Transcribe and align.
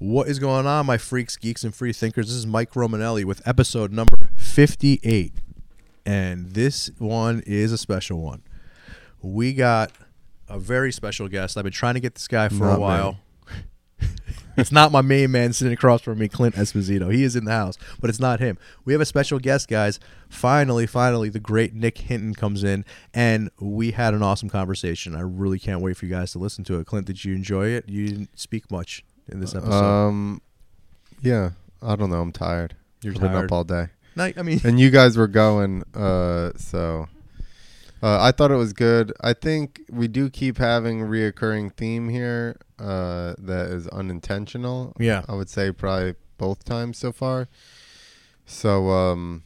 What 0.00 0.28
is 0.28 0.38
going 0.38 0.66
on, 0.66 0.86
my 0.86 0.96
freaks, 0.96 1.36
geeks, 1.36 1.62
and 1.62 1.74
free 1.74 1.92
thinkers? 1.92 2.28
This 2.28 2.36
is 2.36 2.46
Mike 2.46 2.70
Romanelli 2.70 3.22
with 3.22 3.46
episode 3.46 3.92
number 3.92 4.30
58. 4.34 5.34
And 6.06 6.54
this 6.54 6.90
one 6.96 7.42
is 7.44 7.70
a 7.70 7.76
special 7.76 8.18
one. 8.18 8.42
We 9.20 9.52
got 9.52 9.92
a 10.48 10.58
very 10.58 10.90
special 10.90 11.28
guest. 11.28 11.58
I've 11.58 11.64
been 11.64 11.72
trying 11.74 11.94
to 11.94 12.00
get 12.00 12.14
this 12.14 12.28
guy 12.28 12.48
for 12.48 12.64
Not 12.64 12.78
a 12.78 12.80
while. 12.80 13.18
it's 14.56 14.72
not 14.72 14.90
my 14.90 15.02
main 15.02 15.32
man 15.32 15.52
sitting 15.52 15.74
across 15.74 16.00
from 16.00 16.18
me, 16.18 16.28
Clint 16.28 16.54
Esposito. 16.54 17.12
He 17.12 17.22
is 17.22 17.36
in 17.36 17.44
the 17.44 17.52
house, 17.52 17.76
but 18.00 18.08
it's 18.08 18.18
not 18.18 18.40
him. 18.40 18.56
We 18.86 18.94
have 18.94 19.02
a 19.02 19.06
special 19.06 19.38
guest, 19.38 19.68
guys. 19.68 20.00
Finally, 20.30 20.86
finally, 20.86 21.28
the 21.28 21.40
great 21.40 21.74
Nick 21.74 21.96
Hintonn 21.96 22.34
comes 22.34 22.64
in, 22.64 22.86
and 23.12 23.50
we 23.60 23.90
had 23.90 24.14
an 24.14 24.22
awesome 24.22 24.48
conversation. 24.48 25.14
I 25.14 25.20
really 25.20 25.58
can't 25.58 25.82
wait 25.82 25.98
for 25.98 26.06
you 26.06 26.12
guys 26.12 26.32
to 26.32 26.38
listen 26.38 26.64
to 26.64 26.80
it. 26.80 26.86
Clint, 26.86 27.06
did 27.06 27.22
you 27.22 27.34
enjoy 27.34 27.66
it? 27.66 27.86
You 27.86 28.08
didn't 28.08 28.40
speak 28.40 28.70
much 28.70 29.04
in 29.30 29.40
this 29.40 29.54
episode. 29.54 29.72
Um, 29.72 30.42
yeah, 31.22 31.50
I 31.82 31.96
don't 31.96 32.10
know. 32.10 32.20
I'm 32.20 32.32
tired. 32.32 32.74
You're 33.02 33.14
I've 33.14 33.20
been 33.20 33.30
tired. 33.32 33.44
up 33.46 33.52
all 33.52 33.64
day, 33.64 33.86
No, 34.16 34.32
I 34.36 34.42
mean, 34.42 34.60
and 34.64 34.78
you 34.78 34.90
guys 34.90 35.16
were 35.16 35.26
going. 35.28 35.82
Uh, 35.94 36.50
so 36.56 37.08
uh, 38.02 38.20
I 38.20 38.32
thought 38.32 38.50
it 38.50 38.56
was 38.56 38.72
good. 38.72 39.12
I 39.20 39.32
think 39.32 39.80
we 39.90 40.08
do 40.08 40.28
keep 40.30 40.58
having 40.58 41.00
reoccurring 41.00 41.74
theme 41.74 42.08
here. 42.08 42.56
Uh, 42.78 43.34
that 43.38 43.68
is 43.68 43.86
unintentional. 43.88 44.94
yeah. 44.98 45.22
I 45.28 45.34
would 45.34 45.50
say 45.50 45.70
probably 45.72 46.14
both 46.38 46.64
times 46.64 46.96
so 46.98 47.12
far. 47.12 47.48
So 48.46 48.88
um, 48.88 49.42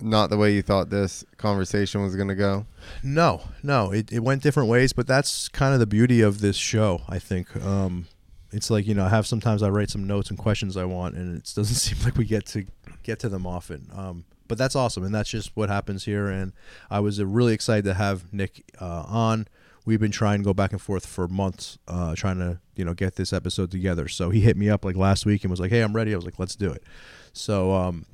not 0.00 0.28
the 0.30 0.36
way 0.36 0.52
you 0.52 0.60
thought 0.62 0.90
this 0.90 1.24
conversation 1.36 2.02
was 2.02 2.16
gonna 2.16 2.34
go. 2.34 2.66
No, 3.02 3.42
no, 3.62 3.92
it, 3.92 4.12
it 4.12 4.20
went 4.20 4.42
different 4.42 4.68
ways, 4.68 4.92
but 4.92 5.06
that's 5.06 5.48
kind 5.48 5.72
of 5.72 5.80
the 5.80 5.86
beauty 5.86 6.20
of 6.20 6.40
this 6.40 6.56
show, 6.56 7.02
I 7.08 7.18
think. 7.20 7.54
Um, 7.64 8.06
it's 8.52 8.70
like, 8.70 8.86
you 8.86 8.94
know, 8.94 9.04
I 9.04 9.08
have 9.08 9.26
sometimes 9.26 9.62
I 9.62 9.70
write 9.70 9.90
some 9.90 10.06
notes 10.06 10.30
and 10.30 10.38
questions 10.38 10.76
I 10.76 10.84
want, 10.84 11.14
and 11.16 11.36
it 11.36 11.50
doesn't 11.54 11.64
seem 11.74 11.98
like 12.04 12.16
we 12.16 12.24
get 12.24 12.46
to 12.46 12.66
get 13.02 13.18
to 13.20 13.28
them 13.28 13.46
often. 13.46 13.90
Um, 13.94 14.24
but 14.48 14.58
that's 14.58 14.76
awesome, 14.76 15.04
and 15.04 15.14
that's 15.14 15.30
just 15.30 15.56
what 15.56 15.68
happens 15.68 16.04
here. 16.04 16.28
And 16.28 16.52
I 16.90 17.00
was 17.00 17.18
uh, 17.18 17.26
really 17.26 17.54
excited 17.54 17.84
to 17.84 17.94
have 17.94 18.32
Nick 18.32 18.70
uh, 18.80 19.04
on. 19.06 19.48
We've 19.84 19.98
been 19.98 20.12
trying 20.12 20.40
to 20.40 20.44
go 20.44 20.54
back 20.54 20.72
and 20.72 20.80
forth 20.80 21.06
for 21.06 21.26
months, 21.26 21.78
uh, 21.88 22.14
trying 22.14 22.38
to, 22.38 22.60
you 22.76 22.84
know, 22.84 22.94
get 22.94 23.16
this 23.16 23.32
episode 23.32 23.70
together. 23.70 24.06
So 24.06 24.30
he 24.30 24.40
hit 24.40 24.56
me 24.56 24.70
up 24.70 24.84
like 24.84 24.94
last 24.94 25.26
week 25.26 25.42
and 25.42 25.50
was 25.50 25.58
like, 25.58 25.70
hey, 25.70 25.80
I'm 25.80 25.96
ready. 25.96 26.12
I 26.12 26.16
was 26.16 26.24
like, 26.24 26.38
let's 26.38 26.54
do 26.54 26.70
it. 26.70 26.84
So 27.32 27.72
um, 27.72 28.06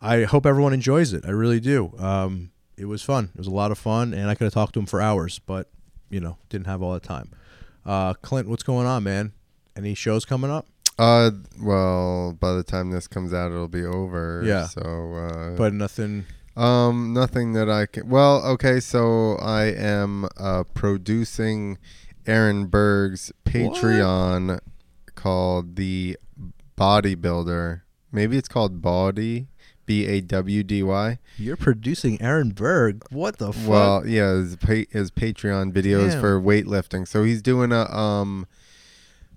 I 0.00 0.22
hope 0.22 0.46
everyone 0.46 0.72
enjoys 0.72 1.12
it. 1.12 1.24
I 1.26 1.30
really 1.30 1.60
do. 1.60 1.92
Um, 1.98 2.52
it 2.76 2.86
was 2.86 3.02
fun. 3.02 3.30
It 3.34 3.38
was 3.38 3.46
a 3.46 3.52
lot 3.52 3.70
of 3.70 3.78
fun, 3.78 4.14
and 4.14 4.30
I 4.30 4.34
could 4.34 4.44
have 4.44 4.54
talked 4.54 4.74
to 4.74 4.80
him 4.80 4.86
for 4.86 5.00
hours, 5.00 5.40
but 5.40 5.68
you 6.08 6.20
know, 6.20 6.38
didn't 6.48 6.66
have 6.66 6.82
all 6.82 6.94
the 6.94 7.00
time. 7.00 7.30
Uh, 7.84 8.14
Clint, 8.14 8.48
what's 8.48 8.62
going 8.62 8.86
on, 8.86 9.02
man? 9.02 9.32
Any 9.76 9.94
shows 9.94 10.24
coming 10.24 10.50
up? 10.50 10.66
Uh, 10.98 11.32
well, 11.60 12.32
by 12.38 12.52
the 12.52 12.62
time 12.62 12.90
this 12.92 13.08
comes 13.08 13.34
out, 13.34 13.50
it'll 13.50 13.66
be 13.68 13.84
over. 13.84 14.42
Yeah. 14.44 14.66
So, 14.66 14.80
uh, 15.14 15.56
But 15.56 15.74
nothing. 15.74 16.24
um, 16.56 17.12
nothing 17.12 17.52
that 17.54 17.68
I 17.68 17.86
can. 17.86 18.08
Well, 18.08 18.44
okay. 18.46 18.78
So 18.80 19.34
I 19.36 19.64
am 19.64 20.28
uh 20.38 20.62
producing 20.74 21.78
Aaron 22.26 22.66
Berg's 22.66 23.32
Patreon 23.44 24.60
called 25.16 25.74
the 25.76 26.16
Bodybuilder. 26.78 27.82
Maybe 28.12 28.36
it's 28.36 28.48
called 28.48 28.80
Body. 28.82 29.48
B 29.86 30.06
A 30.06 30.22
W 30.22 30.62
D 30.62 30.82
Y. 30.82 31.18
You're 31.36 31.58
producing 31.58 32.18
Aaron 32.22 32.52
Berg. 32.52 33.04
What 33.10 33.36
the 33.36 33.52
fuck? 33.52 33.68
Well, 33.68 34.06
yeah, 34.06 34.30
his, 34.36 34.56
pa- 34.56 34.88
his 34.90 35.10
Patreon 35.10 35.72
videos 35.74 36.12
Damn. 36.12 36.20
for 36.22 36.40
weightlifting. 36.40 37.06
So 37.06 37.22
he's 37.22 37.42
doing 37.42 37.70
a 37.70 37.84
um 37.94 38.46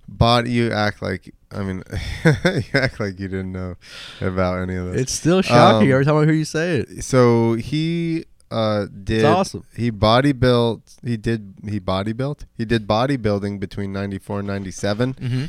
body. 0.08 0.52
You 0.52 0.72
act 0.72 1.02
like 1.02 1.34
I 1.52 1.64
mean, 1.64 1.84
you 2.26 2.64
act 2.74 3.00
like 3.00 3.20
you 3.20 3.28
didn't 3.28 3.52
know 3.52 3.76
about 4.22 4.60
any 4.60 4.76
of 4.76 4.92
this. 4.92 5.02
it's 5.02 5.12
still 5.14 5.42
shocking 5.42 5.88
um, 5.88 5.94
every 5.94 6.06
time 6.06 6.18
I 6.18 6.26
hear 6.26 6.34
you 6.34 6.46
say 6.46 6.78
it. 6.80 7.04
so 7.04 7.54
he 7.54 8.26
uh 8.52 8.86
did 9.04 9.18
It's 9.20 9.26
awesome. 9.26 9.66
he 9.76 9.90
body 9.90 10.32
built 10.32 10.96
he 11.04 11.18
did 11.18 11.54
he 11.68 11.80
body 11.80 12.14
built 12.14 12.46
he 12.58 12.64
did 12.64 12.88
bodybuilding 12.88 13.60
between 13.60 13.92
94 13.92 14.40
and 14.40 14.48
97 14.48 15.14
Mm-hmm. 15.16 15.46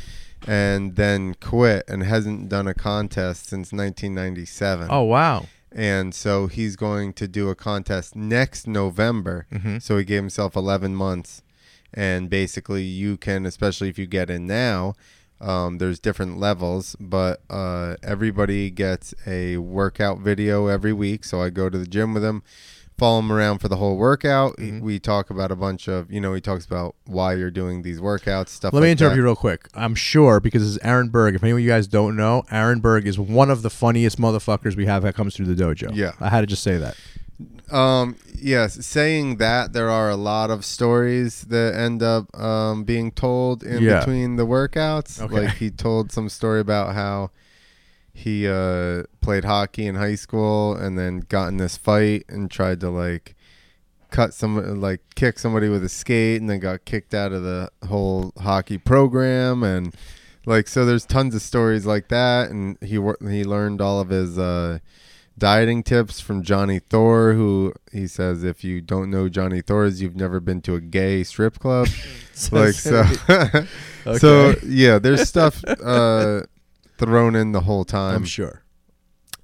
and 0.51 0.95
then 0.97 1.33
quit 1.35 1.83
and 1.87 2.03
hasn't 2.03 2.49
done 2.49 2.67
a 2.67 2.73
contest 2.73 3.47
since 3.47 3.71
1997 3.71 4.87
Oh 4.91 5.03
wow. 5.03 5.45
and 5.71 6.13
so 6.13 6.47
he's 6.47 6.75
going 6.75 7.13
to 7.13 7.27
do 7.27 7.49
a 7.49 7.55
contest 7.55 8.15
next 8.17 8.67
November 8.67 9.45
Mm-hmm. 9.51 9.77
so 9.79 9.97
he 9.97 10.03
gave 10.03 10.21
himself 10.21 10.55
11 10.55 10.93
months. 10.95 11.41
And 11.93 12.29
basically, 12.29 12.83
you 12.83 13.17
can, 13.17 13.45
especially 13.45 13.89
if 13.89 13.97
you 13.97 14.05
get 14.05 14.29
in 14.29 14.45
now, 14.47 14.93
um, 15.41 15.77
there's 15.77 15.99
different 15.99 16.37
levels, 16.37 16.95
but 16.99 17.41
uh, 17.49 17.95
everybody 18.03 18.69
gets 18.69 19.13
a 19.25 19.57
workout 19.57 20.19
video 20.19 20.67
every 20.67 20.93
week. 20.93 21.23
So 21.23 21.41
I 21.41 21.49
go 21.49 21.69
to 21.69 21.77
the 21.77 21.87
gym 21.87 22.13
with 22.13 22.23
him, 22.25 22.43
follow 22.97 23.19
him 23.19 23.31
around 23.31 23.59
for 23.59 23.69
the 23.69 23.77
whole 23.77 23.95
workout. 23.95 24.57
Mhm. 24.57 24.81
We 24.81 24.99
talk 24.99 25.29
about 25.29 25.49
a 25.49 25.55
bunch 25.55 25.87
of, 25.87 26.11
you 26.11 26.19
know, 26.19 26.33
he 26.33 26.41
talks 26.41 26.65
about 26.65 26.95
why 27.05 27.35
you're 27.35 27.51
doing 27.51 27.83
these 27.83 28.01
workouts, 28.01 28.49
stuff 28.49 28.73
Let 28.73 28.81
like 28.81 28.87
me 28.87 28.91
interrupt 28.91 29.13
that. 29.13 29.17
you 29.17 29.23
real 29.23 29.35
quick. 29.37 29.69
I'm 29.73 29.95
sure 29.95 30.41
because 30.41 30.61
this 30.61 30.71
is 30.71 30.77
Aaron 30.83 31.07
Berg. 31.07 31.35
If 31.35 31.41
any 31.43 31.53
of 31.53 31.59
you 31.61 31.69
guys 31.69 31.87
don't 31.87 32.17
know, 32.17 32.43
Aaron 32.51 32.81
Berg 32.81 33.07
is 33.07 33.17
one 33.17 33.49
of 33.49 33.61
the 33.61 33.69
funniest 33.69 34.19
motherfuckers 34.19 34.75
we 34.75 34.87
have 34.87 35.03
that 35.03 35.15
comes 35.15 35.35
through 35.37 35.45
the 35.53 35.55
dojo. 35.63 35.89
Yeah. 35.95 36.11
I 36.19 36.27
had 36.27 36.41
to 36.41 36.47
just 36.47 36.61
say 36.63 36.77
that. 36.77 36.97
Um, 37.71 38.15
yes, 38.35 38.85
saying 38.85 39.37
that 39.37 39.73
there 39.73 39.89
are 39.89 40.09
a 40.09 40.15
lot 40.15 40.49
of 40.49 40.65
stories 40.65 41.41
that 41.43 41.75
end 41.75 42.01
up 42.03 42.35
um, 42.39 42.83
being 42.83 43.11
told 43.11 43.63
in 43.63 43.83
Yeah. 43.83 43.99
between 43.99 44.35
the 44.35 44.45
workouts. 44.45 45.21
Okay. 45.21 45.45
Like 45.45 45.55
he 45.57 45.69
told 45.69 46.11
some 46.11 46.29
story 46.29 46.59
about 46.59 46.95
how 46.95 47.31
he 48.11 48.47
uh, 48.47 49.03
played 49.21 49.45
hockey 49.45 49.85
in 49.85 49.95
high 49.95 50.15
school 50.15 50.75
and 50.75 50.97
then 50.97 51.19
got 51.29 51.47
in 51.47 51.57
this 51.57 51.77
fight 51.77 52.25
and 52.27 52.49
tried 52.51 52.79
to 52.81 52.89
like 52.89 53.35
cut 54.11 54.33
some 54.33 54.81
like 54.81 55.01
kick 55.15 55.37
somebody 55.37 55.69
with 55.69 55.83
a 55.83 55.89
skate 55.89 56.41
and 56.41 56.49
then 56.49 56.59
got 56.59 56.83
kicked 56.83 57.13
out 57.13 57.31
of 57.31 57.43
the 57.43 57.69
whole 57.87 58.33
hockey 58.39 58.77
program 58.79 59.61
and 59.61 59.95
like 60.47 60.67
so 60.67 60.83
there's 60.83 61.05
tons 61.05 61.35
of 61.35 61.41
stories 61.43 61.85
like 61.85 62.07
that 62.07 62.49
and 62.49 62.75
he 62.81 62.97
wor- 62.97 63.19
he 63.29 63.43
learned 63.45 63.79
all 63.79 63.99
of 64.01 64.09
his 64.09 64.39
uh 64.39 64.79
dieting 65.39 65.81
tips 65.81 66.19
from 66.19 66.43
Johnny 66.43 66.79
Thor 66.79 67.33
who 67.33 67.73
he 67.91 68.05
says 68.07 68.43
if 68.43 68.63
you 68.63 68.81
don't 68.81 69.09
know 69.09 69.29
Johnny 69.29 69.61
Thor's 69.61 70.01
you've 70.01 70.15
never 70.15 70.39
been 70.39 70.61
to 70.61 70.75
a 70.75 70.81
gay 70.81 71.23
strip 71.23 71.57
club 71.59 71.87
like 72.51 72.73
so 72.73 73.03
so 74.17 74.55
yeah 74.63 74.99
there's 74.99 75.27
stuff 75.27 75.63
uh 75.65 76.41
thrown 76.97 77.35
in 77.35 77.53
the 77.53 77.61
whole 77.61 77.85
time 77.85 78.17
I'm 78.17 78.25
sure. 78.25 78.63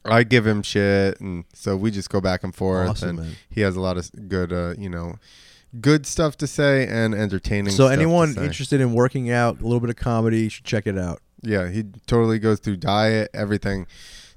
I 0.08 0.24
give 0.24 0.46
him 0.46 0.62
shit, 0.62 1.20
and 1.20 1.46
so 1.54 1.76
we 1.76 1.90
just 1.90 2.10
go 2.10 2.22
back 2.22 2.44
and 2.44 2.54
forth. 2.54 2.90
Awesome, 2.90 3.10
and 3.10 3.20
man. 3.20 3.36
he 3.50 3.62
has 3.62 3.76
a 3.76 3.82
lot 3.82 3.98
of 3.98 4.10
good, 4.30 4.54
uh, 4.54 4.76
you 4.78 4.90
know, 4.90 5.16
good 5.82 6.06
stuff 6.06 6.38
to 6.38 6.48
say 6.48 6.88
and 6.88 7.16
entertaining. 7.16 7.74
So 7.74 7.88
anyone 7.88 8.38
interested 8.38 8.82
in 8.82 8.94
working 8.94 9.32
out, 9.32 9.60
a 9.60 9.64
little 9.64 9.80
bit 9.80 9.90
of 9.90 9.96
comedy, 9.96 10.50
should 10.50 10.66
check 10.66 10.86
it 10.86 10.98
out. 10.98 11.22
yeah, 11.42 11.70
he 11.70 11.84
totally 12.06 12.40
goes 12.40 12.60
through 12.60 12.78
diet, 12.78 13.30
everything, 13.34 13.88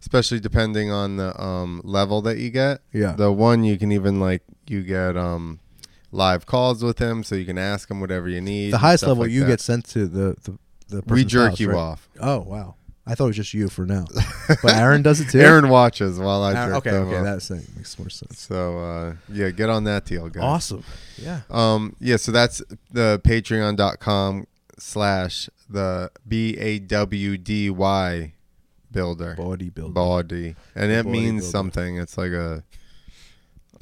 especially 0.01 0.41
depending 0.41 0.91
on 0.91 1.17
the 1.17 1.41
um, 1.41 1.81
level 1.85 2.23
that 2.23 2.39
you 2.39 2.51
get. 2.51 2.81
Yeah. 2.93 3.13
The 3.13 3.33
one 3.33 3.65
you 3.65 3.79
can 3.79 3.93
even 3.93 4.21
like 4.21 4.43
you 4.67 4.83
get 4.83 5.17
um, 5.17 5.61
live 6.13 6.47
calls 6.47 6.83
with 6.83 6.99
him, 6.99 7.23
so 7.23 7.35
you 7.35 7.45
can 7.45 7.59
ask 7.59 7.91
him 7.91 8.01
whatever 8.01 8.29
you 8.29 8.41
need. 8.41 8.73
the 8.73 8.79
highest 8.79 9.05
level 9.05 9.25
like 9.25 9.33
you 9.33 9.41
that. 9.41 9.47
get 9.47 9.61
sent 9.61 9.85
to 9.91 10.07
the 10.07 10.37
the, 10.43 10.59
the 10.89 11.03
we 11.13 11.25
jerk 11.25 11.51
house, 11.51 11.61
you 11.61 11.71
right? 11.71 11.79
off. 11.79 12.09
Oh 12.21 12.41
wow, 12.41 12.75
I 13.07 13.15
thought 13.15 13.25
it 13.25 13.29
was 13.29 13.37
just 13.37 13.55
you 13.55 13.69
for 13.69 13.87
now, 13.87 14.07
but 14.63 14.75
Aaron 14.75 15.03
does 15.03 15.21
it 15.21 15.31
too. 15.31 15.41
Aaron 15.41 15.69
watches 15.69 16.19
while 16.19 16.43
I 16.43 16.55
Aaron- 16.55 16.69
jerk 16.69 16.77
okay, 16.79 16.91
them 16.91 17.09
okay, 17.09 17.17
off. 17.19 17.25
that's 17.25 17.51
it. 17.51 17.77
Makes 17.77 17.99
more 17.99 18.11
sense. 18.11 18.41
So 18.41 18.79
uh, 18.79 19.15
yeah, 19.31 19.51
get 19.51 19.69
on 19.69 19.85
that 19.85 20.05
deal, 20.05 20.29
guys. 20.29 20.43
Awesome. 20.43 20.85
Yeah. 21.17 21.41
Um, 21.51 21.97
yeah, 22.01 22.17
so 22.17 22.33
that's 22.33 22.63
the 22.91 23.21
patreon.com 23.25 24.47
slash 24.79 25.51
the 25.69 26.11
B 26.27 26.57
A 26.59 26.79
W 26.79 27.37
D 27.37 27.69
Y 27.71 28.33
builder. 28.93 29.35
Bodybuilding. 29.39 29.95
Body. 29.95 30.57
And 30.75 30.91
The 30.91 30.99
it 30.99 31.07
means 31.07 31.45
bodybuilder. 31.45 31.51
something. 31.51 31.97
It's 31.99 32.17
like 32.19 32.33
a 32.33 32.63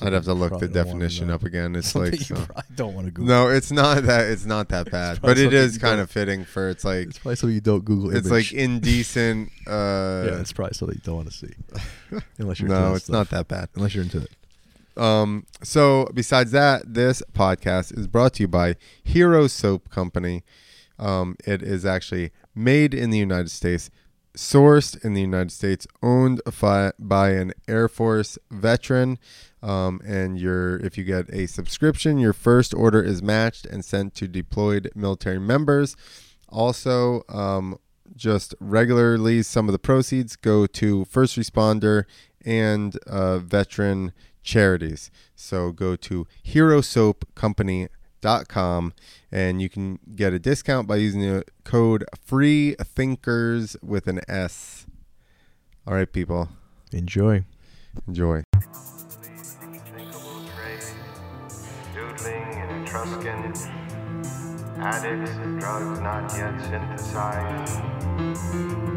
I'd 0.03 0.12
have 0.12 0.25
to 0.25 0.35
look 0.35 0.50
the 0.50 0.58
Probably 0.58 0.69
don't 0.69 0.76
wanna 0.76 0.85
definition 1.08 1.31
up 1.31 1.43
again. 1.44 1.75
It's 1.75 1.94
like 2.03 2.17
so- 2.17 2.35
probably 2.35 2.62
don't 2.75 2.94
want 2.94 3.06
to 3.06 3.11
Google. 3.12 3.35
No, 3.35 3.49
it's 3.49 3.70
not 3.73 4.03
that 4.05 4.26
it's 4.26 4.44
not 4.44 4.69
that 4.69 4.91
bad. 4.91 5.20
But 5.23 5.38
it 5.38 5.55
is 5.55 5.79
kind 5.79 6.00
of 6.00 6.11
fitting 6.11 6.44
for 6.44 6.69
it's 6.69 6.85
like 6.85 7.08
It's 7.08 7.19
probably 7.19 7.37
something 7.37 7.55
you 7.55 7.61
don't 7.62 7.85
Google. 7.85 8.14
it's 8.14 8.29
image. 8.29 8.53
like 8.53 8.61
indecent 8.61 9.49
uh 9.67 10.25
yeah, 10.29 10.41
it's 10.41 10.53
probably 10.53 10.75
something 10.75 10.97
you 10.97 11.03
don't 11.03 11.17
want 11.17 11.31
to 11.31 11.35
see. 11.35 11.55
Unless 12.38 12.61
you're 12.61 12.69
No, 12.69 12.91
that 12.91 12.97
it's 12.97 13.05
stuff. 13.06 13.14
not 13.14 13.31
that 13.31 13.49
bad. 13.49 13.69
Unless 13.75 13.94
you're 13.94 14.05
into 14.05 14.19
it. 14.23 14.31
Um, 15.02 15.44
so 15.62 16.09
besides 16.14 16.52
that, 16.52 16.94
this 16.94 17.23
podcast 17.35 17.97
is 17.99 18.06
brought 18.06 18.35
to 18.35 18.43
you 18.44 18.49
by 18.49 18.76
Hero 19.05 19.47
Soap 19.47 19.91
Company. 19.91 20.43
Um, 20.99 21.37
it 21.47 21.62
is 21.62 21.85
actually 21.85 22.32
made 22.55 22.94
in 22.94 23.11
the 23.11 23.19
United 23.19 23.50
States, 23.50 23.91
sourced 24.37 25.03
in 25.05 25.15
the 25.15 25.21
United 25.21 25.50
States, 25.50 25.87
owned 26.03 26.41
fi- 26.50 26.93
by 26.99 27.31
an 27.31 27.53
Air 27.67 27.88
Force 27.88 28.38
veteran. 28.50 29.19
Um, 29.62 30.00
and 30.06 30.38
your 30.38 30.77
if 30.77 30.97
you 30.97 31.05
get 31.05 31.29
a 31.33 31.47
subscription, 31.47 32.19
your 32.19 32.33
first 32.33 32.73
order 32.73 33.03
is 33.03 33.23
matched 33.23 33.67
and 33.67 33.85
sent 33.85 34.15
to 34.17 34.29
deployed 34.29 34.91
military 34.94 35.41
members. 35.41 35.97
Also, 36.49 37.23
um, 37.29 37.79
just 38.15 38.55
regularly. 38.61 39.43
Some 39.43 39.69
of 39.69 39.73
the 39.73 39.79
proceeds 39.79 40.37
go 40.37 40.67
to 40.67 41.05
first 41.06 41.37
responder 41.37 42.05
and 42.44 42.97
uh, 43.06 43.38
veteran 43.38 44.12
charities. 44.43 45.11
So 45.35 45.73
go 45.73 45.97
to 45.97 46.27
herosoapcompany.com 46.47 47.88
and 48.26 49.62
you 49.62 49.69
can 49.69 49.99
get 50.14 50.32
a 50.32 50.38
discount 50.38 50.88
by 50.88 50.96
using 50.96 51.20
the 51.20 51.44
code 51.64 52.05
free 52.25 52.75
thinkers 52.82 53.76
with 53.82 54.06
an 54.08 54.20
S. 54.28 54.87
All 55.87 55.94
right, 55.94 56.11
people, 56.12 56.49
Enjoy. 56.93 57.44
enjoy. 58.08 58.43
Doodling 61.94 62.52
in 62.52 62.82
Etruscan, 62.82 63.52
addicts 64.78 65.31
of 65.31 65.58
drugs 65.58 66.00
not 66.00 66.32
yet 66.37 66.61
synthesized, 66.61 67.81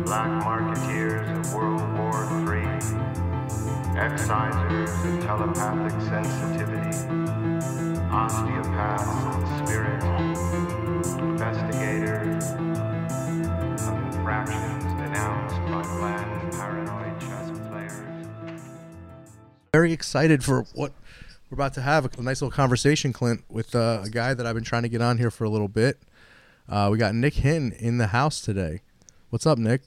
black 0.06 0.44
marketeers 0.44 1.28
of 1.40 1.54
World 1.54 1.82
War 1.98 2.26
III, 2.48 2.66
excisers 3.96 4.90
of 5.06 5.24
telepathic 5.26 6.02
sensitivity, 6.10 6.98
osteopaths 8.12 9.06
of 9.36 9.68
spirit, 9.68 10.04
investigators 11.20 12.44
of 13.88 14.16
infractions 14.16 14.84
denounced 14.84 15.56
by 15.72 15.84
bland 15.84 16.54
paranoid 16.54 17.22
chess 17.22 17.52
players. 17.70 18.62
Very 19.74 19.94
excited 19.94 20.44
for 20.44 20.64
what 20.74 20.92
we're 21.50 21.56
about 21.56 21.76
to 21.76 21.82
have 21.82 22.06
a 22.06 22.22
nice 22.22 22.42
little 22.42 22.52
conversation, 22.52 23.14
Clint, 23.14 23.44
with 23.48 23.76
uh, 23.76 24.02
a 24.04 24.10
guy 24.10 24.34
that 24.34 24.46
I've 24.46 24.56
been 24.56 24.64
trying 24.64 24.84
to 24.84 24.90
get 24.90 25.02
on 25.02 25.20
here 25.20 25.30
for 25.32 25.44
a 25.44 25.50
little 25.50 25.68
bit. 25.68 26.00
Uh, 26.68 26.90
we 26.92 26.98
got 26.98 27.14
Nick 27.14 27.36
Hinn 27.36 27.72
in 27.80 28.00
the 28.00 28.08
house 28.08 28.42
today. 28.42 28.82
What's 29.30 29.46
up, 29.46 29.60
Nick? 29.60 29.82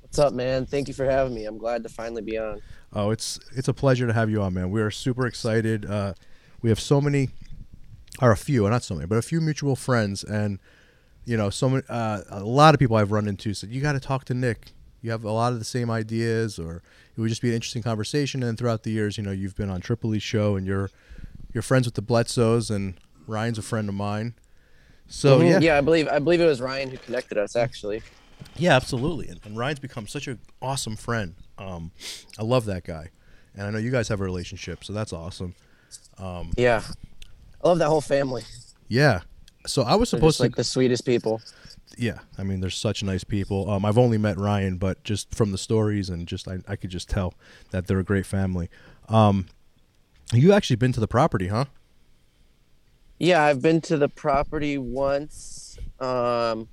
What's 0.00 0.18
up, 0.18 0.32
man? 0.32 0.64
Thank 0.64 0.88
you 0.88 0.94
for 0.94 1.04
having 1.04 1.34
me. 1.34 1.44
I'm 1.44 1.58
glad 1.58 1.82
to 1.82 1.90
finally 1.90 2.22
be 2.22 2.38
on. 2.38 2.62
Oh, 2.94 3.10
it's 3.10 3.38
it's 3.54 3.68
a 3.68 3.74
pleasure 3.74 4.06
to 4.06 4.14
have 4.14 4.30
you 4.30 4.40
on, 4.40 4.54
man. 4.54 4.70
We 4.70 4.80
are 4.80 4.90
super 4.90 5.26
excited. 5.26 5.84
Uh, 5.84 6.14
we 6.62 6.68
have 6.70 6.80
so 6.80 7.00
many, 7.00 7.30
or 8.20 8.32
a 8.32 8.36
few, 8.36 8.68
not 8.68 8.82
so 8.82 8.94
many, 8.94 9.06
but 9.06 9.18
a 9.18 9.22
few 9.22 9.40
mutual 9.40 9.76
friends, 9.76 10.24
and 10.24 10.58
you 11.24 11.36
know, 11.36 11.50
so 11.50 11.68
many. 11.68 11.82
Uh, 11.88 12.22
a 12.30 12.40
lot 12.44 12.74
of 12.74 12.80
people 12.80 12.96
I've 12.96 13.12
run 13.12 13.28
into 13.28 13.54
said 13.54 13.70
you 13.70 13.80
got 13.80 13.92
to 13.92 14.00
talk 14.00 14.24
to 14.26 14.34
Nick. 14.34 14.72
You 15.02 15.10
have 15.12 15.24
a 15.24 15.30
lot 15.30 15.52
of 15.52 15.58
the 15.58 15.64
same 15.64 15.90
ideas, 15.90 16.58
or 16.58 16.82
it 17.16 17.20
would 17.20 17.28
just 17.28 17.42
be 17.42 17.48
an 17.50 17.54
interesting 17.54 17.82
conversation. 17.82 18.42
And 18.42 18.58
throughout 18.58 18.82
the 18.82 18.90
years, 18.90 19.16
you 19.16 19.22
know, 19.22 19.30
you've 19.30 19.54
been 19.54 19.70
on 19.70 19.80
Tripoli's 19.80 20.22
show, 20.22 20.56
and 20.56 20.66
you're 20.66 20.90
you're 21.52 21.62
friends 21.62 21.86
with 21.86 21.94
the 21.94 22.02
Bledsoes, 22.02 22.70
and 22.70 22.94
Ryan's 23.26 23.58
a 23.58 23.62
friend 23.62 23.88
of 23.88 23.94
mine. 23.94 24.34
So 25.06 25.38
Mhm. 25.38 25.40
Oh, 25.40 25.48
yeah, 25.48 25.58
yeah, 25.60 25.78
I 25.78 25.80
believe 25.80 26.08
I 26.08 26.18
believe 26.18 26.40
it 26.40 26.46
was 26.46 26.60
Ryan 26.60 26.90
who 26.90 26.96
connected 26.98 27.38
us. 27.38 27.54
Actually, 27.56 28.02
Yeah, 28.56 28.74
absolutely. 28.74 29.28
And, 29.28 29.40
and 29.44 29.56
Ryan's 29.56 29.78
become 29.80 30.06
such 30.06 30.26
an 30.26 30.40
awesome 30.60 30.96
friend. 30.96 31.34
Um, 31.58 31.92
I 32.38 32.42
love 32.42 32.64
that 32.66 32.84
guy, 32.84 33.10
and 33.54 33.66
I 33.66 33.70
know 33.70 33.78
you 33.78 33.90
guys 33.90 34.08
have 34.08 34.20
a 34.20 34.24
relationship, 34.24 34.82
so 34.84 34.92
that's 34.92 35.12
awesome. 35.12 35.54
Yeah, 36.56 36.82
I 37.62 37.68
love 37.68 37.78
that 37.78 37.88
whole 37.88 38.00
family. 38.00 38.42
Yeah. 38.88 39.20
So 39.66 39.82
I 39.82 39.94
was 39.96 40.08
supposed 40.08 40.38
just 40.38 40.40
like 40.40 40.56
the 40.56 40.64
sweetest 40.64 41.04
people. 41.04 41.40
Yeah, 41.96 42.18
I 42.38 42.44
mean, 42.44 42.60
they're 42.60 42.70
such 42.70 43.02
nice 43.02 43.24
people. 43.24 43.70
Um, 43.70 43.84
I've 43.84 43.98
only 43.98 44.18
met 44.18 44.38
Ryan, 44.38 44.76
but 44.78 45.02
just 45.04 45.34
from 45.34 45.52
the 45.52 45.58
stories 45.58 46.08
and 46.08 46.28
just 46.28 46.46
I, 46.46 46.58
I 46.68 46.76
could 46.76 46.90
just 46.90 47.08
tell 47.10 47.34
that 47.70 47.86
they're 47.86 47.98
a 47.98 48.04
great 48.04 48.24
family. 48.24 48.70
Um, 49.08 49.46
you 50.32 50.52
actually 50.52 50.76
been 50.76 50.92
to 50.92 51.00
the 51.00 51.08
property, 51.08 51.48
huh? 51.48 51.66
Yeah, 53.18 53.42
I've 53.42 53.60
been 53.60 53.80
to 53.82 53.96
the 53.96 54.08
property 54.08 54.78
once, 54.78 55.76
um, 55.98 56.68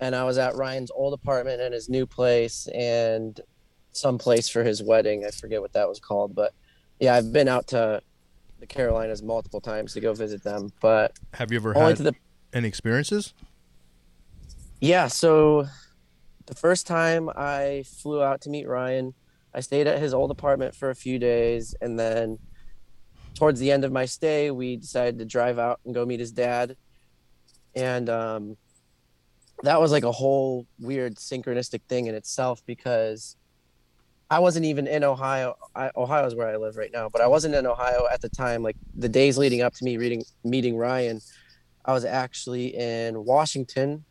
and 0.00 0.16
I 0.16 0.24
was 0.24 0.38
at 0.38 0.54
Ryan's 0.54 0.90
old 0.90 1.12
apartment 1.12 1.60
and 1.60 1.74
his 1.74 1.90
new 1.90 2.06
place, 2.06 2.66
and 2.68 3.38
some 3.92 4.18
place 4.18 4.48
for 4.48 4.62
his 4.62 4.82
wedding. 4.82 5.24
I 5.26 5.30
forget 5.30 5.60
what 5.60 5.72
that 5.74 5.88
was 5.88 6.00
called, 6.00 6.34
but 6.34 6.54
yeah, 6.98 7.14
I've 7.14 7.32
been 7.32 7.48
out 7.48 7.66
to 7.68 8.00
the 8.60 8.66
Carolinas 8.66 9.22
multiple 9.22 9.60
times 9.60 9.92
to 9.94 10.00
go 10.00 10.12
visit 10.12 10.42
them. 10.42 10.72
But 10.80 11.18
Have 11.34 11.52
you 11.52 11.58
ever 11.58 11.74
had 11.74 11.96
the 11.98 12.14
any 12.52 12.68
experiences? 12.68 13.34
Yeah, 14.80 15.08
so 15.08 15.66
the 16.46 16.54
first 16.54 16.86
time 16.86 17.28
I 17.34 17.84
flew 17.86 18.22
out 18.22 18.40
to 18.42 18.50
meet 18.50 18.68
Ryan, 18.68 19.14
I 19.54 19.60
stayed 19.60 19.86
at 19.86 19.98
his 19.98 20.14
old 20.14 20.30
apartment 20.30 20.74
for 20.74 20.90
a 20.90 20.94
few 20.94 21.18
days 21.18 21.74
and 21.80 21.98
then 21.98 22.38
towards 23.34 23.60
the 23.60 23.70
end 23.70 23.84
of 23.84 23.92
my 23.92 24.06
stay, 24.06 24.50
we 24.50 24.76
decided 24.76 25.18
to 25.18 25.24
drive 25.24 25.58
out 25.58 25.80
and 25.84 25.94
go 25.94 26.04
meet 26.06 26.20
his 26.20 26.32
dad. 26.32 26.76
And 27.74 28.08
um 28.08 28.56
that 29.62 29.80
was 29.80 29.90
like 29.90 30.04
a 30.04 30.12
whole 30.12 30.66
weird 30.78 31.16
synchronistic 31.16 31.80
thing 31.88 32.06
in 32.06 32.14
itself 32.14 32.62
because 32.66 33.36
I 34.30 34.40
wasn't 34.40 34.66
even 34.66 34.86
in 34.86 35.04
Ohio. 35.04 35.56
I, 35.74 35.90
Ohio 35.96 36.26
is 36.26 36.34
where 36.34 36.48
I 36.48 36.56
live 36.56 36.76
right 36.76 36.90
now, 36.92 37.08
but 37.08 37.20
I 37.20 37.26
wasn't 37.28 37.54
in 37.54 37.64
Ohio 37.66 38.06
at 38.12 38.20
the 38.20 38.28
time. 38.28 38.62
Like 38.62 38.76
the 38.96 39.08
days 39.08 39.38
leading 39.38 39.62
up 39.62 39.74
to 39.74 39.84
me 39.84 39.96
reading 39.98 40.24
meeting 40.44 40.76
Ryan, 40.76 41.20
I 41.84 41.92
was 41.92 42.04
actually 42.04 42.74
in 42.76 43.24
Washington 43.24 44.04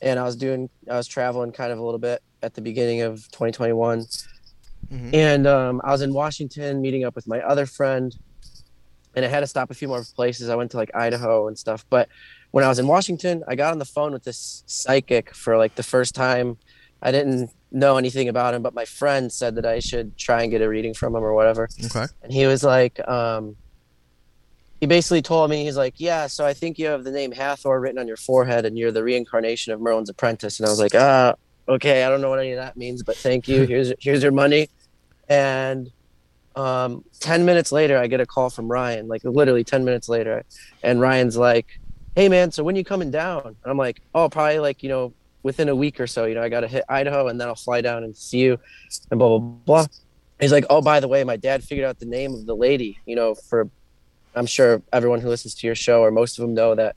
and 0.00 0.18
I 0.18 0.24
was 0.24 0.36
doing 0.36 0.70
I 0.90 0.96
was 0.96 1.06
traveling 1.06 1.52
kind 1.52 1.72
of 1.72 1.78
a 1.78 1.82
little 1.82 1.98
bit 1.98 2.22
at 2.42 2.54
the 2.54 2.62
beginning 2.62 3.02
of 3.02 3.16
2021 3.32 4.06
Mhm. 4.90 5.14
and 5.14 5.46
um, 5.46 5.80
I 5.84 5.92
was 5.92 6.00
in 6.02 6.12
Washington 6.12 6.80
meeting 6.80 7.04
up 7.04 7.14
with 7.14 7.28
my 7.28 7.40
other 7.42 7.64
friend 7.66 8.16
and 9.14 9.24
I 9.24 9.28
had 9.28 9.40
to 9.40 9.46
stop 9.46 9.70
a 9.70 9.74
few 9.74 9.86
more 9.88 10.02
places 10.16 10.48
I 10.48 10.56
went 10.56 10.70
to 10.72 10.78
like 10.78 10.90
Idaho 10.94 11.46
and 11.48 11.56
stuff 11.58 11.84
but 11.90 12.08
when 12.50 12.64
I 12.64 12.68
was 12.68 12.78
in 12.78 12.86
Washington 12.88 13.44
I 13.46 13.54
got 13.56 13.72
on 13.72 13.78
the 13.78 13.84
phone 13.84 14.12
with 14.12 14.24
this 14.24 14.64
psychic 14.66 15.34
for 15.34 15.56
like 15.58 15.74
the 15.76 15.82
first 15.82 16.14
time 16.14 16.56
I 17.02 17.12
didn't 17.12 17.50
know 17.72 17.96
anything 17.96 18.28
about 18.28 18.52
him 18.54 18.62
but 18.62 18.74
my 18.74 18.84
friend 18.84 19.32
said 19.32 19.54
that 19.54 19.66
I 19.66 19.78
should 19.78 20.16
try 20.16 20.42
and 20.42 20.50
get 20.50 20.60
a 20.60 20.68
reading 20.68 20.94
from 20.94 21.14
him 21.14 21.22
or 21.22 21.34
whatever. 21.34 21.68
Okay. 21.84 22.06
and 22.22 22.32
he 22.32 22.46
was 22.46 22.64
like 22.64 23.00
um 23.08 23.56
he 24.80 24.86
basically 24.86 25.22
told 25.22 25.50
me 25.50 25.64
he's 25.64 25.76
like 25.76 25.94
yeah 25.98 26.26
so 26.26 26.44
i 26.46 26.54
think 26.54 26.78
you 26.78 26.86
have 26.86 27.04
the 27.04 27.10
name 27.10 27.32
hathor 27.32 27.78
written 27.78 27.98
on 27.98 28.08
your 28.08 28.16
forehead 28.16 28.64
and 28.64 28.78
you're 28.78 28.90
the 28.90 29.04
reincarnation 29.04 29.72
of 29.72 29.80
merlin's 29.80 30.08
apprentice. 30.08 30.58
And 30.58 30.66
i 30.66 30.70
was 30.70 30.80
like 30.80 30.94
ah 30.94 31.34
okay 31.68 32.04
i 32.04 32.08
don't 32.08 32.20
know 32.20 32.30
what 32.30 32.38
any 32.40 32.52
of 32.52 32.56
that 32.58 32.76
means 32.76 33.02
but 33.02 33.16
thank 33.16 33.46
you. 33.46 33.62
Here's 33.66 33.92
here's 34.00 34.22
your 34.22 34.32
money. 34.32 34.68
And 35.28 35.90
um 36.56 37.04
10 37.20 37.44
minutes 37.44 37.70
later 37.70 37.96
i 37.96 38.08
get 38.08 38.20
a 38.20 38.26
call 38.26 38.50
from 38.50 38.66
ryan 38.68 39.06
like 39.06 39.22
literally 39.22 39.62
10 39.62 39.84
minutes 39.84 40.08
later. 40.08 40.44
And 40.82 41.00
ryan's 41.00 41.36
like 41.36 41.78
hey 42.16 42.28
man 42.28 42.50
so 42.50 42.64
when 42.64 42.74
you 42.74 42.84
coming 42.84 43.10
down? 43.12 43.42
And 43.46 43.56
i'm 43.70 43.76
like 43.76 44.00
oh 44.14 44.28
probably 44.28 44.58
like 44.58 44.82
you 44.82 44.88
know 44.88 45.12
within 45.42 45.68
a 45.68 45.76
week 45.76 46.00
or 46.00 46.06
so 46.06 46.24
you 46.24 46.34
know 46.34 46.42
i 46.42 46.48
gotta 46.48 46.68
hit 46.68 46.84
idaho 46.88 47.28
and 47.28 47.40
then 47.40 47.48
i'll 47.48 47.54
fly 47.54 47.80
down 47.80 48.04
and 48.04 48.16
see 48.16 48.38
you 48.38 48.58
and 49.10 49.18
blah 49.18 49.38
blah 49.38 49.38
blah 49.38 49.86
he's 50.40 50.52
like 50.52 50.64
oh 50.70 50.80
by 50.80 51.00
the 51.00 51.08
way 51.08 51.24
my 51.24 51.36
dad 51.36 51.62
figured 51.62 51.86
out 51.86 51.98
the 51.98 52.06
name 52.06 52.34
of 52.34 52.46
the 52.46 52.54
lady 52.54 52.98
you 53.06 53.16
know 53.16 53.34
for 53.34 53.68
i'm 54.34 54.46
sure 54.46 54.82
everyone 54.92 55.20
who 55.20 55.28
listens 55.28 55.54
to 55.54 55.66
your 55.66 55.74
show 55.74 56.02
or 56.02 56.10
most 56.10 56.38
of 56.38 56.42
them 56.42 56.54
know 56.54 56.74
that 56.74 56.96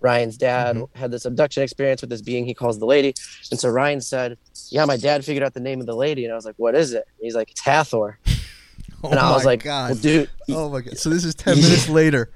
ryan's 0.00 0.36
dad 0.36 0.76
mm-hmm. 0.76 0.98
had 0.98 1.10
this 1.10 1.24
abduction 1.24 1.62
experience 1.62 2.00
with 2.00 2.10
this 2.10 2.22
being 2.22 2.44
he 2.44 2.54
calls 2.54 2.78
the 2.78 2.86
lady 2.86 3.14
and 3.50 3.58
so 3.58 3.68
ryan 3.68 4.00
said 4.00 4.36
yeah 4.70 4.84
my 4.84 4.96
dad 4.96 5.24
figured 5.24 5.42
out 5.42 5.54
the 5.54 5.60
name 5.60 5.80
of 5.80 5.86
the 5.86 5.96
lady 5.96 6.24
and 6.24 6.32
i 6.32 6.36
was 6.36 6.44
like 6.44 6.56
what 6.58 6.74
is 6.74 6.92
it 6.92 7.04
and 7.18 7.24
he's 7.24 7.34
like 7.34 7.50
it's 7.50 7.60
hathor 7.60 8.18
Oh 9.02 9.08
and 9.10 9.18
i 9.18 9.30
oh 9.30 9.34
was 9.34 9.44
like 9.44 9.62
God. 9.62 9.90
well, 9.90 9.98
dude 9.98 10.30
oh 10.50 10.68
my 10.68 10.80
god! 10.80 10.98
So 10.98 11.10
this 11.10 11.24
is 11.24 11.34
ten 11.34 11.56
minutes 11.56 11.88
later. 12.00 12.30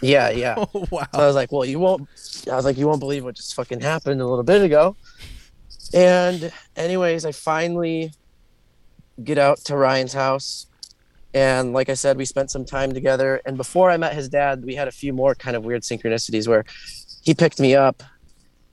Yeah 0.00 0.30
yeah 0.30 0.54
Oh 0.74 0.86
wow! 0.90 1.06
So 1.12 1.20
I 1.20 1.26
was 1.26 1.34
like, 1.34 1.52
well, 1.52 1.64
you 1.64 1.78
won't. 1.78 2.08
I 2.50 2.56
was 2.56 2.64
like, 2.64 2.76
you 2.76 2.86
won't 2.86 3.00
believe 3.00 3.24
what 3.24 3.34
just 3.34 3.54
fucking 3.54 3.80
happened 3.80 4.20
a 4.20 4.26
little 4.26 4.44
bit 4.44 4.62
ago. 4.62 4.96
And 5.92 6.52
anyways, 6.76 7.24
I 7.24 7.32
finally 7.32 8.12
get 9.22 9.38
out 9.38 9.58
to 9.58 9.76
Ryan's 9.76 10.12
house, 10.12 10.66
and 11.34 11.72
like 11.72 11.88
I 11.88 11.94
said, 11.94 12.16
we 12.16 12.24
spent 12.24 12.50
some 12.50 12.64
time 12.64 12.92
together. 12.92 13.40
And 13.44 13.56
before 13.56 13.90
I 13.90 13.96
met 13.96 14.14
his 14.14 14.28
dad, 14.28 14.64
we 14.64 14.74
had 14.74 14.88
a 14.88 14.92
few 14.92 15.12
more 15.12 15.34
kind 15.34 15.56
of 15.56 15.64
weird 15.64 15.82
synchronicities 15.82 16.48
where 16.48 16.64
he 17.22 17.34
picked 17.34 17.60
me 17.60 17.74
up 17.74 18.02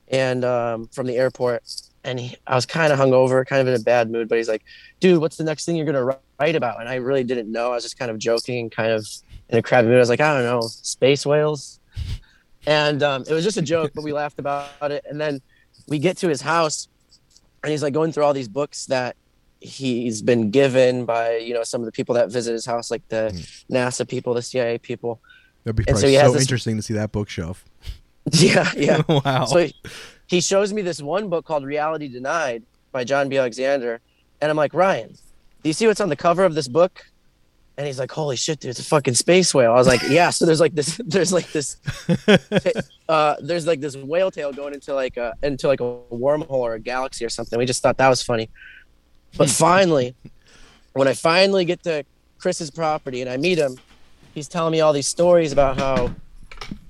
and 0.09 0.45
um, 0.45 0.87
from 0.87 1.05
the 1.07 1.17
airport, 1.17 1.63
and 2.03 2.19
he, 2.19 2.35
I 2.47 2.55
was 2.55 2.65
kind 2.65 2.93
of 2.93 2.99
hungover, 2.99 3.45
kind 3.45 3.61
of 3.61 3.67
in 3.67 3.79
a 3.79 3.83
bad 3.83 4.09
mood. 4.09 4.29
But 4.29 4.37
he's 4.37 4.47
like, 4.47 4.63
dude, 4.99 5.19
what's 5.19 5.37
the 5.37 5.43
next 5.43 5.65
thing 5.65 5.75
you're 5.75 5.85
gonna 5.85 6.17
write 6.39 6.55
about? 6.55 6.79
And 6.79 6.89
I 6.89 6.95
really 6.95 7.23
didn't 7.23 7.51
know. 7.51 7.71
I 7.71 7.75
was 7.75 7.83
just 7.83 7.99
kind 7.99 8.09
of 8.09 8.17
joking 8.17 8.59
and 8.59 8.71
kind 8.71 8.91
of 8.91 9.07
in 9.49 9.57
a 9.57 9.61
crabby 9.61 9.87
mood. 9.87 9.97
I 9.97 9.99
was 9.99 10.09
like, 10.09 10.21
I 10.21 10.33
don't 10.33 10.43
know, 10.43 10.61
space 10.61 11.25
whales 11.25 11.79
and 12.67 13.01
um, 13.01 13.23
it 13.27 13.31
was 13.31 13.45
just 13.45 13.57
a 13.57 13.61
joke, 13.61 13.93
but 13.95 14.03
we 14.03 14.11
laughed 14.21 14.37
about 14.37 14.91
it. 14.91 15.05
And 15.09 15.19
then 15.19 15.41
we 15.87 15.97
get 15.97 16.17
to 16.17 16.27
his 16.27 16.41
house, 16.41 16.89
and 17.63 17.71
he's 17.71 17.81
like 17.81 17.93
going 17.93 18.11
through 18.11 18.25
all 18.25 18.33
these 18.33 18.49
books 18.49 18.85
that 18.87 19.15
he's 19.59 20.21
been 20.21 20.51
given 20.51 21.03
by 21.03 21.37
you 21.37 21.51
know 21.53 21.63
some 21.63 21.81
of 21.81 21.85
the 21.85 21.91
people 21.91 22.13
that 22.15 22.29
visit 22.29 22.51
his 22.51 22.65
house, 22.65 22.91
like 22.91 23.07
the 23.07 23.31
NASA 23.71 24.07
people, 24.07 24.33
the 24.33 24.41
CIA 24.41 24.77
people. 24.77 25.19
That'd 25.63 25.77
be 25.77 25.91
so 25.91 25.95
so, 25.95 26.07
this- 26.33 26.41
interesting 26.41 26.75
to 26.75 26.83
see 26.83 26.93
that 26.93 27.11
bookshelf. 27.11 27.65
Yeah, 28.33 28.69
yeah. 28.75 29.03
wow. 29.23 29.45
So 29.45 29.59
he, 29.59 29.75
he 30.27 30.41
shows 30.41 30.73
me 30.73 30.81
this 30.81 31.01
one 31.01 31.29
book 31.29 31.45
called 31.45 31.63
Reality 31.63 32.09
Denied 32.09 32.63
by 32.91 33.05
John 33.05 33.29
B. 33.29 33.37
Alexander, 33.37 34.01
and 34.41 34.51
I'm 34.51 34.57
like, 34.57 34.73
Ryan, 34.73 35.13
do 35.63 35.69
you 35.69 35.71
see 35.71 35.87
what's 35.87 36.01
on 36.01 36.09
the 36.09 36.17
cover 36.17 36.43
of 36.43 36.53
this 36.53 36.67
book? 36.67 37.05
And 37.77 37.85
he's 37.85 37.99
like, 37.99 38.11
"Holy 38.11 38.35
shit, 38.35 38.59
dude, 38.59 38.71
it's 38.71 38.79
a 38.79 38.83
fucking 38.83 39.13
space 39.13 39.53
whale." 39.53 39.71
I 39.71 39.75
was 39.75 39.87
like, 39.87 40.01
"Yeah." 40.09 40.31
So 40.31 40.45
there's 40.45 40.59
like 40.59 40.73
this, 40.73 40.99
there's 41.05 41.31
like 41.31 41.51
this, 41.51 41.77
uh, 43.09 43.35
there's 43.39 43.67
like 43.67 43.79
this 43.81 43.95
whale 43.95 44.31
tail 44.31 44.51
going 44.51 44.73
into 44.73 44.93
like 44.93 45.17
a 45.17 45.35
into 45.43 45.67
like 45.67 45.79
a 45.79 45.99
wormhole 46.11 46.49
or 46.49 46.73
a 46.73 46.79
galaxy 46.79 47.23
or 47.23 47.29
something. 47.29 47.57
We 47.59 47.65
just 47.65 47.83
thought 47.83 47.97
that 47.97 48.09
was 48.09 48.21
funny. 48.23 48.49
But 49.37 49.49
finally, 49.67 50.15
when 50.93 51.07
I 51.07 51.13
finally 51.13 51.65
get 51.65 51.83
to 51.83 52.03
Chris's 52.39 52.71
property 52.71 53.21
and 53.21 53.29
I 53.29 53.37
meet 53.37 53.57
him, 53.57 53.77
he's 54.33 54.47
telling 54.47 54.71
me 54.71 54.81
all 54.81 54.93
these 54.93 55.07
stories 55.07 55.51
about 55.51 55.77
how 55.77 56.11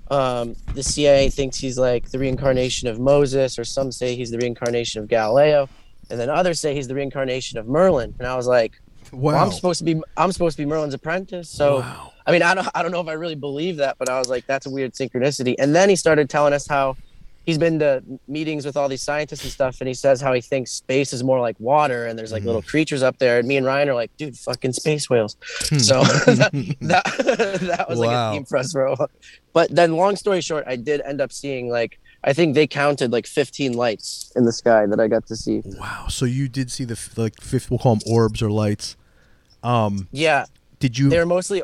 um, 0.09 0.55
the 0.73 0.83
CIA 0.83 1.29
thinks 1.29 1.57
he's 1.57 1.77
like 1.77 2.09
the 2.09 2.19
reincarnation 2.19 2.87
of 2.87 2.99
Moses, 2.99 3.59
or 3.59 3.65
some 3.65 3.91
say 3.91 4.15
he's 4.15 4.31
the 4.31 4.37
reincarnation 4.37 5.01
of 5.01 5.09
Galileo, 5.09 5.67
and 6.09 6.19
then 6.19 6.29
others 6.29 6.59
say 6.59 6.73
he's 6.73 6.87
the 6.87 6.95
reincarnation 6.95 7.59
of 7.59 7.67
Merlin. 7.67 8.15
And 8.19 8.27
I 8.27 8.35
was 8.35 8.47
like, 8.47 8.79
Wow. 9.11 9.33
well, 9.33 9.43
I'm 9.45 9.51
supposed 9.51 9.79
to 9.79 9.85
be 9.85 10.01
I'm 10.15 10.31
supposed 10.31 10.57
to 10.57 10.61
be 10.63 10.65
Merlin's 10.67 10.93
apprentice. 10.93 11.49
So 11.49 11.79
wow. 11.79 12.13
I 12.25 12.31
mean, 12.31 12.41
I 12.43 12.53
don't 12.53 12.67
I 12.75 12.81
don't 12.83 12.91
know 12.91 13.01
if 13.01 13.07
I 13.07 13.13
really 13.13 13.35
believe 13.35 13.77
that, 13.77 13.97
but 13.97 14.09
I 14.09 14.19
was 14.19 14.29
like, 14.29 14.45
that's 14.47 14.65
a 14.65 14.69
weird 14.69 14.93
synchronicity. 14.93 15.55
And 15.59 15.75
then 15.75 15.89
he 15.89 15.95
started 15.95 16.29
telling 16.29 16.53
us 16.53 16.67
how 16.67 16.97
he's 17.45 17.57
been 17.57 17.79
to 17.79 18.03
meetings 18.27 18.65
with 18.65 18.75
all 18.75 18.89
these 18.89 19.01
scientists 19.01 19.43
and 19.43 19.51
stuff, 19.53 19.77
and 19.79 19.87
he 19.87 19.93
says 19.93 20.19
how 20.19 20.33
he 20.33 20.41
thinks 20.41 20.71
space 20.71 21.13
is 21.13 21.23
more 21.23 21.39
like 21.39 21.55
water, 21.59 22.05
and 22.07 22.19
there's 22.19 22.33
like 22.33 22.43
Mhm. 22.43 22.47
little 22.47 22.61
creatures 22.61 23.01
up 23.03 23.17
there. 23.19 23.39
And 23.39 23.47
me 23.47 23.55
and 23.55 23.65
Ryan 23.65 23.87
are 23.87 23.93
like, 23.93 24.11
dude, 24.17 24.35
fucking 24.37 24.73
space 24.73 25.09
whales. 25.09 25.37
Hmm. 25.69 25.77
So 25.77 26.03
that 26.25 26.51
that, 26.81 27.05
that 27.61 27.85
was 27.89 27.99
like 27.99 28.11
a 28.11 28.33
theme 28.33 28.43
for 28.45 28.57
us, 28.57 28.73
bro. 28.73 28.95
But 29.53 29.73
then, 29.73 29.95
long 29.95 30.17
story 30.17 30.41
short, 30.41 30.65
I 30.67 30.75
did 30.75 30.99
end 31.01 31.21
up 31.21 31.31
seeing 31.31 31.69
like 31.69 31.97
I 32.27 32.33
think 32.33 32.53
they 32.55 32.67
counted 32.67 33.11
like 33.13 33.25
15 33.25 33.71
lights 33.73 34.31
in 34.35 34.43
the 34.43 34.51
sky 34.51 34.85
that 34.85 34.99
I 34.99 35.07
got 35.07 35.25
to 35.27 35.35
see. 35.35 35.61
Wow. 35.65 36.07
So 36.09 36.25
you 36.25 36.47
did 36.49 36.69
see 36.69 36.83
the 36.83 36.99
like 37.15 37.39
fifth, 37.41 37.71
we'll 37.71 37.79
call 37.79 37.95
them 37.95 38.03
orbs 38.05 38.41
or 38.41 38.51
lights. 38.51 38.97
Um, 39.63 40.07
Yeah, 40.11 40.45
did 40.79 40.97
you? 40.99 41.07
they 41.09 41.17
were 41.19 41.25
mostly 41.25 41.63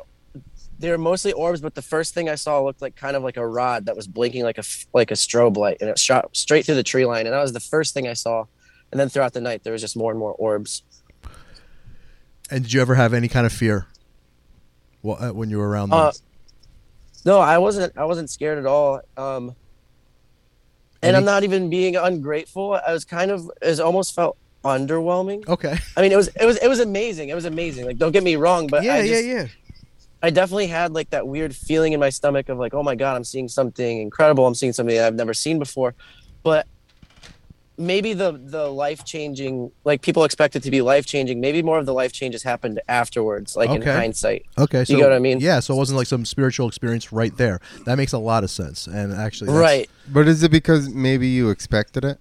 they 0.80 0.90
were 0.90 0.98
mostly 0.98 1.32
orbs 1.34 1.62
but 1.62 1.76
the 1.76 1.82
first 1.84 2.14
thing 2.16 2.28
i 2.28 2.36
saw 2.36 2.60
looked 2.62 2.82
like 2.82 2.96
kind 2.96 3.16
of 3.16 3.22
like 3.24 3.38
a 3.38 3.48
rod 3.48 3.86
that 3.86 3.96
was 3.96 4.08
blinking 4.08 4.44
like 4.44 4.58
a 4.58 4.64
like 4.94 5.12
a 5.12 5.14
strobe 5.14 5.56
light 5.56 5.78
and 5.80 5.90
it 5.90 6.00
shot 6.00 6.36
straight 6.36 6.66
through 6.66 6.76
the 6.76 6.84
tree 6.84 7.06
line 7.06 7.26
and 7.28 7.34
that 7.34 7.42
was 7.42 7.54
the 7.54 7.60
first 7.60 7.94
thing 7.94 8.08
i 8.08 8.14
saw 8.14 8.44
and 8.92 9.00
then 9.00 9.08
throughout 9.08 9.32
the 9.34 9.40
night 9.40 9.64
there 9.64 9.72
was 9.72 9.82
just 9.82 9.96
more 9.96 10.10
and 10.12 10.20
more 10.20 10.34
orbs 10.34 10.82
And 12.50 12.64
did 12.64 12.74
you 12.74 12.82
ever 12.82 12.96
have 12.96 13.14
any 13.14 13.28
kind 13.30 13.46
of 13.46 13.54
fear? 13.54 13.86
Well, 15.04 15.18
uh, 15.24 15.32
when 15.34 15.50
you 15.50 15.58
were 15.60 15.70
around 15.70 15.90
them? 15.92 16.00
uh 16.00 16.12
no 17.24 17.40
i 17.40 17.58
wasn't 17.60 17.96
i 17.96 18.04
wasn't 18.04 18.30
scared 18.30 18.58
at 18.58 18.66
all 18.66 19.00
um 19.16 19.56
and 21.04 21.16
i'm 21.16 21.26
not 21.26 21.44
even 21.44 21.70
being 21.70 21.96
ungrateful 21.96 22.80
i 22.88 22.92
was 22.94 23.06
kind 23.06 23.32
of 23.32 23.50
it 23.62 23.80
almost 23.80 24.16
felt 24.16 24.38
underwhelming 24.64 25.46
okay. 25.48 25.78
i 25.98 26.02
mean 26.02 26.12
it 26.12 26.16
was 26.16 26.30
it 26.40 26.46
was 26.46 26.58
it 26.58 26.68
was 26.68 26.80
amazing 26.80 27.30
it 27.30 27.36
was 27.36 27.46
amazing 27.46 27.86
like 27.86 27.98
don't 27.98 28.14
get 28.14 28.24
me 28.24 28.36
wrong 28.36 28.68
but 28.68 28.84
yeah, 28.84 28.96
I 28.96 29.00
yeah, 29.02 29.14
just, 29.14 29.26
yeah. 29.26 29.48
I 30.24 30.30
definitely 30.30 30.68
had 30.68 30.94
like 30.94 31.10
that 31.10 31.28
weird 31.28 31.54
feeling 31.54 31.92
in 31.92 32.00
my 32.00 32.10
stomach 32.10 32.48
of 32.48 32.58
like, 32.58 32.74
oh 32.74 32.82
my 32.82 32.96
god, 32.96 33.18
I'm 33.18 33.26
seeing 33.26 33.50
something 33.50 34.00
incredible. 34.00 34.48
I'm 34.48 34.56
seeing 34.56 34.72
something 34.72 34.98
I've 34.98 35.16
never 35.16 35.34
seen 35.34 35.60
before. 35.60 35.96
But 36.44 36.66
maybe 37.78 38.14
the 38.14 38.32
the 38.32 38.68
life 38.68 39.06
changing, 39.06 39.72
like 39.84 40.02
people 40.02 40.24
expect 40.24 40.56
it 40.56 40.64
to 40.64 40.72
be 40.72 40.82
life 40.82 41.06
changing. 41.06 41.40
Maybe 41.40 41.62
more 41.62 41.80
of 41.80 41.86
the 41.86 41.94
life 41.94 42.12
changes 42.12 42.44
happened 42.44 42.80
afterwards, 42.88 43.56
like 43.56 43.70
in 43.70 43.82
hindsight. 43.82 44.46
Okay. 44.58 44.86
So 44.86 44.94
you 44.94 45.00
get 45.00 45.10
what 45.10 45.16
I 45.16 45.20
mean? 45.20 45.40
Yeah. 45.40 45.60
So 45.60 45.74
it 45.74 45.78
wasn't 45.78 45.98
like 45.98 46.08
some 46.08 46.26
spiritual 46.26 46.68
experience 46.68 47.12
right 47.12 47.36
there. 47.38 47.60
That 47.86 47.98
makes 47.98 48.14
a 48.14 48.18
lot 48.20 48.44
of 48.44 48.52
sense. 48.52 48.88
And 48.88 49.14
actually, 49.14 49.52
Right. 49.52 49.90
But 50.10 50.28
is 50.28 50.44
it 50.44 50.52
because 50.52 50.90
maybe 50.90 51.28
you 51.28 51.50
expected 51.50 52.06
it? 52.06 52.20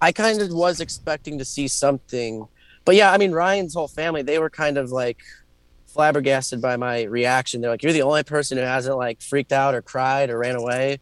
I 0.00 0.12
kind 0.12 0.40
of 0.40 0.52
was 0.52 0.80
expecting 0.80 1.38
to 1.38 1.44
see 1.44 1.68
something. 1.68 2.46
But 2.84 2.94
yeah, 2.94 3.12
I 3.12 3.18
mean 3.18 3.32
Ryan's 3.32 3.74
whole 3.74 3.88
family, 3.88 4.22
they 4.22 4.38
were 4.38 4.50
kind 4.50 4.78
of 4.78 4.90
like 4.90 5.18
flabbergasted 5.86 6.60
by 6.60 6.76
my 6.76 7.02
reaction. 7.02 7.60
They're 7.60 7.70
like, 7.70 7.82
You're 7.82 7.92
the 7.92 8.02
only 8.02 8.22
person 8.22 8.58
who 8.58 8.64
hasn't 8.64 8.96
like 8.96 9.20
freaked 9.20 9.52
out 9.52 9.74
or 9.74 9.82
cried 9.82 10.30
or 10.30 10.38
ran 10.38 10.56
away. 10.56 11.00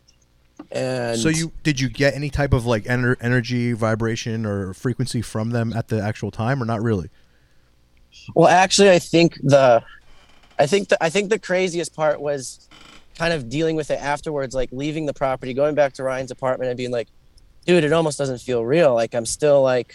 And 0.73 1.19
So 1.19 1.29
you 1.29 1.53
did 1.63 1.81
you 1.81 1.89
get 1.89 2.15
any 2.15 2.31
type 2.31 2.53
of 2.53 2.67
like 2.67 2.85
ener- 2.85 3.17
energy, 3.21 3.73
vibration, 3.73 4.45
or 4.45 4.73
frequency 4.75 5.23
from 5.23 5.51
them 5.51 5.73
at 5.73 5.89
the 5.89 6.01
actual 6.03 6.31
time, 6.31 6.63
or 6.63 6.67
not 6.67 6.83
really? 6.83 7.09
Well, 8.35 8.49
actually, 8.49 8.91
I 8.91 8.99
think 8.99 9.39
the, 9.43 9.83
I 10.59 10.67
think 10.67 10.89
the 10.89 11.03
I 11.03 11.11
think 11.11 11.31
the 11.31 11.39
craziest 11.39 11.95
part 11.95 12.21
was, 12.21 12.69
kind 13.19 13.33
of 13.33 13.49
dealing 13.49 13.77
with 13.77 13.91
it 13.91 14.01
afterwards, 14.01 14.55
like 14.55 14.69
leaving 14.73 15.07
the 15.07 15.15
property, 15.15 15.55
going 15.55 15.75
back 15.75 15.93
to 15.95 16.03
Ryan's 16.03 16.31
apartment, 16.31 16.69
and 16.71 16.77
being 16.77 16.91
like, 16.91 17.09
"Dude, 17.65 17.85
it 17.85 17.93
almost 17.93 18.19
doesn't 18.19 18.41
feel 18.41 18.65
real. 18.65 18.95
Like 18.95 19.15
I'm 19.15 19.27
still 19.27 19.63
like, 19.63 19.95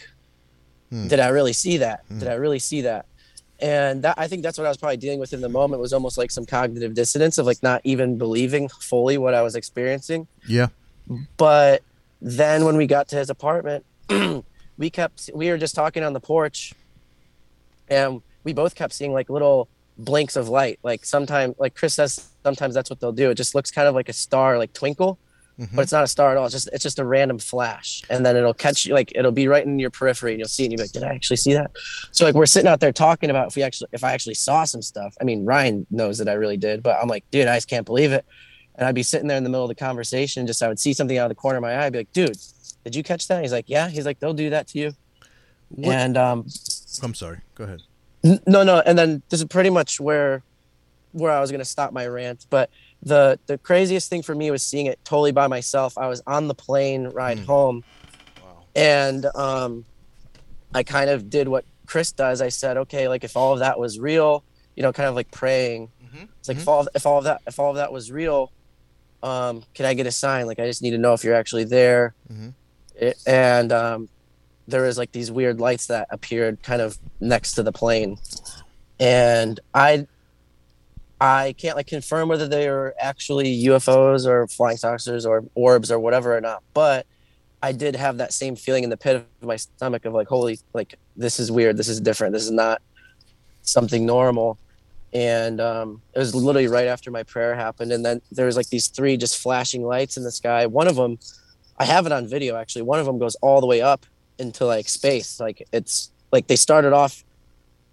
Hmm. 0.90 1.08
did 1.08 1.20
I 1.20 1.28
really 1.30 1.54
see 1.54 1.78
that? 1.78 2.04
Hmm. 2.08 2.20
Did 2.20 2.28
I 2.30 2.34
really 2.36 2.60
see 2.60 2.82
that?" 2.82 3.06
And 3.62 4.04
that 4.04 4.16
I 4.18 4.28
think 4.28 4.42
that's 4.42 4.58
what 4.58 4.66
I 4.66 4.70
was 4.70 4.78
probably 4.78 4.98
dealing 4.98 5.20
with 5.20 5.34
in 5.34 5.42
the 5.42 5.50
moment 5.50 5.82
was 5.82 5.94
almost 5.94 6.18
like 6.18 6.32
some 6.32 6.46
cognitive 6.46 6.96
dissonance 6.96 7.38
of 7.38 7.46
like 7.46 7.62
not 7.62 7.82
even 7.84 8.18
believing 8.18 8.68
fully 8.70 9.18
what 9.20 9.36
I 9.36 9.44
was 9.44 9.56
experiencing. 9.56 10.28
Yeah. 10.48 10.68
but 11.38 11.84
then 12.22 12.66
when 12.66 12.78
we 12.78 12.88
got 12.88 13.08
to 13.10 13.16
his 13.16 13.30
apartment 13.30 13.84
we 14.78 14.90
kept 14.90 15.30
we 15.34 15.50
were 15.50 15.58
just 15.58 15.74
talking 15.76 16.04
on 16.04 16.14
the 16.14 16.20
porch 16.20 16.74
and 17.90 18.22
we 18.44 18.54
both 18.54 18.76
kept 18.76 18.94
seeing 18.94 19.12
like 19.12 19.30
little 19.30 19.68
blinks 19.98 20.36
of 20.36 20.48
light. 20.50 20.80
Like 20.84 21.06
sometimes 21.06 21.56
like 21.60 21.76
chris 21.76 21.94
says 21.96 22.30
sometimes 22.44 22.74
that's 22.74 22.90
what 22.90 23.00
they'll 23.00 23.12
do. 23.12 23.30
It 23.30 23.36
just 23.36 23.54
looks 23.54 23.70
kind 23.70 23.88
of 23.88 23.94
like 23.96 24.10
a 24.10 24.14
star 24.14 24.58
like 24.58 24.74
twinkle 24.74 25.20
Mhm. 25.62 25.76
but 25.76 25.82
it's 25.84 25.92
not 25.92 26.04
a 26.04 26.08
star 26.08 26.32
at 26.32 26.38
all 26.38 26.46
it's 26.46 26.54
just 26.54 26.70
it's 26.74 26.82
just 26.82 26.98
a 26.98 27.06
random 27.06 27.38
flash 27.38 28.02
and 28.10 28.26
then 28.26 28.36
it'll 28.36 28.54
catch 28.54 28.86
you 28.86 28.94
like 28.96 29.12
it'll 29.16 29.32
be 29.32 29.48
right 29.48 29.66
in 29.66 29.78
your 29.78 29.92
periphery 29.92 30.32
and 30.32 30.40
you'll 30.40 30.48
see 30.48 30.64
it 30.64 30.68
and 30.68 30.74
you're 30.74 30.84
like 30.86 30.92
did 30.92 31.04
i 31.04 31.10
actually 31.14 31.38
see 31.38 31.54
that 31.54 31.70
so 32.12 32.26
like 32.26 32.34
we're 32.34 32.46
sitting 32.48 32.68
out 32.68 32.80
there 32.80 32.92
talking 32.92 33.30
about 33.30 33.48
if 33.48 33.56
we 33.56 33.62
actually 33.62 33.88
if 33.92 34.04
i 34.04 34.12
actually 34.12 34.34
saw 34.34 34.64
some 34.64 34.82
stuff 34.82 35.16
i 35.22 35.24
mean 35.24 35.46
ryan 35.46 35.86
knows 35.92 36.18
that 36.18 36.28
i 36.28 36.34
really 36.34 36.58
did 36.58 36.82
but 36.82 36.98
i'm 37.02 37.08
like 37.08 37.24
dude 37.32 37.48
i 37.48 37.56
just 37.58 37.68
can't 37.70 37.86
believe 37.86 38.12
it 38.12 38.26
and 38.76 38.88
I'd 38.88 38.96
be 38.96 39.04
sitting 39.04 39.28
there 39.28 39.38
in 39.38 39.44
the 39.44 39.50
middle 39.50 39.66
of 39.66 39.70
the 39.70 39.76
conversation, 39.76 40.40
and 40.40 40.48
just 40.48 40.64
I 40.64 40.68
would 40.70 40.80
see 40.80 40.94
something 40.94 41.18
out 41.18 41.26
of 41.26 41.30
the 41.30 41.36
corner 41.36 41.58
of 41.58 41.62
my 41.62 41.74
eye. 41.74 41.86
I'd 41.88 41.92
be 41.94 42.00
like, 42.00 42.14
"Dude, 42.14 42.38
did 42.86 42.96
you 42.96 43.04
catch 43.04 43.28
that?" 43.28 43.42
He's 43.44 43.52
like, 43.52 43.66
"Yeah." 43.68 43.90
He's 43.90 44.06
like, 44.06 44.20
"They'll 44.20 44.34
do 44.34 44.50
that 44.52 44.68
to 44.70 44.80
you." 44.80 44.94
What- 45.70 45.94
And 45.94 46.16
um, 46.18 46.48
I'm 47.04 47.14
sorry. 47.14 47.40
Go 47.54 47.66
ahead. 47.66 47.82
no, 48.48 48.64
no. 48.64 48.80
And 48.86 48.98
then 48.98 49.22
this 49.30 49.42
is 49.42 49.46
pretty 49.48 49.70
much 49.70 50.00
where 50.00 50.42
where 51.12 51.32
I 51.34 51.42
was 51.42 51.52
gonna 51.52 51.66
stop 51.66 51.92
my 51.92 52.08
rant. 52.08 52.48
But 52.50 52.70
the 53.04 53.40
the 53.48 53.58
craziest 53.58 54.10
thing 54.10 54.22
for 54.22 54.36
me 54.36 54.52
was 54.52 54.64
seeing 54.64 54.86
it 54.86 55.00
totally 55.04 55.32
by 55.32 55.48
myself. 55.48 55.98
I 55.98 56.08
was 56.08 56.22
on 56.28 56.48
the 56.48 56.56
plane 56.56 57.08
ride 57.08 57.40
Hmm. 57.40 57.46
home, 57.46 57.84
Wow. 58.44 58.64
and 58.76 59.26
um, 59.36 59.86
I 60.74 60.84
kind 60.84 61.10
of 61.10 61.30
did 61.30 61.48
what 61.48 61.66
Chris 61.88 62.12
does. 62.12 62.42
I 62.42 62.50
said, 62.50 62.78
"Okay, 62.78 63.08
like 63.08 63.24
if 63.24 63.36
all 63.36 63.54
of 63.54 63.60
that 63.60 63.80
was 63.80 64.00
real, 64.00 64.44
you 64.76 64.84
know, 64.84 64.94
kind 64.94 65.10
of 65.10 65.16
like 65.16 65.32
praying." 65.32 65.90
Mhm. 66.04 66.28
It's 66.40 66.48
like 66.48 66.58
Mhm. 66.58 66.62
if 66.62 66.68
all 66.68 66.88
if 66.96 67.06
all 67.06 67.18
of 67.18 67.24
that 67.26 67.42
if 67.48 67.60
all 67.60 67.72
of 67.72 67.78
that 67.78 67.92
was 67.92 68.12
real, 68.12 68.52
um, 69.24 69.64
can 69.74 69.86
I 69.86 69.94
get 69.94 70.06
a 70.08 70.12
sign? 70.12 70.46
Like 70.46 70.60
I 70.60 70.66
just 70.68 70.82
need 70.82 70.92
to 70.92 70.98
know 70.98 71.14
if 71.14 71.24
you're 71.24 71.36
actually 71.36 71.64
there. 71.66 72.14
Mhm. 72.32 72.54
It, 72.96 73.18
and 73.26 73.72
um, 73.72 74.10
there 74.68 74.84
was 74.84 74.98
like 74.98 75.12
these 75.12 75.32
weird 75.32 75.60
lights 75.60 75.88
that 75.88 76.08
appeared 76.12 76.62
kind 76.62 76.82
of 76.82 76.98
next 77.20 77.54
to 77.54 77.64
the 77.64 77.72
plane, 77.72 78.18
and 79.00 79.60
I 79.74 80.08
I 81.22 81.54
can't 81.56 81.78
like 81.78 81.86
confirm 81.86 82.30
whether 82.30 82.48
they 82.48 82.68
are 82.68 82.96
actually 83.00 83.64
UFOs 83.66 84.26
or 84.26 84.48
flying 84.48 84.78
saucers 84.78 85.24
or 85.24 85.46
orbs 85.54 85.92
or 85.92 86.00
whatever 86.00 86.36
or 86.36 86.42
not, 86.42 86.64
but 86.74 87.06
I 87.62 87.74
did 87.74 87.96
have 87.96 88.18
that 88.18 88.34
same 88.34 88.56
feeling 88.56 88.84
in 88.84 88.90
the 88.90 88.98
pit 88.98 89.18
of 89.18 89.48
my 89.48 89.56
stomach 89.56 90.06
of 90.06 90.14
like, 90.14 90.28
holy, 90.28 90.60
like 90.74 90.96
this 91.16 91.40
is 91.40 91.52
weird, 91.52 91.78
this 91.78 91.90
is 91.90 92.02
different, 92.02 92.34
this 92.34 92.44
is 92.44 92.52
not 92.52 92.82
something 93.62 94.04
normal. 94.04 94.58
And 95.14 95.62
um, 95.62 96.02
it 96.16 96.18
was 96.18 96.34
literally 96.34 96.68
right 96.68 96.88
after 96.88 97.12
my 97.12 97.22
prayer 97.22 97.54
happened, 97.54 97.92
and 97.92 98.04
then 98.04 98.22
there 98.32 98.48
was 98.48 98.58
like 98.58 98.70
these 98.70 98.88
three 98.88 99.16
just 99.16 99.38
flashing 99.38 99.84
lights 99.84 100.18
in 100.18 100.24
the 100.24 100.32
sky. 100.32 100.66
One 100.66 100.88
of 100.88 100.96
them, 100.96 101.20
I 101.78 101.86
have 101.86 102.08
it 102.08 102.12
on 102.12 102.28
video 102.28 102.56
actually. 102.56 102.82
One 102.82 103.00
of 103.00 103.06
them 103.06 103.20
goes 103.20 103.36
all 103.36 103.62
the 103.62 103.68
way 103.68 103.82
up 103.82 104.08
into 104.40 104.66
like 104.66 104.90
space. 104.90 105.40
Like 105.40 105.68
it's 105.72 106.10
like 106.32 106.48
they 106.48 106.56
started 106.56 106.94
off 106.94 107.24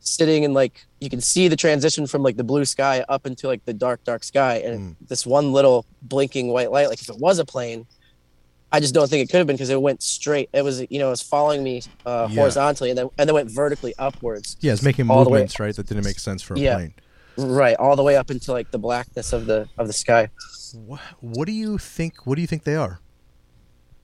sitting 0.01 0.45
in 0.45 0.55
like 0.55 0.87
you 1.01 1.09
can 1.09 1.21
see 1.21 1.49
the 1.49 1.57
transition 1.57 2.07
from 2.07 2.23
like 2.23 2.37
the 2.37 2.45
blue 2.45 2.65
sky 2.65 3.05
up 3.09 3.27
into 3.27 3.47
like 3.47 3.65
the 3.65 3.73
dark 3.75 4.03
dark 4.05 4.25
sky 4.25 4.57
and 4.57 4.97
this 5.09 5.25
one 5.27 5.53
little 5.53 5.87
blinking 6.03 6.49
white 6.49 6.71
light 6.73 6.89
like 6.89 7.01
if 7.01 7.09
it 7.09 7.19
was 7.19 7.39
a 7.39 7.45
plane 7.45 7.87
i 8.73 8.81
just 8.81 8.95
don't 8.95 9.09
think 9.09 9.23
it 9.23 9.31
could 9.31 9.39
have 9.39 9.47
been 9.47 9.55
because 9.57 9.71
it 9.71 9.81
went 9.81 10.03
straight 10.03 10.49
it 10.53 10.63
was 10.63 10.81
you 10.91 10.99
know 10.99 11.07
it 11.09 11.11
was 11.11 11.23
following 11.23 11.63
me 11.63 11.83
uh 12.05 12.27
Yeah. 12.31 12.41
horizontally 12.41 12.91
and 12.91 12.99
then 12.99 13.09
and 13.19 13.29
then 13.29 13.35
went 13.35 13.51
vertically 13.51 13.95
upwards 13.99 14.57
Yeah, 14.61 14.73
it's 14.73 14.83
making 14.83 15.09
All 15.11 15.23
the 15.25 15.31
way- 15.31 15.39
movements 15.39 15.61
right 15.61 15.75
that 15.77 15.87
didn't 15.87 16.05
make 16.05 16.19
sense 16.19 16.43
for 16.43 16.55
a 16.55 16.59
Yeah. 16.59 16.75
plane. 16.75 16.95
right 17.37 17.77
all 17.77 17.95
the 17.97 18.03
way 18.03 18.17
up 18.17 18.31
into 18.31 18.51
like 18.53 18.71
the 18.73 18.79
blackness 18.79 19.33
of 19.33 19.47
the 19.47 19.69
of 19.79 19.87
the 19.87 19.93
sky 19.93 20.29
What, 20.75 21.01
what 21.21 21.47
do 21.47 21.53
you 21.53 21.79
think? 21.79 22.27
What 22.27 22.35
do 22.35 22.41
you 22.43 22.47
think 22.47 22.65
they 22.65 22.75
are? 22.77 23.01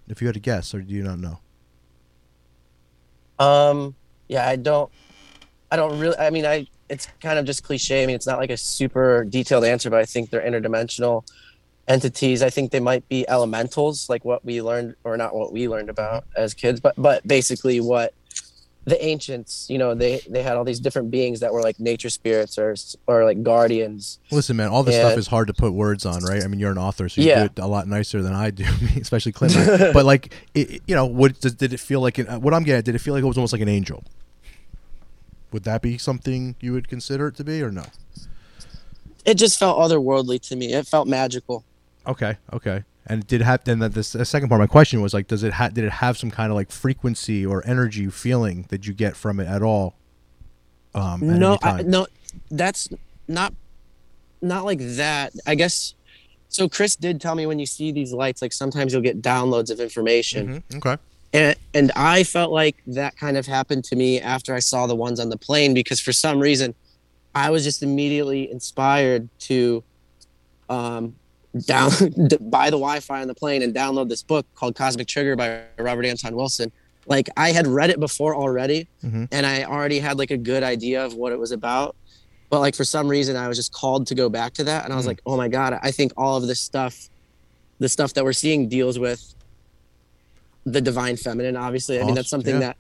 If 0.09 0.21
you 0.23 0.29
had 0.29 0.35
to 0.35 0.41
guess, 0.41 0.75
or 0.75 0.81
do 0.81 0.95
you 0.95 1.03
not 1.03 1.19
know? 1.19 1.41
Um, 3.39 3.95
yeah, 4.29 4.49
I 4.49 4.57
don't, 4.57 4.91
I 5.71 5.77
don't 5.77 5.99
really. 5.99 6.17
I 6.17 6.31
mean, 6.31 6.47
I 6.47 6.67
it's 6.89 7.07
kind 7.21 7.39
of 7.39 7.45
just 7.47 7.63
cliche. 7.63 8.03
I 8.03 8.07
mean, 8.07 8.17
it's 8.17 8.27
not 8.27 8.39
like 8.39 8.51
a 8.51 8.57
super 8.57 9.25
detailed 9.25 9.65
answer, 9.65 9.91
but 9.91 10.01
I 10.01 10.05
think 10.05 10.31
they're 10.31 10.43
interdimensional 10.43 11.25
entities. 11.89 12.43
I 12.43 12.51
think 12.51 12.71
they 12.73 12.81
might 12.81 13.09
be 13.09 13.29
elementals, 13.29 14.09
like 14.09 14.25
what 14.25 14.45
we 14.45 14.63
learned, 14.63 14.95
or 15.05 15.17
not 15.17 15.35
what 15.35 15.53
we 15.53 15.69
learned 15.69 15.91
about 15.91 16.25
as 16.37 16.55
kids, 16.55 16.81
but 16.81 16.95
but 16.97 17.27
basically 17.27 17.81
what 17.81 18.15
the 18.87 19.03
ancients, 19.03 19.67
you 19.71 19.79
know, 19.79 19.95
they 19.95 20.21
they 20.29 20.43
had 20.43 20.57
all 20.59 20.65
these 20.65 20.79
different 20.81 21.11
beings 21.11 21.41
that 21.41 21.51
were 21.55 21.63
like 21.63 21.81
nature 21.81 22.11
spirits 22.11 22.59
or 22.59 22.75
or 23.07 23.25
like 23.25 23.43
guardians. 23.43 24.19
Listen, 24.31 24.57
man, 24.57 24.69
all 24.69 24.83
this 24.83 24.95
Yeah. 24.95 25.09
stuff 25.09 25.19
is 25.19 25.27
hard 25.27 25.47
to 25.49 25.55
put 25.55 25.73
words 25.73 26.05
on, 26.05 26.23
right? 26.23 26.43
I 26.45 26.49
mean, 26.49 26.61
you're 26.61 26.71
an 26.73 26.77
author, 26.79 27.09
so 27.09 27.21
you 27.23 27.29
Yeah. 27.29 27.39
do 27.41 27.45
it 27.47 27.59
a 27.59 27.67
lot 27.67 27.89
nicer 27.89 28.21
than 28.23 28.35
I 28.35 28.51
do, 28.51 28.65
especially 29.01 29.33
Clint. 29.33 29.55
but 29.95 30.05
like, 30.05 30.35
it- 30.55 30.83
you 30.87 30.95
know, 30.95 31.07
what 31.07 31.41
did 31.41 31.73
it 31.73 31.81
feel 31.81 32.01
like? 32.03 32.19
What 32.19 32.53
I'm 32.53 32.63
getting, 32.63 32.79
at, 32.81 32.85
did 32.85 32.95
it 32.95 32.99
feel 32.99 33.15
like 33.15 33.23
it 33.23 33.27
was 33.27 33.39
almost 33.39 33.53
like 33.55 33.63
an 33.63 33.69
angel? 33.71 34.05
Would 35.55 35.63
that 35.63 35.83
be 35.83 35.99
something 35.99 36.57
you 36.61 36.73
would 36.73 36.89
consider 36.89 37.29
it 37.29 37.37
to 37.37 37.45
be, 37.45 37.63
or 37.63 37.71
no? 37.71 37.85
It 39.25 39.35
just 39.35 39.57
felt 39.57 39.79
otherworldly 39.79 40.41
to 40.49 40.57
me. 40.57 40.73
It 40.73 40.85
felt 40.85 41.07
magical. 41.07 41.65
Okay, 42.09 42.39
okay. 42.53 42.83
And 43.07 43.25
did 43.25 43.41
it 43.41 43.45
have? 43.45 43.63
Then 43.63 43.79
the, 43.79 43.89
the 43.89 44.03
second 44.03 44.49
part 44.49 44.61
of 44.61 44.65
my 44.65 44.67
question 44.67 45.01
was 45.01 45.15
like, 45.15 45.29
does 45.29 45.45
it 45.45 45.53
ha- 45.53 45.69
did 45.69 45.85
it 45.85 45.93
have 45.93 46.19
some 46.19 46.33
kind 46.33 46.51
of 46.51 46.57
like 46.57 46.73
frequency 46.73 47.47
or 47.47 47.65
energy 47.65 48.09
feeling 48.09 48.67
that 48.71 48.89
you 48.89 48.95
get 48.95 49.17
from 49.17 49.39
it 49.39 49.47
at 49.47 49.63
all? 49.63 49.95
Um, 50.93 51.23
at 51.31 51.39
no, 51.39 51.59
I, 51.63 51.83
no, 51.83 52.09
that's 52.51 52.89
not 53.29 53.55
not 54.43 54.65
like 54.65 54.81
that. 54.81 55.35
I 55.47 55.55
guess. 55.55 55.95
So 56.49 56.69
Chris 56.69 56.97
did 56.97 57.21
tell 57.21 57.37
me 57.37 57.47
when 57.47 57.61
you 57.61 57.67
see 57.67 57.93
these 57.93 58.13
lights, 58.13 58.43
like 58.43 58.53
sometimes 58.53 58.93
you'll 58.93 59.03
get 59.03 59.23
downloads 59.23 59.71
of 59.71 59.79
information, 59.79 60.65
Mhm, 60.71 60.79
Okay. 60.79 61.01
And 61.35 61.57
and 61.75 61.93
I 61.97 62.25
felt 62.25 62.53
like 62.53 62.77
that 62.87 63.17
kind 63.19 63.37
of 63.37 63.47
happened 63.47 63.85
to 63.85 63.97
me 63.97 64.21
after 64.21 64.55
I 64.55 64.61
saw 64.61 64.87
the 64.87 64.95
ones 64.95 65.21
on 65.21 65.29
the 65.29 65.37
plane 65.37 65.75
because 65.75 66.01
for 66.01 66.13
some 66.13 66.39
reason, 66.41 66.75
I 67.35 67.51
was 67.51 67.65
just 67.65 67.83
immediately 67.83 68.51
inspired 68.51 69.29
to, 69.41 69.83
um, 70.69 71.15
down 71.67 71.91
buy 72.41 72.67
the 72.71 72.79
Wi-Fi 72.79 73.21
on 73.21 73.29
the 73.29 73.35
plane 73.35 73.63
and 73.63 73.75
download 73.75 74.09
this 74.09 74.23
book 74.23 74.47
called 74.55 74.75
Cosmic 74.75 75.07
Trigger 75.07 75.37
by 75.37 75.63
Robert 75.79 76.05
Anton 76.07 76.35
Wilson. 76.35 76.73
Like 77.07 77.29
I 77.37 77.53
had 77.53 77.67
read 77.67 77.91
it 77.91 78.01
before 78.01 78.35
already, 78.35 78.89
Mhm. 79.05 79.29
and 79.31 79.45
I 79.47 79.65
already 79.65 79.99
had 79.99 80.19
like 80.19 80.31
a 80.31 80.37
good 80.37 80.63
idea 80.63 81.05
of 81.05 81.15
what 81.15 81.33
it 81.33 81.39
was 81.39 81.53
about. 81.53 81.95
But 82.51 82.61
like 82.61 82.75
for 82.75 82.85
some 82.85 83.09
reason, 83.09 83.37
I 83.37 83.47
was 83.49 83.57
just 83.57 83.73
called 83.73 84.07
to 84.07 84.15
go 84.15 84.29
back 84.29 84.55
to 84.55 84.65
that, 84.65 84.85
and 84.85 84.93
I 84.93 84.97
was 84.97 85.05
Mhm. 85.05 85.09
like, 85.09 85.21
oh 85.27 85.37
my 85.37 85.49
god, 85.49 85.79
I 85.83 85.91
think 85.91 86.13
all 86.17 86.37
of 86.37 86.47
this 86.47 86.61
stuff, 86.61 87.09
the 87.79 87.89
stuff 87.89 88.15
that 88.15 88.25
we're 88.25 88.33
seeing 88.33 88.69
deals 88.69 88.99
with 88.99 89.34
the 90.65 90.81
divine 90.81 91.17
feminine. 91.17 91.57
Obviously, 91.57 92.01
I 92.01 92.05
mean 92.05 92.15
that's 92.15 92.31
something 92.31 92.55
yeah. 92.55 92.61
that 92.61 92.77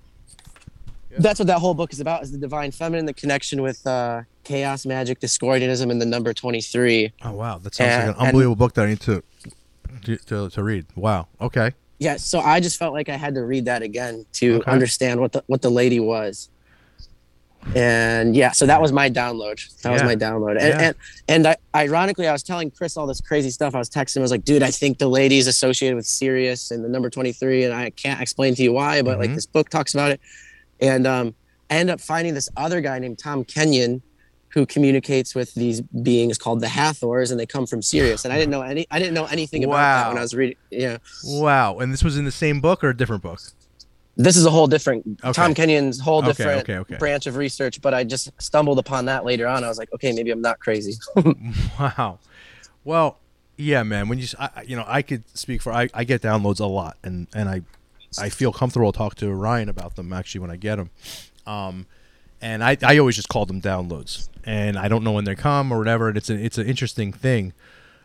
Yeah. 1.10 1.16
that's 1.20 1.38
what 1.38 1.46
that 1.48 1.58
whole 1.58 1.74
book 1.74 1.92
is 1.92 2.00
about: 2.00 2.22
is 2.22 2.32
the 2.32 2.38
divine 2.38 2.70
feminine, 2.70 3.06
the 3.06 3.14
connection 3.14 3.62
with 3.62 3.86
uh, 3.86 4.22
chaos 4.44 4.84
magic, 4.86 5.20
Discordianism, 5.20 5.90
and 5.90 6.00
the 6.00 6.06
number 6.06 6.32
twenty-three. 6.32 7.12
Oh 7.22 7.32
wow, 7.32 7.58
that 7.58 7.74
sounds 7.74 7.90
And- 7.90 8.06
like 8.08 8.16
an 8.16 8.20
and- 8.20 8.28
unbelievable 8.28 8.56
book 8.56 8.74
that 8.74 8.84
I 8.86 8.88
need 8.90 9.00
to 9.00 9.22
to, 10.04 10.16
to, 10.16 10.50
to 10.50 10.62
read. 10.62 10.86
Wow. 10.96 11.28
Okay. 11.40 11.72
Yeah, 11.98 12.16
so 12.16 12.40
I 12.40 12.58
just 12.60 12.76
felt 12.78 12.92
like 12.92 13.08
I 13.08 13.16
had 13.16 13.34
to 13.36 13.44
read 13.44 13.64
that 13.66 13.80
again 13.82 14.26
to 14.34 14.56
Okay. 14.56 14.70
understand 14.70 15.20
what 15.20 15.32
the 15.32 15.44
what 15.46 15.62
the 15.62 15.70
lady 15.70 16.00
was. 16.00 16.48
And 17.74 18.36
yeah, 18.36 18.52
so 18.52 18.66
that 18.66 18.80
was 18.80 18.92
my 18.92 19.08
download. 19.10 19.58
That 19.82 19.92
was 19.92 20.02
my 20.02 20.14
download. 20.14 20.58
And 20.60 20.68
Yeah. 20.68 20.80
and, 20.80 20.96
and 21.28 21.46
I, 21.48 21.56
ironically, 21.74 22.28
I 22.28 22.32
was 22.32 22.42
telling 22.42 22.70
Chris 22.70 22.96
all 22.96 23.06
this 23.06 23.20
crazy 23.20 23.50
stuff. 23.50 23.74
I 23.74 23.78
was 23.78 23.88
texting 23.90 24.16
him. 24.16 24.22
I 24.22 24.24
was 24.24 24.30
like, 24.30 24.44
dude, 24.44 24.62
I 24.62 24.70
think 24.70 24.98
the 24.98 25.08
lady 25.08 25.38
is 25.38 25.46
associated 25.46 25.96
with 25.96 26.06
Sirius 26.06 26.70
and 26.70 26.84
the 26.84 26.88
number 26.88 27.08
23. 27.10 27.64
And 27.64 27.74
I 27.74 27.90
can't 27.90 28.20
explain 28.20 28.54
to 28.56 28.62
you 28.62 28.72
why, 28.72 29.02
but 29.02 29.18
like 29.18 29.30
Mhm. 29.30 29.34
this 29.34 29.46
book 29.46 29.70
talks 29.70 29.94
about 29.94 30.10
it. 30.10 30.20
And 30.80 31.06
um, 31.06 31.34
I 31.70 31.76
end 31.76 31.90
up 31.90 32.00
finding 32.00 32.34
this 32.34 32.48
other 32.56 32.80
guy 32.80 32.98
named 32.98 33.18
Tom 33.18 33.44
Kenyon 33.44 34.02
who 34.50 34.66
communicates 34.66 35.34
with 35.34 35.52
these 35.54 35.80
beings 35.80 36.38
called 36.38 36.60
the 36.60 36.68
Hathors 36.68 37.32
and 37.32 37.40
they 37.40 37.46
come 37.46 37.66
from 37.66 37.82
Sirius. 37.82 38.24
And 38.24 38.32
I 38.32 38.36
didn't 38.38 38.52
know 38.52 38.62
any 38.62 38.86
I 38.90 39.00
didn't 39.00 39.14
know 39.14 39.24
anything 39.24 39.64
about 39.64 39.76
that 39.78 40.08
when 40.10 40.18
I 40.18 40.20
was 40.20 40.32
reading. 40.34 40.56
Yeah. 40.70 40.98
Wow. 41.24 41.78
And 41.78 41.92
this 41.92 42.04
was 42.04 42.16
in 42.16 42.24
the 42.24 42.30
same 42.30 42.60
book 42.60 42.84
or 42.84 42.90
a 42.90 42.96
different 42.96 43.22
book? 43.22 43.40
This 44.16 44.36
is 44.36 44.46
a 44.46 44.50
whole 44.50 44.66
different 44.66 45.04
Okay. 45.24 45.32
Tom 45.32 45.54
Kenyon's 45.54 46.00
whole 46.00 46.18
Okay, 46.20 46.28
different 46.28 46.68
okay, 46.70 46.96
branch 46.98 47.26
of 47.26 47.36
research, 47.36 47.80
but 47.82 47.94
I 47.94 48.04
just 48.04 48.30
stumbled 48.40 48.78
upon 48.78 49.06
that 49.06 49.24
later 49.24 49.46
on. 49.46 49.64
I 49.64 49.68
was 49.68 49.78
like, 49.78 49.92
okay, 49.94 50.12
maybe 50.12 50.30
I'm 50.30 50.40
not 50.42 50.58
crazy. 50.60 50.94
Wow. 51.78 52.18
Well, 52.84 53.18
yeah, 53.56 53.82
man. 53.82 54.08
When 54.08 54.18
you, 54.18 54.26
I, 54.38 54.50
I- 54.56 54.62
you 54.62 54.76
know, 54.76 54.84
I 54.86 55.02
could 55.02 55.24
speak 55.36 55.62
for. 55.62 55.72
I, 55.72 55.88
I 55.94 56.04
get 56.04 56.22
downloads 56.22 56.60
a 56.60 56.66
lot, 56.66 56.96
and 57.02 57.26
and 57.34 57.48
I, 57.48 57.62
I 58.18 58.28
feel 58.28 58.52
comfortable 58.52 58.92
to 58.92 58.96
talk 58.98 59.14
to 59.16 59.32
Ryan 59.32 59.68
about 59.68 59.96
them 59.96 60.12
actually 60.12 60.40
when 60.40 60.50
I 60.50 60.56
get 60.56 60.76
them. 60.76 60.90
Um, 61.46 61.86
and 62.40 62.62
I, 62.62 62.76
I 62.82 62.98
always 62.98 63.16
just 63.16 63.28
call 63.28 63.46
them 63.46 63.60
downloads, 63.62 64.28
and 64.44 64.76
I 64.78 64.88
don't 64.88 65.02
know 65.02 65.12
when 65.12 65.24
they 65.24 65.34
come 65.34 65.72
or 65.72 65.78
whatever. 65.78 66.08
And 66.08 66.16
it's 66.16 66.28
an 66.30 66.38
it's 66.44 66.58
an 66.58 66.66
interesting 66.66 67.12
thing. 67.12 67.52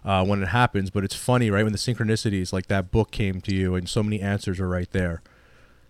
Uh, 0.06 0.24
when 0.26 0.42
it 0.42 0.48
happens, 0.48 0.90
but 0.90 1.04
it's 1.04 1.14
funny, 1.14 1.52
right? 1.52 1.64
When 1.64 1.74
the 1.74 1.78
synchronicities, 1.78 2.54
like 2.54 2.68
that 2.68 2.90
book 2.90 3.12
came 3.12 3.42
to 3.42 3.54
you, 3.54 3.76
and 3.76 3.88
so 3.90 4.02
many 4.02 4.22
answers 4.22 4.58
are 4.62 4.68
right 4.70 4.90
there. 4.94 5.22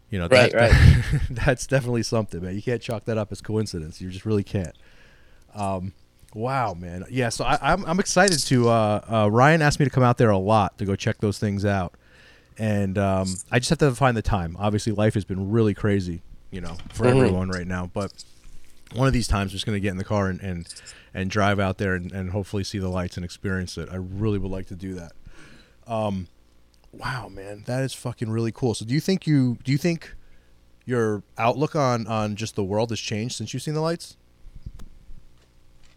You 0.09 0.19
know, 0.19 0.27
Right, 0.27 0.51
that, 0.51 1.21
that's 1.29 1.67
definitely 1.67 2.03
something, 2.03 2.41
man. 2.41 2.55
You 2.55 2.61
can't 2.61 2.81
chalk 2.81 3.05
that 3.05 3.17
up 3.17 3.31
as 3.31 3.41
coincidence. 3.41 4.01
You 4.01 4.09
just 4.09 4.25
really 4.25 4.43
can't. 4.43 4.75
Um, 5.53 5.93
wow, 6.33 6.73
man. 6.73 7.05
Yeah, 7.09 7.29
so 7.29 7.45
I, 7.45 7.57
I'm 7.61 7.85
I'm 7.85 7.99
excited 7.99 8.39
to. 8.39 8.69
Uh, 8.69 9.01
uh, 9.25 9.29
Ryan 9.31 9.61
asked 9.61 9.79
me 9.79 9.85
to 9.85 9.89
come 9.91 10.03
out 10.03 10.17
there 10.17 10.29
a 10.31 10.37
lot 10.37 10.77
to 10.79 10.85
go 10.85 10.95
check 10.95 11.19
those 11.19 11.37
things 11.39 11.63
out, 11.65 11.93
and 12.57 12.97
um, 12.97 13.27
I 13.51 13.59
just 13.59 13.69
have 13.69 13.79
to 13.79 13.93
find 13.93 14.17
the 14.17 14.21
time. 14.21 14.55
Obviously, 14.59 14.93
life 14.93 15.13
has 15.13 15.25
been 15.25 15.51
really 15.51 15.73
crazy, 15.73 16.21
you 16.51 16.61
know, 16.61 16.77
for 16.91 17.05
Mhm. 17.05 17.11
everyone 17.11 17.49
right 17.49 17.67
now. 17.67 17.89
But 17.93 18.11
one 18.95 19.05
of 19.07 19.13
these 19.13 19.27
times, 19.27 19.51
I'm 19.51 19.55
just 19.55 19.65
going 19.67 19.75
to 19.75 19.79
get 19.79 19.91
in 19.91 19.97
the 19.97 20.03
car 20.03 20.27
and 20.29 20.39
and, 20.41 20.73
and 21.13 21.29
drive 21.29 21.59
out 21.59 21.77
there 21.77 21.93
and, 21.93 22.11
and 22.11 22.31
hopefully 22.31 22.63
see 22.63 22.79
the 22.79 22.89
lights 22.89 23.15
and 23.15 23.23
experience 23.23 23.77
it. 23.77 23.89
I 23.91 23.95
really 23.97 24.39
would 24.39 24.51
like 24.51 24.65
to 24.67 24.75
do 24.75 24.95
that. 24.95 25.11
Um, 25.87 26.27
wow, 26.91 27.29
man, 27.29 27.63
that 27.67 27.83
is 27.83 27.93
fucking 27.93 28.29
really 28.29 28.51
cool. 28.51 28.73
So, 28.73 28.85
do 28.85 28.93
you 28.93 28.99
think 28.99 29.25
you 29.27 29.57
do 29.63 29.71
you 29.71 29.77
think 29.77 30.15
your 30.85 31.23
outlook 31.37 31.75
on 31.75 32.07
on 32.07 32.35
just 32.35 32.55
the 32.55 32.63
world 32.63 32.89
has 32.89 32.99
changed 32.99 33.35
since 33.35 33.53
you've 33.53 33.63
seen 33.63 33.73
the 33.75 33.81
lights? 33.81 34.17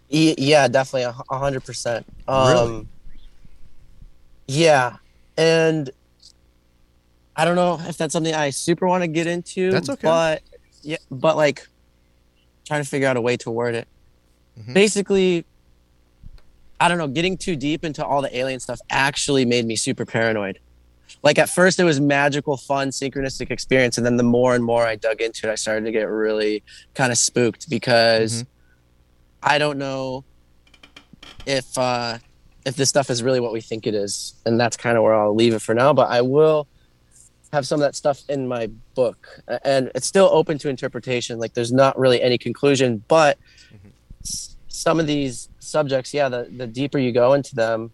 Yeah, 0.09 0.69
definitely, 0.69 1.05
a 1.31 1.39
hundred 1.39 1.65
percent. 1.65 2.05
Um, 2.29 2.49
Really? 2.53 2.87
Yeah, 4.49 4.97
and 5.39 5.89
I 7.35 7.47
don't 7.47 7.57
know 7.57 7.81
if 7.87 7.97
that's 7.97 8.13
something 8.13 8.35
I 8.35 8.51
super 8.51 8.87
want 8.87 9.03
to 9.03 9.09
get 9.09 9.27
into. 9.27 9.71
That's 9.71 9.89
okay. 9.89 10.07
But 10.07 10.43
yeah, 10.83 10.99
but 11.11 11.37
like 11.37 11.67
trying 12.67 12.83
to 12.83 12.89
figure 12.89 13.09
out 13.09 13.17
a 13.17 13.21
way 13.23 13.37
to 13.39 13.51
word 13.51 13.75
it. 13.75 13.89
Mhm. 14.61 14.75
Basically, 14.75 15.47
I 16.79 16.89
don't 16.89 16.99
know. 16.99 17.09
Getting 17.09 17.39
too 17.39 17.57
deep 17.57 17.83
into 17.85 18.05
all 18.05 18.21
the 18.21 18.37
alien 18.37 18.61
stuff 18.61 18.81
actually 18.91 19.47
made 19.47 19.65
me 19.65 19.77
super 19.77 20.05
paranoid. 20.05 20.59
Like 21.23 21.39
at 21.39 21.49
first, 21.49 21.79
it 21.79 21.85
was 21.85 22.01
magical, 22.01 22.57
fun, 22.57 22.89
synchronistic 22.89 23.51
experience, 23.51 23.97
and 23.97 24.05
then 24.07 24.17
the 24.17 24.23
more 24.23 24.55
and 24.55 24.65
more 24.65 24.85
I 24.87 24.97
dug 24.97 25.21
into 25.21 25.49
it, 25.49 25.53
I 25.53 25.55
started 25.57 25.85
to 25.85 25.93
get 25.93 26.09
really 26.09 26.63
kind 26.95 27.13
of 27.13 27.19
spooked 27.19 27.69
because 27.71 28.43
Mhm. 28.43 28.47
I 29.43 29.59
don't 29.59 29.79
know 29.79 30.25
if 31.47 31.77
uh, 31.79 32.19
if 32.65 32.77
this 32.77 32.89
stuff 32.89 33.11
is 33.11 33.23
really 33.23 33.41
what 33.41 33.53
we 33.53 33.61
think 33.61 33.87
it 33.87 33.95
is, 33.95 34.35
and 34.47 34.59
that's 34.61 34.77
kind 34.77 34.97
of 34.97 35.03
where 35.03 35.15
I'll 35.15 35.35
leave 35.35 35.55
it 35.55 35.63
for 35.63 35.75
now. 35.75 35.93
But 35.93 36.11
I 36.11 36.21
will 36.21 36.67
have 37.53 37.67
some 37.67 37.81
of 37.81 37.83
that 37.83 37.95
stuff 37.97 38.23
in 38.29 38.49
my 38.49 38.69
book, 38.95 39.29
and 39.65 39.91
it's 39.95 40.07
still 40.07 40.29
open 40.33 40.59
to 40.59 40.69
interpretation. 40.69 41.39
Like 41.39 41.55
there's 41.55 41.73
not 41.73 41.99
really 41.99 42.23
any 42.23 42.39
conclusion, 42.39 43.03
but 43.09 43.39
s- 44.25 44.57
some 44.69 44.99
of 45.01 45.07
these 45.07 45.49
subjects, 45.59 46.15
yeah, 46.15 46.29
the 46.29 46.49
the 46.57 46.67
deeper 46.67 46.99
you 46.99 47.13
go 47.13 47.33
into 47.35 47.55
them, 47.55 47.91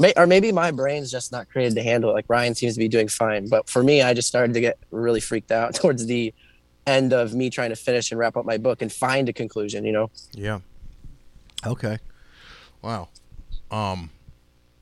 may, 0.00 0.12
or 0.16 0.26
maybe 0.26 0.50
my 0.50 0.70
brain's 0.72 1.10
just 1.10 1.30
not 1.30 1.48
created 1.48 1.74
to 1.76 1.82
handle 1.82 2.10
it. 2.10 2.14
Like 2.14 2.24
Ryan 2.28 2.54
seems 2.54 2.74
to 2.74 2.78
be 2.80 2.88
doing 2.88 3.06
fine, 3.08 3.48
but 3.48 3.68
for 3.68 3.82
me, 3.84 4.02
I 4.02 4.14
just 4.14 4.26
started 4.28 4.54
to 4.54 4.60
get 4.60 4.78
really 4.90 5.20
freaked 5.20 5.52
out 5.52 5.74
towards 5.80 6.06
the 6.06 6.34
end 6.86 7.12
of 7.12 7.34
me 7.34 7.50
trying 7.50 7.70
to 7.70 7.76
finish 7.76 8.10
and 8.10 8.18
wrap 8.18 8.36
up 8.36 8.44
my 8.44 8.56
book 8.58 8.82
and 8.82 8.92
find 8.92 9.28
a 9.28 9.32
conclusion. 9.32 9.84
You 9.84 9.92
know. 9.92 10.10
Yeah. 10.32 10.60
Okay. 11.66 11.98
Wow. 12.82 13.08
Um, 13.70 14.10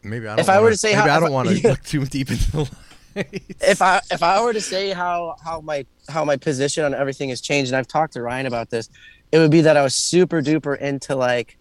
maybe 0.02 0.26
I 0.26 0.31
don't. 0.37 0.40
If 0.40 0.48
I 0.48 0.59
were 0.59 0.64
wanna- 0.66 0.76
say 0.76 0.92
how- 0.92 1.04
I 1.04 1.20
don't 1.20 1.33
want 1.33 1.48
to 1.48 1.59
yeah. 1.59 1.70
look 1.70 1.83
too 1.83 2.04
deep 2.07 2.31
into 2.31 2.50
the 2.52 2.59
lights. 2.59 2.74
if 3.61 3.83
I 3.83 4.00
if 4.12 4.22
I 4.22 4.40
were 4.42 4.52
to 4.52 4.61
say 4.61 4.90
how 4.92 5.37
how 5.44 5.61
my 5.61 5.85
how 6.09 6.24
my 6.24 6.37
position 6.37 6.85
on 6.85 6.94
everything 6.94 7.28
has 7.31 7.40
changed, 7.40 7.70
and 7.72 7.76
I've 7.76 7.88
talked 7.88 8.12
to 8.12 8.22
Ryan 8.22 8.46
about 8.46 8.70
this, 8.70 8.88
it 9.33 9.38
would 9.38 9.50
be 9.50 9.61
that 9.62 9.76
I 9.76 9.83
was 9.83 9.94
super 9.94 10.40
duper 10.40 10.78
into 10.78 11.16
like 11.16 11.58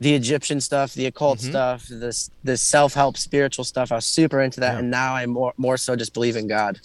the 0.00 0.14
Egyptian 0.14 0.60
stuff, 0.60 0.94
the 0.94 1.06
occult 1.06 1.38
Mhm. 1.40 1.50
stuff, 1.50 1.86
this 1.88 2.30
the 2.42 2.56
self 2.56 2.94
help 2.94 3.16
spiritual 3.16 3.64
stuff. 3.64 3.92
I 3.92 3.96
was 3.96 4.06
super 4.06 4.40
into 4.40 4.60
that, 4.60 4.72
Yeah. 4.72 4.78
and 4.80 4.90
now 4.90 5.14
I 5.14 5.26
more 5.26 5.52
more 5.56 5.76
so 5.76 5.94
just 5.96 6.14
believe 6.14 6.36
in 6.36 6.48
God. 6.48 6.80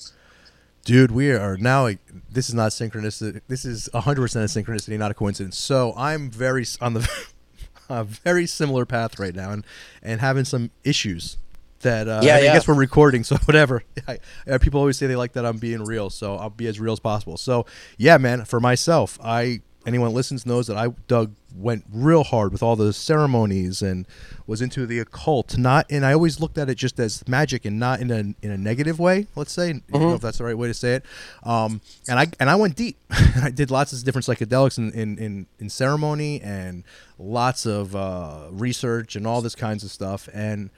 Dude, 0.84 1.10
we 1.12 1.32
are 1.32 1.58
now. 1.58 1.89
This 2.32 2.47
is 2.49 2.54
not 2.54 2.71
synchronicity. 2.71 3.41
This 3.47 3.65
is 3.65 3.89
hundred 3.93 4.21
percent 4.21 4.45
a 4.56 4.60
synchronicity, 4.60 4.99
not 4.99 5.10
a 5.12 5.15
coincidence. 5.15 5.58
So 5.58 5.93
I'm 5.97 6.30
very 6.30 6.65
on 6.80 6.93
the 6.93 7.10
a 7.89 8.04
very 8.04 8.45
similar 8.45 8.86
path 8.86 9.17
right 9.17 9.34
now, 9.34 9.51
and 9.51 9.65
and 10.04 10.21
having 10.21 10.45
some 10.45 10.69
issues 10.84 11.38
that. 11.82 12.08
Uh, 12.08 12.19
Yeah, 12.23 12.36
I, 12.36 12.41
mean, 12.41 12.49
I 12.49 12.54
guess 12.54 12.67
we're 12.67 12.75
recording, 12.75 13.23
so 13.23 13.36
whatever. 13.45 13.84
I, 14.08 14.19
uh, 14.47 14.58
people 14.60 14.80
always 14.80 14.97
say 14.97 15.08
they 15.08 15.15
like 15.15 15.34
that 15.34 15.45
I'm 15.45 15.58
being 15.58 15.84
real, 15.84 16.10
so 16.12 16.36
I'll 16.36 16.49
be 16.51 16.67
as 16.67 16.80
real 16.80 16.93
as 16.93 16.99
possible. 16.99 17.38
So 17.38 17.65
yeah, 17.97 18.17
man. 18.19 18.45
For 18.45 18.60
myself, 18.60 19.17
I 19.23 19.62
anyone 19.86 20.13
listens 20.13 20.45
knows 20.45 20.67
that 20.67 20.78
I 20.78 20.89
dug 21.08 21.34
went 21.56 21.86
real 21.91 22.24
hard 22.24 22.52
with 22.52 22.62
all 22.62 22.76
the 22.76 22.91
ceremonies 22.91 23.82
and 23.82 24.06
was 24.45 24.62
into 24.62 24.86
the 24.86 25.00
occult. 25.00 25.58
Not 25.58 25.86
and 25.89 26.06
I 26.06 26.13
always 26.13 26.39
looked 26.39 26.58
at 26.58 26.69
it 26.69 26.76
just 26.76 27.00
as 27.00 27.28
magic 27.28 27.65
and 27.65 27.80
not 27.80 28.00
in 28.02 28.12
a 28.12 28.19
in 28.45 28.52
a 28.52 28.58
negative 28.58 29.00
way. 29.00 29.28
Let's 29.36 29.54
say, 29.54 29.69
I 29.69 29.82
don't 29.91 30.02
know 30.02 30.15
if 30.15 30.21
that's 30.21 30.39
the 30.39 30.43
right 30.43 30.58
way 30.58 30.67
to 30.67 30.74
say 30.74 30.95
it. 30.95 31.06
Um, 31.43 31.82
and 32.08 32.19
I 32.19 32.28
and 32.39 32.50
I 32.50 32.56
went 32.56 32.76
deep. 32.76 32.98
I 33.41 33.52
did 33.52 33.71
lots 33.71 33.93
of 33.93 34.04
different 34.04 34.26
psychedelics 34.26 34.78
in 34.78 34.91
in 34.91 35.17
in, 35.17 35.48
in 35.60 35.69
ceremony 35.69 36.41
and 36.41 36.84
lots 37.17 37.65
of 37.65 37.95
uh, 37.95 38.48
research 38.52 39.15
and 39.15 39.26
all 39.26 39.41
this 39.41 39.56
kinds 39.56 39.84
of 39.84 39.91
stuff 39.91 40.28
and. 40.34 40.69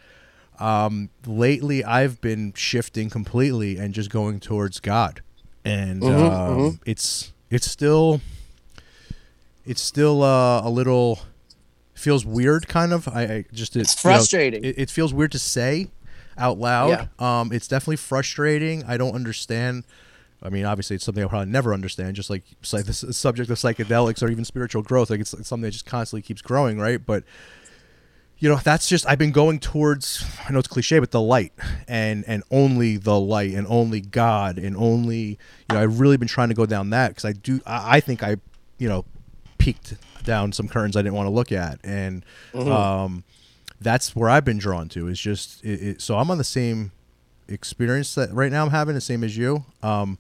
Um, 0.60 1.12
lately, 1.28 1.84
I've 1.84 2.20
been 2.20 2.52
shifting 2.56 3.12
completely 3.12 3.78
and 3.78 3.94
just 3.94 4.10
going 4.10 4.40
towards 4.40 4.80
God, 4.80 5.22
and 5.64 6.04
um, 6.04 6.80
it's 6.84 7.32
it's 7.52 7.70
still 7.70 8.22
it's 9.68 9.82
still 9.82 10.24
uh, 10.24 10.62
a 10.64 10.70
little 10.70 11.20
feels 11.94 12.26
weird, 12.26 12.68
kind 12.68 12.94
of. 12.94 13.08
I, 13.08 13.22
I 13.24 13.46
just 13.52 13.76
it, 13.76 13.82
It's 13.82 14.04
you 14.04 14.10
know, 14.10 14.16
frustrating. 14.16 14.64
it, 14.64 14.78
it 14.78 14.90
feels 14.90 15.14
weird 15.14 15.32
to 15.34 15.40
say 15.40 15.90
out 16.38 16.58
loud. 16.58 17.10
Um, 17.20 17.52
it's 17.52 17.68
definitely 17.68 17.98
frustrating. 17.98 18.84
I 18.86 18.98
don't 18.98 19.14
understand. 19.16 19.84
I 20.42 20.50
mean, 20.50 20.66
obviously, 20.66 20.96
it's 20.96 21.06
something 21.06 21.24
I'll 21.24 21.30
probably 21.30 21.52
never 21.52 21.74
understand. 21.74 22.16
Just 22.16 22.30
like 22.30 22.44
psy- 22.62 22.84
the 22.84 22.94
subject 22.94 23.50
of 23.50 23.58
psychedelics 23.58 24.22
or 24.22 24.30
even 24.30 24.46
spiritual 24.46 24.84
growth, 24.84 25.10
like 25.10 25.20
it's, 25.20 25.34
it's 25.34 25.48
something 25.48 25.64
that 25.64 25.72
just 25.72 25.86
constantly 25.88 26.22
keeps 26.22 26.42
growing, 26.42 26.80
right? 26.80 27.04
But 27.04 27.24
you 28.40 28.48
know 28.48 28.58
that's 28.58 28.88
just 28.88 29.08
i've 29.08 29.18
been 29.18 29.32
going 29.32 29.58
towards 29.60 30.24
i 30.48 30.52
know 30.52 30.60
it's 30.60 30.68
cliche 30.68 31.00
but 31.00 31.10
the 31.10 31.20
light 31.20 31.52
and 31.88 32.24
and 32.28 32.44
only 32.52 32.96
the 32.96 33.20
light 33.20 33.52
and 33.56 33.66
only 33.68 34.00
god 34.00 34.60
and 34.60 34.78
only 34.78 35.20
you 35.20 35.38
know 35.74 35.82
i've 35.82 36.00
really 36.00 36.18
been 36.18 36.28
trying 36.28 36.48
to 36.50 36.54
go 36.54 36.64
down 36.68 36.92
that 36.92 37.08
because 37.08 37.26
i 37.26 37.32
do 37.32 37.60
I, 37.66 37.98
I 37.98 38.00
think 38.00 38.22
i 38.22 38.36
you 38.78 38.88
know 38.88 39.06
peeked 39.74 39.96
down 40.24 40.52
some 40.52 40.68
curtains 40.68 40.96
i 40.96 41.02
didn't 41.02 41.16
want 41.16 41.28
to 41.28 41.32
look 41.32 41.52
at 41.52 41.80
and 41.84 42.24
um 42.54 43.24
that's 43.82 44.16
where 44.16 44.30
i've 44.30 44.46
been 44.46 44.58
drawn 44.58 44.88
to 44.88 45.08
is 45.08 45.20
just 45.20 45.64
it, 45.64 45.82
it, 45.82 46.02
so 46.02 46.18
i'm 46.18 46.32
on 46.32 46.38
the 46.38 46.44
same 46.44 46.92
experience 47.48 48.16
that 48.16 48.32
right 48.34 48.52
now 48.52 48.64
i'm 48.64 48.72
having 48.72 48.96
the 48.96 49.02
same 49.02 49.24
as 49.24 49.36
you 49.36 49.66
um 49.84 50.18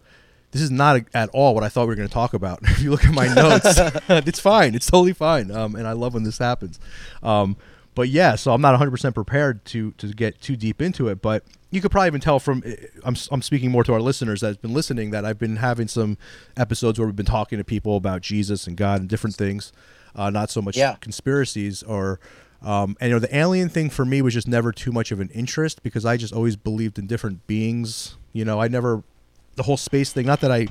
this 0.51 0.61
is 0.61 0.71
not 0.71 1.01
at 1.13 1.29
all 1.33 1.53
what 1.53 1.63
I 1.63 1.69
thought 1.69 1.83
we 1.83 1.87
were 1.87 1.95
going 1.95 2.07
to 2.07 2.13
talk 2.13 2.33
about. 2.33 2.59
if 2.63 2.81
you 2.81 2.89
look 2.89 3.05
at 3.05 3.13
my 3.13 3.27
notes, 3.27 3.65
it's 4.09 4.39
fine. 4.39 4.75
It's 4.75 4.89
totally 4.89 5.13
fine. 5.13 5.51
Um, 5.51 5.75
and 5.75 5.85
I 5.85 5.91
love 5.91 6.13
when 6.13 6.23
this 6.23 6.37
happens. 6.37 6.79
Um, 7.21 7.57
but 7.95 8.07
yeah, 8.09 8.35
so 8.35 8.53
I'm 8.53 8.61
not 8.61 8.79
100% 8.79 9.13
prepared 9.13 9.65
to 9.65 9.91
to 9.93 10.07
get 10.13 10.39
too 10.39 10.55
deep 10.55 10.81
into 10.81 11.09
it. 11.09 11.21
But 11.21 11.43
you 11.69 11.81
could 11.81 11.91
probably 11.91 12.07
even 12.07 12.21
tell 12.21 12.39
from 12.39 12.63
I'm 13.03 13.15
I'm 13.31 13.41
speaking 13.41 13.71
more 13.71 13.83
to 13.83 13.93
our 13.93 14.01
listeners 14.01 14.41
that's 14.41 14.57
been 14.57 14.73
listening 14.73 15.11
that 15.11 15.25
I've 15.25 15.37
been 15.39 15.57
having 15.57 15.87
some 15.87 16.17
episodes 16.55 16.97
where 16.99 17.05
we've 17.07 17.15
been 17.15 17.25
talking 17.25 17.57
to 17.57 17.63
people 17.63 17.97
about 17.97 18.21
Jesus 18.21 18.67
and 18.67 18.77
God 18.77 19.01
and 19.01 19.09
different 19.09 19.35
things, 19.35 19.71
uh, 20.15 20.29
not 20.29 20.49
so 20.49 20.61
much 20.61 20.77
Yeah. 20.77 20.95
conspiracies 21.01 21.83
or. 21.83 22.19
Um, 22.63 22.97
and 22.99 23.09
you 23.09 23.15
know 23.15 23.19
the 23.19 23.37
alien 23.37 23.69
thing 23.69 23.91
for 23.91 24.03
me 24.03 24.19
was 24.23 24.33
just 24.33 24.47
never 24.47 24.71
too 24.71 24.91
much 24.91 25.11
of 25.11 25.19
an 25.19 25.29
interest 25.29 25.83
because 25.83 26.05
I 26.05 26.17
just 26.17 26.33
always 26.33 26.55
believed 26.55 26.97
in 26.97 27.05
different 27.05 27.45
beings. 27.45 28.17
You 28.33 28.45
know, 28.45 28.59
I 28.59 28.67
never 28.67 29.03
the 29.57 29.61
whole 29.63 29.77
space 29.77 30.11
thing. 30.11 30.25
Not 30.25 30.41
that 30.41 30.51
I, 30.51 30.67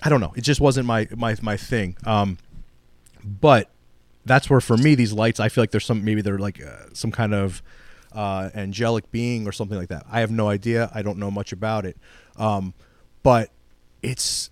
I 0.00 0.08
don't 0.08 0.20
know. 0.20 0.32
It 0.36 0.42
just 0.42 0.60
wasn't 0.60 0.86
my 0.86 1.08
my 1.16 1.34
my 1.42 1.56
thing. 1.56 1.96
Um, 2.06 2.38
but 3.24 3.68
that's 4.24 4.48
where 4.48 4.60
for 4.60 4.76
me 4.76 4.94
these 4.94 5.12
lights, 5.12 5.40
I 5.40 5.48
feel 5.48 5.62
like 5.62 5.72
there's 5.72 5.84
some 5.84 6.04
maybe 6.04 6.22
they're 6.22 6.38
like 6.38 6.62
uh, 6.64 6.86
some 6.92 7.10
kind 7.10 7.34
of 7.34 7.62
uh, 8.14 8.50
angelic 8.54 9.10
being 9.10 9.46
or 9.46 9.52
something 9.52 9.78
like 9.78 9.88
that. 9.88 10.04
I 10.10 10.20
have 10.20 10.30
no 10.30 10.48
idea. 10.48 10.90
I 10.94 11.02
don't 11.02 11.18
know 11.18 11.30
much 11.30 11.52
about 11.52 11.84
it. 11.86 11.96
Um, 12.36 12.74
but 13.22 13.50
it's 14.02 14.50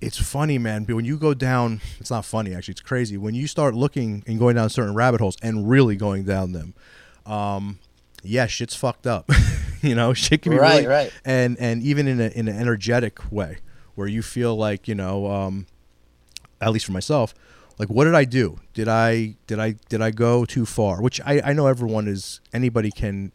it's 0.00 0.18
funny, 0.18 0.58
man. 0.58 0.84
But 0.84 0.96
when 0.96 1.04
you 1.04 1.16
go 1.16 1.32
down, 1.34 1.80
it's 2.00 2.10
not 2.10 2.24
funny 2.24 2.54
actually. 2.54 2.72
It's 2.72 2.80
crazy 2.80 3.16
when 3.16 3.34
you 3.34 3.46
start 3.46 3.74
looking 3.74 4.22
and 4.26 4.38
going 4.38 4.56
down 4.56 4.68
certain 4.70 4.94
rabbit 4.94 5.20
holes 5.20 5.36
and 5.42 5.68
really 5.68 5.96
going 5.96 6.24
down 6.24 6.52
them. 6.52 6.74
Um, 7.26 7.78
yeah, 8.22 8.46
shit's 8.46 8.74
fucked 8.74 9.06
up. 9.06 9.30
you 9.82 9.94
know, 9.94 10.12
shit 10.14 10.42
can 10.42 10.52
be 10.52 10.58
Right, 10.58 10.76
really, 10.78 10.86
right. 10.86 11.12
and 11.24 11.56
and 11.58 11.82
even 11.82 12.06
in 12.08 12.20
a, 12.20 12.28
in 12.28 12.48
an 12.48 12.56
energetic 12.56 13.30
way 13.32 13.58
where 13.94 14.08
you 14.08 14.22
feel 14.22 14.56
like 14.56 14.88
you 14.88 14.94
know, 14.94 15.26
um, 15.30 15.66
at 16.60 16.72
least 16.72 16.86
for 16.86 16.92
myself, 16.92 17.34
like 17.82 17.90
what 17.90 18.04
did 18.04 18.14
I 18.14 18.24
do? 18.24 18.60
Did 18.74 18.86
I 18.86 19.34
did 19.48 19.58
I 19.58 19.74
did 19.88 20.00
I 20.00 20.12
go 20.12 20.44
too 20.44 20.64
far? 20.64 21.02
Which 21.02 21.20
I 21.22 21.40
I 21.44 21.52
know 21.52 21.66
everyone 21.66 22.06
is 22.06 22.40
anybody 22.52 22.92
can. 22.92 23.32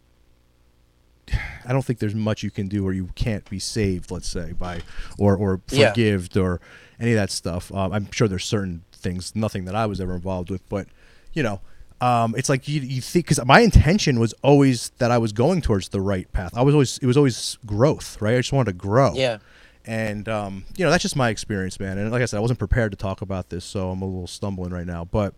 I 1.65 1.73
don't 1.73 1.83
think 1.83 1.99
there's 1.99 2.15
much 2.15 2.43
you 2.43 2.51
can 2.51 2.69
do 2.69 2.87
or 2.87 2.93
you 2.93 3.09
can't 3.15 3.47
be 3.49 3.59
saved, 3.59 4.09
let's 4.09 4.29
say, 4.29 4.53
by 4.53 4.81
or 5.19 5.35
or 5.35 5.59
Yeah. 5.69 5.93
or 6.37 6.61
any 6.99 7.11
of 7.11 7.17
that 7.17 7.29
stuff. 7.29 7.73
Um, 7.73 7.91
I'm 7.91 8.09
sure 8.11 8.29
there's 8.29 8.45
certain 8.45 8.83
things, 8.93 9.35
nothing 9.35 9.65
that 9.65 9.75
I 9.75 9.85
was 9.85 9.99
ever 9.99 10.15
involved 10.15 10.49
with, 10.49 10.67
but 10.69 10.87
you 11.33 11.43
know, 11.43 11.59
um, 11.99 12.33
it's 12.37 12.47
like 12.47 12.67
you, 12.69 12.79
you 12.81 13.01
think 13.01 13.25
because 13.25 13.43
my 13.45 13.59
intention 13.59 14.19
was 14.19 14.33
always 14.43 14.91
that 14.99 15.11
I 15.11 15.17
was 15.17 15.33
going 15.33 15.61
towards 15.61 15.89
the 15.89 15.99
right 15.99 16.31
path. 16.31 16.55
I 16.55 16.61
was 16.61 16.73
always 16.73 16.97
it 16.99 17.05
was 17.05 17.17
always 17.17 17.57
growth, 17.65 18.21
right? 18.21 18.35
I 18.35 18.37
just 18.37 18.53
wanted 18.53 18.71
to 18.71 18.77
grow. 18.77 19.13
Yeah. 19.13 19.39
And 19.87 20.27
um, 20.27 20.65
you 20.75 20.83
know, 20.83 20.91
that's 20.91 21.01
just 21.01 21.15
my 21.15 21.29
experience, 21.29 21.79
man. 21.79 21.97
And 21.97 22.11
like 22.11 22.21
I 22.21 22.25
said, 22.25 22.37
I 22.37 22.41
wasn't 22.41 22.59
prepared 22.59 22.91
to 22.91 22.97
talk 22.97 23.21
about 23.21 23.49
this, 23.49 23.63
so 23.63 23.89
I'm 23.89 24.01
a 24.01 24.05
little 24.05 24.27
stumbling 24.27 24.71
right 24.71 24.85
now. 24.85 25.05
But 25.05 25.33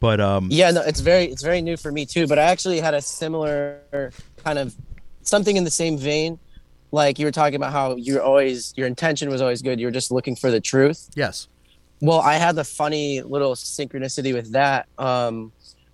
but 0.00 0.20
um, 0.20 0.48
Yeah, 0.50 0.70
no, 0.70 0.82
it's 0.82 1.00
very 1.00 1.24
it's 1.24 1.42
very 1.42 1.62
new 1.62 1.76
for 1.78 1.90
me 1.90 2.04
too. 2.04 2.26
But 2.26 2.38
I 2.38 2.42
actually 2.42 2.78
had 2.78 2.92
a 2.92 3.00
similar 3.00 4.12
kind 4.44 4.58
of 4.58 4.76
something 5.22 5.56
in 5.56 5.64
the 5.64 5.70
same 5.70 5.96
vein. 5.96 6.38
Like 6.92 7.18
you 7.18 7.24
were 7.24 7.32
talking 7.32 7.56
about 7.56 7.72
how 7.72 7.96
you're 7.96 8.22
always 8.22 8.74
your 8.76 8.86
intention 8.86 9.30
was 9.30 9.40
always 9.40 9.62
good. 9.62 9.80
You 9.80 9.86
were 9.86 9.92
just 9.92 10.10
looking 10.10 10.36
for 10.36 10.50
the 10.50 10.60
truth. 10.60 11.08
yes. 11.14 11.48
Well, 12.00 12.20
I 12.20 12.34
had 12.34 12.54
the 12.54 12.62
funny 12.62 13.22
little 13.22 13.54
synchronicity 13.54 14.32
with 14.32 14.52
that. 14.52 14.86
Um, 14.98 15.50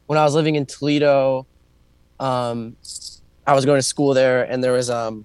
when 0.06 0.18
I 0.18 0.24
was 0.24 0.34
living 0.34 0.54
in 0.54 0.66
Toledo, 0.66 1.46
um, 2.20 2.76
I 3.46 3.54
was 3.54 3.64
going 3.64 3.78
to 3.78 3.82
school 3.82 4.12
there, 4.12 4.42
and 4.42 4.62
there 4.62 4.72
was, 4.72 4.90
um, 4.90 5.24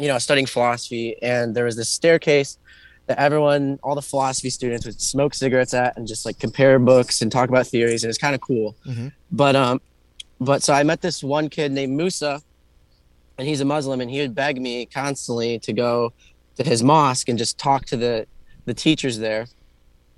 you 0.00 0.08
know, 0.08 0.18
studying 0.18 0.46
philosophy, 0.46 1.16
and 1.22 1.54
there 1.54 1.64
was 1.64 1.76
this 1.76 1.88
staircase 1.88 2.58
that 3.06 3.18
everyone, 3.18 3.78
all 3.82 3.94
the 3.94 4.02
philosophy 4.02 4.50
students, 4.50 4.86
would 4.86 5.00
smoke 5.00 5.34
cigarettes 5.34 5.74
at 5.74 5.96
and 5.96 6.06
just 6.06 6.24
like 6.24 6.38
compare 6.38 6.78
books 6.78 7.22
and 7.22 7.30
talk 7.30 7.48
about 7.48 7.66
theories, 7.66 8.02
and 8.02 8.08
it's 8.08 8.18
kind 8.18 8.34
of 8.34 8.40
cool. 8.40 8.76
Mhm. 8.86 9.12
But 9.30 9.56
um, 9.56 9.80
but 10.40 10.62
so 10.62 10.72
I 10.72 10.82
met 10.82 11.00
this 11.02 11.22
one 11.22 11.48
kid 11.48 11.70
named 11.72 11.96
Musa, 11.96 12.40
and 13.36 13.46
he's 13.46 13.60
a 13.60 13.64
Muslim, 13.64 14.00
and 14.00 14.10
he 14.10 14.20
would 14.20 14.34
beg 14.34 14.60
me 14.60 14.86
constantly 14.86 15.58
to 15.60 15.72
go 15.72 16.12
to 16.56 16.64
his 16.64 16.82
mosque 16.82 17.28
and 17.28 17.38
just 17.38 17.58
talk 17.58 17.84
to 17.86 17.96
the 17.96 18.26
the 18.66 18.74
teachers 18.74 19.18
there 19.18 19.46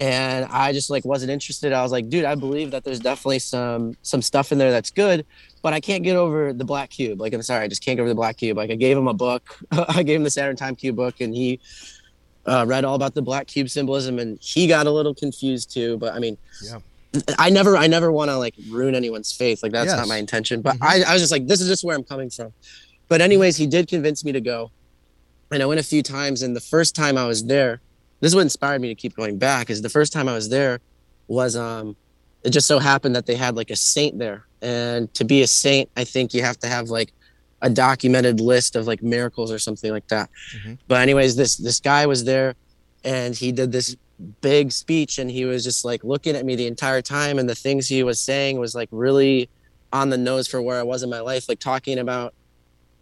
and 0.03 0.45
i 0.51 0.73
just 0.73 0.91
like 0.91 1.05
wasn't 1.05 1.31
interested. 1.31 1.73
I 1.73 1.83
was 1.83 1.93
like 1.93 2.09
dude 2.09 2.25
i 2.25 2.35
believe 2.35 2.71
that 2.73 2.83
there's 2.85 2.99
definitely 3.01 3.39
some 3.39 3.95
some 4.03 4.21
stuff 4.21 4.51
in 4.53 4.59
there 4.59 4.71
that's 4.77 4.91
good 4.91 5.25
but 5.63 5.73
i 5.73 5.81
can't 5.81 6.03
get 6.03 6.17
over 6.17 6.53
the 6.53 6.65
black 6.65 6.91
cube. 6.91 7.21
Like 7.21 7.33
i'm 7.33 7.43
sorry 7.43 7.65
i 7.65 7.69
just 7.69 7.85
can't 7.85 7.97
get 7.97 8.03
over 8.03 8.09
the 8.09 8.15
black 8.25 8.37
cube. 8.37 8.57
Like 8.57 8.71
i 8.71 8.75
gave 8.75 8.97
him 8.99 9.07
a 9.09 9.15
book. 9.15 9.45
I 9.99 10.03
gave 10.03 10.17
him 10.17 10.25
the 10.25 10.31
saturn 10.39 10.57
time 10.57 10.75
cube 10.77 10.97
book 10.97 11.21
and 11.21 11.33
he 11.35 11.61
uh, 12.47 12.65
read 12.67 12.85
all 12.85 12.97
about 12.97 13.15
the 13.15 13.23
black 13.23 13.47
cube 13.47 13.69
symbolism 13.71 14.19
and 14.19 14.39
he 14.43 14.67
got 14.67 14.87
a 14.89 14.91
little 14.91 15.15
confused 15.15 15.73
too. 15.73 15.97
But 15.99 16.15
i 16.15 16.19
mean 16.19 16.37
Yeah. 16.69 16.79
i 17.39 17.49
never 17.51 17.77
i 17.77 17.87
never 17.87 18.11
want 18.11 18.31
to 18.33 18.37
like 18.39 18.55
ruin 18.71 18.95
anyone's 18.97 19.31
faith. 19.33 19.63
Like 19.63 19.73
that's 19.73 19.89
Yes. 19.93 19.99
not 19.99 20.09
my 20.09 20.17
intention. 20.17 20.63
But 20.63 20.77
Mhm. 20.79 20.87
I, 20.91 20.95
I 21.11 21.13
was 21.13 21.23
just 21.23 21.33
like 21.37 21.47
this 21.47 21.61
is 21.61 21.69
just 21.69 21.85
where 21.85 21.97
i'm 21.97 22.05
coming 22.13 22.31
from. 22.31 22.53
But 23.09 23.21
anyways 23.21 23.57
he 23.57 23.67
did 23.69 23.87
convince 23.89 24.25
me 24.25 24.33
to 24.33 24.41
go. 24.41 24.71
And 25.53 25.63
i 25.63 25.67
went 25.67 25.79
a 25.79 25.89
few 25.95 26.03
times 26.03 26.43
and 26.43 26.57
the 26.57 26.61
first 26.75 26.97
time 26.97 27.17
i 27.17 27.27
was 27.33 27.45
there 27.45 27.81
this 28.23 28.31
is 28.31 28.35
what 28.37 28.43
inspired 28.43 28.81
me 28.81 28.89
to 28.89 28.95
keep 28.95 29.15
going 29.17 29.37
back 29.37 29.69
is 29.69 29.83
the 29.83 29.89
first 29.91 30.13
time 30.13 30.29
i 30.29 30.33
was 30.33 30.49
there 30.49 30.79
was 31.29 31.57
um 31.57 31.95
it 32.45 32.51
just 32.51 32.67
so 32.67 32.79
happened 32.79 33.15
that 33.15 33.27
they 33.27 33.37
had 33.37 33.55
like 33.55 33.71
a 33.71 33.77
saint 33.77 34.19
there. 34.19 34.45
And 34.63 35.13
to 35.15 35.25
be 35.25 35.43
a 35.43 35.47
saint 35.47 35.91
i 35.97 36.05
think 36.05 36.33
you 36.35 36.43
have 36.43 36.59
to 36.61 36.69
have 36.69 36.89
like 36.89 37.13
a 37.61 37.71
documented 37.71 38.41
list 38.41 38.75
of 38.75 38.87
like 38.87 39.03
miracles 39.03 39.53
or 39.53 39.59
something 39.59 39.93
like 39.93 40.09
that. 40.09 40.31
Mhm. 40.57 40.79
but 40.89 41.01
anyways 41.03 41.37
this 41.37 41.57
this 41.57 41.79
guy 41.81 42.07
was 42.07 42.25
there 42.25 42.55
and 43.05 43.35
he 43.37 43.53
did 43.53 43.71
this 43.73 43.97
big 44.41 44.73
speech 44.73 45.19
and 45.19 45.31
he 45.31 45.45
was 45.45 45.65
just 45.65 45.85
like 45.85 46.03
looking 46.05 46.37
at 46.37 46.45
me 46.47 46.55
the 46.55 46.69
entire 46.69 47.03
time. 47.03 47.39
And 47.41 47.49
the 47.49 47.57
things 47.57 47.89
he 47.89 48.03
was 48.05 48.21
saying 48.21 48.59
was 48.59 48.73
like 48.75 48.89
really 48.93 49.49
on 49.93 50.11
the 50.11 50.19
nose 50.19 50.47
for 50.49 50.61
where 50.63 50.79
i 50.79 50.83
was 50.83 51.03
in 51.03 51.11
my 51.11 51.21
life 51.21 51.49
like 51.51 51.59
talking 51.59 51.99
about 51.99 52.33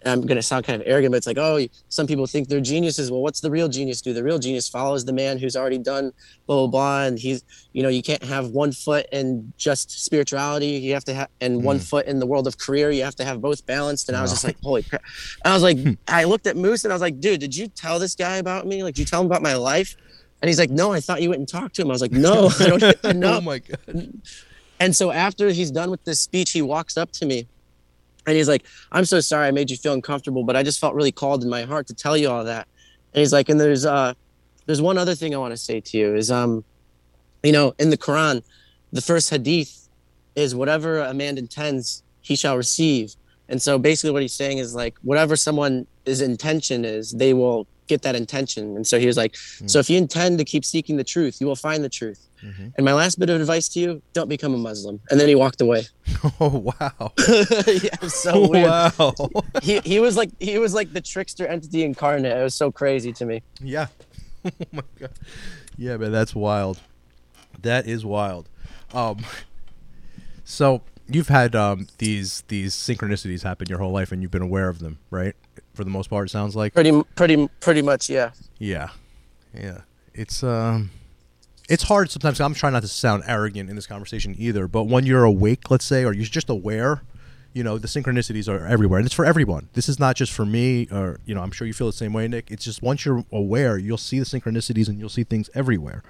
I'm 0.07 0.23
going 0.23 0.37
to 0.37 0.43
sound 0.43 0.65
kind 0.65 0.81
of 0.81 0.87
arrogant, 0.89 1.13
but 1.13 1.19
it's 1.19 1.27
like, 1.27 1.39
oh, 1.39 1.67
some 1.89 2.07
people 2.07 2.27
think 2.27 2.49
they're 2.49 2.61
geniuses. 2.61 3.11
Well, 3.11 3.21
what's 3.23 3.41
the 3.41 3.51
real 3.51 3.69
genius 3.69 4.01
do? 4.01 4.13
The 4.13 4.25
real 4.25 4.39
genius 4.39 4.69
follows 4.69 5.05
the 5.05 5.13
man 5.13 5.39
who's 5.39 5.57
already 5.57 5.79
done 5.79 6.13
blah, 6.47 6.57
blah, 6.57 6.67
blah. 6.69 7.03
And 7.05 7.19
he's, 7.19 7.45
you 7.73 7.83
know, 7.83 7.89
you 7.89 8.03
can't 8.03 8.23
have 8.25 8.49
one 8.51 8.73
foot 8.73 9.07
in 9.13 9.53
just 9.59 10.05
spirituality. 10.05 10.67
You 10.69 10.95
have 10.95 11.05
to 11.05 11.15
have, 11.15 11.29
and 11.41 11.63
one 11.63 11.79
Mm. 11.79 11.89
foot 11.89 12.07
in 12.07 12.19
the 12.19 12.27
world 12.27 12.47
of 12.47 12.57
career. 12.59 12.91
You 12.91 13.05
have 13.05 13.17
to 13.17 13.25
have 13.25 13.41
both 13.41 13.67
balanced. 13.67 14.09
And 14.09 14.17
I 14.17 14.23
was 14.23 14.31
just 14.31 14.45
like, 14.45 14.57
holy 14.63 14.83
crap. 14.83 15.03
I 15.45 15.53
was 15.53 15.63
like, 15.63 15.79
I 16.09 16.25
looked 16.25 16.47
at 16.47 16.57
Moose 16.57 16.85
and 16.85 16.93
I 16.93 16.95
was 16.95 17.03
like, 17.03 17.21
dude, 17.21 17.41
did 17.41 17.55
you 17.55 17.69
tell 17.69 17.99
this 17.99 18.15
guy 18.15 18.37
about 18.37 18.67
me? 18.67 18.83
Like, 18.83 18.95
did 18.95 19.01
you 19.01 19.07
tell 19.07 19.21
him 19.21 19.27
about 19.27 19.43
my 19.43 19.55
life? 19.55 19.97
And 20.43 20.49
he's 20.49 20.59
like, 20.59 20.71
no, 20.71 20.93
I 20.93 21.01
thought 21.01 21.21
you 21.21 21.29
went 21.29 21.41
and 21.41 21.49
talked 21.49 21.75
to 21.77 21.83
him. 21.83 21.89
I 21.89 21.93
was 21.93 22.01
like, 22.01 22.13
no, 22.13 22.51
I 22.61 22.65
don't 22.69 22.83
oh 23.05 23.13
know. 23.13 23.41
my 23.43 23.59
god. 23.59 24.13
And 24.81 24.97
so 24.97 25.11
after 25.11 25.51
he's 25.51 25.71
done 25.71 25.91
with 25.91 26.03
this 26.05 26.21
speech, 26.21 26.53
he 26.53 26.63
walks 26.63 26.97
up 26.97 27.13
to 27.13 27.27
me 27.27 27.47
and 28.27 28.37
he's 28.37 28.49
like, 28.49 28.65
I'm 28.93 29.05
so 29.05 29.21
sorry 29.21 29.49
I 29.49 29.51
made 29.51 29.71
you 29.71 29.77
feel 29.77 29.93
uncomfortable, 29.93 30.45
but 30.45 30.57
I 30.57 30.63
just 30.63 30.81
felt 30.81 30.95
really 30.95 31.13
called 31.13 31.43
in 31.43 31.49
my 31.49 31.63
heart 31.63 31.87
to 31.89 31.95
tell 31.95 32.17
you 32.17 32.29
all 32.29 32.45
that. 32.45 32.69
And 33.15 33.21
he's 33.21 33.33
like, 33.33 33.49
and 33.49 33.61
there's 33.61 33.87
uh 33.87 34.15
there's 34.67 34.83
one 34.83 34.99
other 34.99 35.15
thing 35.15 35.35
I 35.35 35.39
want 35.39 35.53
to 35.53 35.57
say 35.57 35.81
to 35.81 35.99
you 35.99 36.15
is 36.15 36.31
um, 36.31 36.65
you 37.43 37.53
know, 37.53 37.75
in 37.79 37.91
the 37.91 37.97
Quran, 37.97 38.43
the 38.93 39.01
first 39.01 39.31
hadith 39.31 39.89
is 40.37 40.55
whatever 40.55 41.01
a 41.01 41.15
man 41.15 41.39
intends, 41.39 42.03
he 42.21 42.37
shall 42.37 42.57
receive. 42.57 43.15
And 43.49 43.61
so 43.61 43.79
basically 43.79 44.13
what 44.13 44.23
he's 44.23 44.35
saying 44.35 44.59
is 44.59 44.75
like 44.75 44.95
whatever 45.03 45.35
someone's 45.35 45.87
intention 46.07 46.85
is, 46.85 47.13
they 47.13 47.35
will 47.35 47.67
get 47.91 48.03
that 48.03 48.17
intention. 48.17 48.65
And 48.77 48.87
so 48.87 48.99
he 48.99 49.07
was 49.07 49.17
like, 49.17 49.37
so 49.67 49.79
if 49.79 49.91
you 49.91 49.99
intend 49.99 50.39
to 50.39 50.45
keep 50.53 50.65
seeking 50.65 50.97
the 50.97 51.05
truth, 51.15 51.35
you 51.41 51.47
will 51.47 51.57
find 51.69 51.85
the 51.85 51.89
truth. 52.01 52.21
Mhm. 52.43 52.73
And 52.77 52.83
my 52.85 52.95
last 52.95 53.19
bit 53.19 53.29
of 53.29 53.39
advice 53.41 53.69
to 53.73 53.81
you, 53.81 54.03
don't 54.17 54.29
become 54.37 54.55
a 54.55 54.59
Muslim. 54.71 54.97
And 55.11 55.21
then 55.21 55.29
he 55.29 55.35
walked 55.35 55.61
away. 55.61 55.83
Oh 56.41 56.57
wow. 56.81 57.13
yeah, 57.89 57.97
so 58.09 58.33
weird. 58.53 58.67
wow. 58.69 59.15
He 59.63 59.81
he 59.93 59.99
was 60.01 60.17
like 60.21 60.31
he 60.41 60.59
was 60.59 60.73
like 60.75 60.93
the 60.93 61.01
trickster 61.13 61.47
entity 61.47 61.83
incarnate. 61.85 62.37
It 62.37 62.43
was 62.43 62.55
so 62.55 62.71
crazy 62.81 63.13
to 63.15 63.25
me. 63.31 63.43
yeah. 63.75 63.87
Oh 64.45 64.51
my 64.73 64.83
god. 64.99 65.13
Yeah, 65.77 65.97
man, 65.99 66.13
that's 66.13 66.35
wild. 66.35 66.77
That 67.63 67.87
is 67.87 68.05
wild. 68.05 68.49
Um 68.93 69.19
so 70.45 70.83
you've 71.09 71.29
had 71.29 71.55
um 71.55 71.87
these 71.99 72.43
these 72.49 72.75
synchronicities 72.75 73.43
happen 73.43 73.69
your 73.69 73.79
whole 73.79 73.93
life 73.93 74.13
and 74.13 74.23
you've 74.23 74.31
been 74.39 74.43
aware 74.51 74.69
of 74.69 74.79
them, 74.81 74.99
right? 75.11 75.35
For 75.81 75.85
the 75.85 75.89
most 75.89 76.11
part 76.11 76.29
it 76.29 76.31
sounds 76.31 76.55
like. 76.55 76.75
Pretty 76.75 76.93
pretty 77.17 77.49
pretty 77.59 77.81
much, 77.81 78.11
yeah. 78.11 78.33
Yeah, 78.59 78.91
yeah. 79.55 79.79
It's 80.13 80.43
um, 80.43 80.91
it's 81.71 81.85
hard 81.85 82.11
sometimes. 82.11 82.39
I'm 82.39 82.53
trying 82.53 82.75
not 82.75 82.83
to 82.83 82.89
sound 82.89 83.23
arrogant 83.27 83.71
in 83.71 83.77
this 83.77 83.87
conversation 83.87 84.35
either. 84.37 84.69
But 84.69 84.89
when 84.89 85.07
you're 85.07 85.25
awake, 85.25 85.71
let's 85.71 85.87
say, 85.87 86.05
or 86.05 86.13
you're 86.13 86.27
just 86.27 86.51
aware, 86.51 87.01
you 87.55 87.65
know, 87.65 87.79
the 87.79 87.89
synchronicities 87.89 88.47
are 88.47 88.67
everywhere, 88.67 88.99
and 88.99 89.07
it's 89.07 89.15
for 89.15 89.25
everyone. 89.25 89.71
This 89.73 89.89
is 89.89 89.99
not 89.99 90.17
just 90.17 90.33
for 90.33 90.45
me, 90.45 90.87
or 90.93 91.19
you 91.25 91.35
know, 91.35 91.41
I'm 91.41 91.51
sure 91.51 91.67
you 91.67 91.73
feel 91.73 91.87
the 91.87 91.95
same 91.95 92.13
way, 92.13 92.29
Nick. 92.29 92.51
It's 92.51 92.65
just 92.67 92.83
once 92.83 93.07
you're 93.07 93.25
aware, 93.33 93.79
you'll 93.79 93.97
see 93.97 94.19
the 94.19 94.27
synchronicities 94.27 94.87
and 94.87 94.99
you'll 94.99 95.09
see 95.09 95.25
things 95.25 95.49
everywhere. 95.55 96.03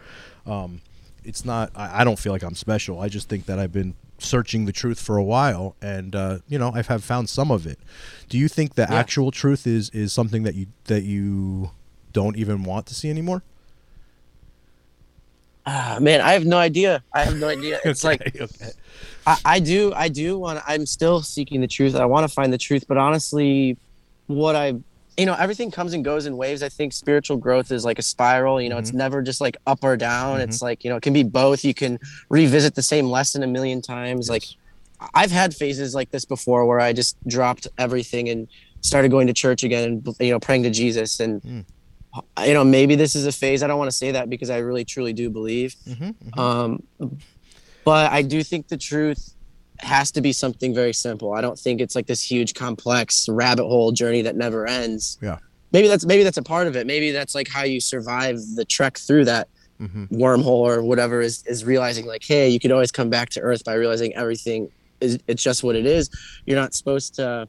Um, 0.46 0.80
it's 1.22 1.44
not. 1.44 1.70
I, 1.76 2.00
I 2.00 2.02
don't 2.02 2.18
feel 2.18 2.32
like 2.32 2.42
I'm 2.42 2.56
special. 2.56 2.98
I 2.98 3.08
just 3.08 3.28
think 3.28 3.46
that 3.46 3.60
I've 3.60 3.72
been 3.72 3.94
searching 4.20 4.66
the 4.66 4.72
truth 4.72 5.00
for 5.00 5.16
a 5.16 5.24
while, 5.24 5.76
and 5.82 6.14
uh, 6.14 6.38
you 6.48 6.58
know, 6.58 6.72
I've 6.74 6.88
have 6.88 7.04
found 7.04 7.28
some 7.28 7.50
of 7.50 7.66
it. 7.66 7.78
Do 8.28 8.38
you 8.38 8.48
think 8.48 8.74
the 8.74 8.82
Yeah. 8.82 8.94
actual 8.94 9.30
truth 9.30 9.66
is 9.66 9.90
is 9.90 10.12
something 10.12 10.42
that 10.44 10.54
you 10.54 10.66
that 10.84 11.02
you 11.02 11.70
don't 12.12 12.36
even 12.36 12.62
want 12.64 12.86
to 12.86 12.94
see 12.94 13.10
anymore? 13.10 13.42
Ah, 15.66 15.98
man, 16.00 16.20
I 16.20 16.32
have 16.32 16.46
no 16.46 16.56
idea. 16.58 17.04
I 17.14 17.24
have 17.24 17.36
no 17.36 17.48
idea. 17.48 17.78
It's 17.84 18.02
like 18.02 18.20
Okay, 18.26 18.44
okay. 18.44 18.70
I, 19.26 19.36
I 19.44 19.60
do 19.60 19.92
I 19.94 20.08
do 20.08 20.38
want 20.38 20.60
I'm 20.66 20.86
still 20.86 21.22
seeking 21.22 21.60
the 21.60 21.68
truth. 21.68 21.94
I 21.94 22.06
want 22.06 22.26
to 22.26 22.32
find 22.32 22.52
the 22.52 22.58
truth, 22.58 22.84
but 22.88 22.96
honestly, 22.96 23.76
what 24.26 24.56
I 24.56 24.74
you 25.20 25.26
know, 25.26 25.34
everything 25.38 25.70
comes 25.70 25.92
and 25.92 26.04
goes 26.04 26.24
in 26.26 26.36
waves. 26.36 26.62
I 26.62 26.68
think 26.68 26.92
spiritual 26.92 27.36
growth 27.36 27.70
is 27.70 27.84
like 27.84 27.98
a 27.98 28.02
spiral. 28.02 28.60
You 28.60 28.68
know, 28.70 28.78
it's 28.78 28.92
never 28.92 29.22
just 29.22 29.40
like 29.40 29.56
up 29.66 29.84
or 29.84 29.96
down. 29.96 30.40
It's 30.40 30.62
like, 30.62 30.82
you 30.84 30.90
know, 30.90 30.96
it 30.96 31.02
can 31.02 31.12
be 31.12 31.22
both. 31.22 31.64
You 31.64 31.74
can 31.74 31.98
revisit 32.30 32.74
the 32.74 32.82
same 32.82 33.06
lesson 33.06 33.42
a 33.42 33.46
million 33.46 33.82
times. 33.82 34.28
Like 34.30 34.44
I've 35.14 35.30
had 35.30 35.54
phases 35.54 35.94
like 35.94 36.10
this 36.10 36.24
before 36.24 36.66
where 36.66 36.80
I 36.80 36.92
just 36.92 37.16
dropped 37.28 37.68
everything 37.78 38.28
and 38.28 38.48
started 38.80 39.10
going 39.10 39.26
to 39.26 39.32
church 39.34 39.62
again 39.62 39.84
and 39.84 40.16
you 40.20 40.30
know 40.32 40.40
praying 40.40 40.62
to 40.64 40.70
Jesus 40.70 41.20
and 41.20 41.42
Mm. 41.42 41.64
you 42.48 42.54
know 42.54 42.64
maybe 42.64 42.96
this 42.96 43.14
is 43.14 43.24
a 43.26 43.32
phase. 43.32 43.62
I 43.62 43.66
don't 43.68 43.78
want 43.78 43.90
to 43.90 43.96
say 43.96 44.10
that 44.12 44.28
because 44.28 44.50
I 44.50 44.58
really 44.58 44.84
truly 44.84 45.12
do 45.12 45.30
believe. 45.30 45.76
Mhm, 45.86 46.14
mhm. 46.14 46.38
Um, 46.38 46.82
but 47.84 48.10
I 48.10 48.22
do 48.22 48.42
think 48.42 48.68
the 48.68 48.76
truth 48.76 49.34
has 49.82 50.10
to 50.12 50.20
be 50.20 50.32
something 50.32 50.74
very 50.74 50.92
simple. 50.92 51.32
I 51.32 51.40
don't 51.40 51.58
think 51.58 51.80
it's 51.80 51.94
like 51.94 52.06
this 52.06 52.22
huge 52.22 52.54
complex 52.54 53.28
rabbit 53.28 53.64
hole 53.66 53.92
journey 53.92 54.22
that 54.22 54.36
never 54.36 54.66
ends. 54.66 55.18
Yeah. 55.22 55.38
Maybe 55.72 55.88
that's 55.88 56.04
maybe 56.04 56.22
that's 56.24 56.36
a 56.38 56.42
part 56.42 56.66
of 56.66 56.76
it. 56.76 56.86
Maybe 56.86 57.10
that's 57.12 57.34
like 57.34 57.48
how 57.48 57.62
you 57.64 57.80
survive 57.80 58.38
the 58.56 58.64
trek 58.64 58.98
through 58.98 59.24
that 59.26 59.48
Mhm. 59.80 60.08
wormhole 60.10 60.46
or 60.46 60.82
whatever 60.82 61.20
is 61.22 61.42
is 61.46 61.64
realizing 61.64 62.06
like, 62.06 62.22
hey, 62.24 62.48
you 62.48 62.60
could 62.60 62.72
always 62.72 62.92
come 62.92 63.08
back 63.08 63.30
to 63.30 63.40
earth 63.40 63.64
by 63.64 63.74
realizing 63.74 64.14
everything 64.14 64.68
is 65.00 65.18
it's 65.26 65.42
just 65.42 65.62
what 65.62 65.76
it 65.76 65.86
is. 65.86 66.10
You're 66.44 66.58
not 66.58 66.74
supposed 66.74 67.14
to 67.16 67.48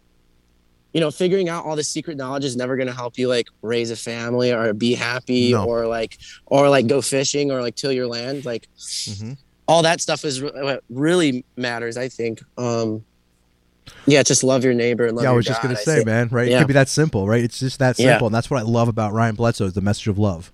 you 0.93 0.99
know, 0.99 1.09
figuring 1.09 1.47
out 1.47 1.63
all 1.65 1.77
the 1.77 1.83
secret 1.85 2.17
knowledge 2.17 2.43
is 2.43 2.57
never 2.57 2.75
going 2.75 2.87
to 2.89 2.93
help 2.93 3.17
you 3.17 3.29
like 3.29 3.47
raise 3.61 3.91
a 3.91 3.95
family 3.95 4.51
or 4.51 4.73
be 4.73 4.93
happy 4.93 5.53
No. 5.53 5.63
or 5.63 5.87
like 5.87 6.17
or 6.47 6.67
like 6.69 6.85
go 6.87 7.01
fishing 7.01 7.49
or 7.49 7.61
like 7.61 7.75
till 7.75 7.93
your 7.93 8.07
land. 8.07 8.43
Like 8.43 8.67
Mhm. 9.07 9.37
All 9.71 9.84
that 9.84 10.01
stuff 10.01 10.25
is 10.25 10.41
re- 10.41 10.51
what 10.53 10.84
really 10.89 11.45
matters. 11.55 11.95
I 11.97 12.10
think. 12.10 12.41
Um, 12.57 13.05
yeah, 14.05 14.21
just 14.23 14.43
love 14.43 14.63
your 14.63 14.73
neighbor 14.73 15.05
and 15.07 15.15
love 15.15 15.23
Yeah, 15.23 15.31
I 15.31 15.34
was 15.34 15.45
just 15.45 15.62
God, 15.62 15.69
gonna 15.69 15.77
say, 15.77 16.03
man. 16.03 16.27
Right? 16.29 16.47
It 16.49 16.57
could 16.57 16.67
be 16.67 16.73
that 16.73 16.89
simple, 16.89 17.27
right? 17.27 17.43
It's 17.43 17.60
just 17.60 17.79
that 17.79 17.97
Yeah. 17.97 18.12
simple, 18.13 18.27
and 18.27 18.36
that's 18.36 18.49
what 18.49 18.60
I 18.60 18.63
love 18.63 18.88
about 18.88 19.13
Ryan 19.13 19.36
Bledsoe 19.36 19.65
is 19.65 19.73
the 19.73 19.81
message 19.81 20.07
of 20.07 20.17
love, 20.19 20.51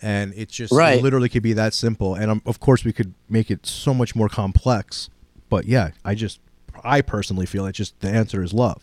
and 0.00 0.32
it 0.36 0.48
just 0.48 0.72
Right. 0.72 1.02
literally 1.02 1.28
could 1.28 1.42
be 1.42 1.52
that 1.54 1.74
simple. 1.74 2.14
And 2.14 2.30
um, 2.30 2.42
of 2.46 2.60
course, 2.60 2.84
we 2.84 2.92
could 2.92 3.12
make 3.28 3.50
it 3.50 3.66
so 3.66 3.92
much 3.92 4.14
more 4.14 4.28
complex, 4.28 5.10
but 5.48 5.66
yeah, 5.66 5.90
I 6.04 6.14
just, 6.14 6.38
I 6.84 7.00
personally 7.00 7.46
feel 7.46 7.66
it. 7.66 7.72
Just 7.72 7.98
the 8.00 8.08
answer 8.08 8.42
is 8.42 8.52
love, 8.52 8.82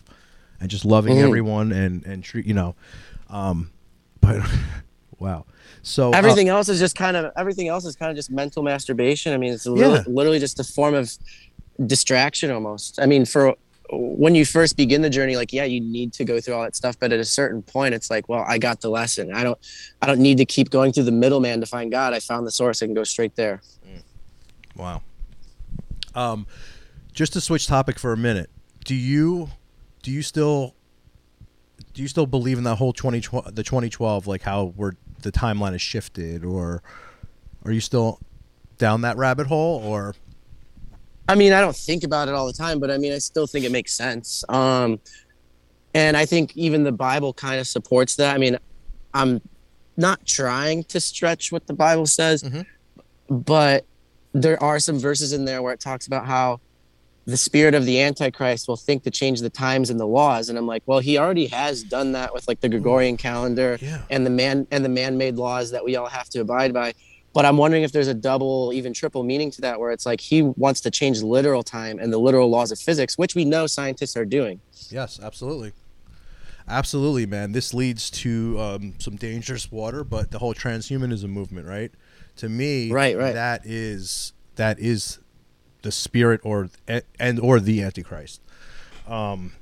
and 0.60 0.70
just 0.70 0.84
loving 0.84 1.16
Mhm. 1.16 1.24
everyone 1.24 1.72
and 1.72 2.04
and 2.06 2.22
treat 2.22 2.46
you 2.46 2.54
know, 2.54 2.74
um, 3.30 3.70
but 4.20 4.40
wow. 5.18 5.44
So 5.88 6.10
uh, 6.12 6.16
Everything 6.16 6.48
else 6.48 6.68
is 6.68 6.78
just 6.78 6.96
kind 6.96 7.16
of 7.16 7.32
everything 7.36 7.68
else 7.68 7.84
is 7.86 7.96
kind 7.96 8.10
of 8.10 8.16
just 8.16 8.30
mental 8.30 8.62
masturbation. 8.62 9.32
I 9.32 9.38
mean, 9.38 9.52
it's 9.54 9.66
literally, 9.66 9.98
Yeah. 10.06 10.12
literally 10.14 10.38
just 10.38 10.60
a 10.60 10.64
form 10.64 10.94
of 10.94 11.10
distraction 11.86 12.50
almost. 12.50 13.00
I 13.00 13.06
mean, 13.06 13.24
for 13.24 13.54
when 13.90 14.34
you 14.34 14.44
first 14.44 14.76
begin 14.76 15.00
the 15.00 15.08
journey, 15.08 15.36
like 15.36 15.50
yeah, 15.52 15.64
you 15.64 15.80
need 15.80 16.12
to 16.14 16.24
go 16.24 16.40
through 16.40 16.54
all 16.54 16.62
that 16.62 16.76
stuff, 16.76 16.98
but 16.98 17.10
at 17.12 17.20
a 17.20 17.24
certain 17.24 17.62
point, 17.62 17.94
it's 17.94 18.10
like, 18.10 18.28
well, 18.28 18.44
I 18.46 18.58
got 18.58 18.82
the 18.82 18.90
lesson. 18.90 19.32
I 19.32 19.42
don't, 19.42 19.58
I 20.02 20.06
don't 20.06 20.20
need 20.20 20.36
to 20.38 20.44
keep 20.44 20.68
going 20.68 20.92
through 20.92 21.04
the 21.04 21.12
middleman 21.12 21.60
to 21.60 21.66
find 21.66 21.90
God. 21.90 22.12
I 22.12 22.20
found 22.20 22.46
the 22.46 22.50
source. 22.50 22.82
I 22.82 22.86
can 22.86 22.94
go 22.94 23.04
straight 23.04 23.34
there. 23.34 23.62
Wow. 24.76 25.02
Um, 26.14 26.46
just 27.14 27.32
to 27.32 27.40
switch 27.40 27.66
topic 27.66 27.98
for 27.98 28.12
a 28.12 28.16
minute, 28.16 28.50
do 28.84 28.94
you 28.94 29.48
do 30.02 30.10
you 30.10 30.20
still 30.22 30.74
do 31.94 32.02
you 32.02 32.08
still 32.08 32.26
believe 32.26 32.58
in 32.58 32.64
that 32.64 32.76
whole 32.76 32.92
twenty 32.92 33.22
the 33.52 33.62
twenty 33.62 33.88
twelve 33.88 34.26
like 34.26 34.42
how 34.42 34.74
we're 34.76 34.92
the 35.22 35.32
timeline 35.32 35.72
has 35.72 35.82
shifted, 35.82 36.44
or 36.44 36.82
are 37.64 37.72
you 37.72 37.80
still 37.80 38.20
down 38.78 39.00
that 39.02 39.16
rabbit 39.16 39.46
hole, 39.46 39.80
or 39.84 40.14
I 41.28 41.34
mean, 41.34 41.52
I 41.52 41.60
don't 41.60 41.76
think 41.76 42.04
about 42.04 42.28
it 42.28 42.34
all 42.34 42.46
the 42.46 42.52
time, 42.52 42.80
but 42.80 42.90
I 42.90 42.96
mean, 42.96 43.12
I 43.12 43.18
still 43.18 43.46
think 43.46 43.64
it 43.66 43.72
makes 43.72 43.92
sense. 43.92 44.44
Um, 44.48 44.98
and 45.94 46.16
I 46.16 46.24
think 46.24 46.56
even 46.56 46.84
the 46.84 46.92
Bible 46.92 47.34
kind 47.34 47.60
of 47.60 47.66
supports 47.66 48.16
that. 48.16 48.34
I 48.34 48.38
mean, 48.38 48.56
I'm 49.12 49.40
not 49.96 50.24
trying 50.24 50.84
to 50.84 51.00
stretch 51.00 51.52
what 51.52 51.66
the 51.66 51.74
Bible 51.74 52.06
says, 52.06 52.42
Mhm. 52.44 52.64
but 53.28 53.84
there 54.32 54.62
are 54.62 54.78
some 54.78 54.98
verses 54.98 55.32
in 55.32 55.44
there 55.44 55.60
where 55.60 55.72
it 55.74 55.80
talks 55.80 56.06
about 56.06 56.24
how 56.26 56.60
the 57.28 57.36
spirit 57.36 57.74
of 57.74 57.84
the 57.84 58.00
Antichrist 58.00 58.68
will 58.68 58.76
think 58.76 59.02
to 59.02 59.10
change 59.10 59.40
the 59.40 59.50
times 59.50 59.90
and 59.90 60.00
the 60.00 60.06
laws. 60.06 60.48
And 60.48 60.56
I'm 60.58 60.66
like, 60.66 60.82
well, 60.86 60.98
he 60.98 61.18
already 61.18 61.46
has 61.48 61.82
done 61.82 62.12
that 62.12 62.32
with 62.32 62.48
like 62.48 62.60
the 62.60 62.70
Gregorian 62.70 63.18
calendar 63.18 63.76
yeah, 63.82 64.00
and 64.08 64.24
the 64.24 64.30
man 64.30 64.66
and 64.70 64.82
the 64.82 64.88
man-made 64.88 65.36
laws 65.36 65.70
that 65.72 65.84
we 65.84 65.94
all 65.96 66.08
have 66.08 66.30
to 66.30 66.40
abide 66.40 66.72
by. 66.72 66.94
But 67.34 67.44
I'm 67.44 67.58
wondering 67.58 67.82
if 67.82 67.92
there's 67.92 68.08
a 68.08 68.14
double, 68.14 68.72
even 68.72 68.94
triple 68.94 69.22
meaning 69.22 69.50
to 69.50 69.60
that, 69.60 69.78
where 69.78 69.92
it's 69.92 70.06
like 70.06 70.20
he 70.22 70.40
wants 70.42 70.80
to 70.80 70.90
change 70.90 71.20
literal 71.22 71.62
time 71.62 71.98
and 71.98 72.10
the 72.10 72.18
literal 72.18 72.48
laws 72.48 72.72
of 72.72 72.78
physics, 72.80 73.18
which 73.18 73.34
we 73.34 73.44
know 73.44 73.66
scientists 73.66 74.16
are 74.16 74.24
doing. 74.24 74.58
yes, 74.90 75.20
absolutely. 75.22 75.72
Absolutely, 76.66 77.26
man. 77.26 77.52
This 77.52 77.72
leads 77.74 78.10
to 78.10 78.58
um, 78.58 78.94
some 78.98 79.16
dangerous 79.16 79.70
water, 79.70 80.02
but 80.02 80.30
the 80.30 80.38
whole 80.38 80.54
transhumanism 80.54 81.28
movement, 81.28 81.66
right? 81.66 81.90
To 82.36 82.48
me, 82.48 82.90
Right, 82.90 83.16
right. 83.16 83.34
that 83.34 83.62
is 83.64 84.32
that 84.56 84.78
is 84.78 85.18
the 85.88 85.92
spirit 85.92 86.38
or 86.44 86.68
and 87.18 87.40
or 87.40 87.58
the 87.60 87.82
antichrist. 87.82 88.42
Um, 89.06 89.52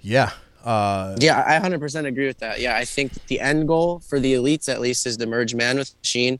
yeah, 0.00 0.30
uh, 0.64 1.16
Yeah, 1.18 1.42
I 1.44 1.58
100% 1.58 2.06
agree 2.06 2.26
with 2.28 2.38
that. 2.38 2.60
Yeah, 2.60 2.76
I 2.76 2.84
think 2.84 3.12
the 3.26 3.40
end 3.40 3.66
goal 3.66 3.98
for 4.08 4.20
the 4.20 4.34
elites, 4.34 4.68
at 4.68 4.80
least, 4.80 5.04
is 5.06 5.16
to 5.16 5.26
merge 5.26 5.52
man 5.54 5.78
with 5.78 5.92
machine, 6.00 6.38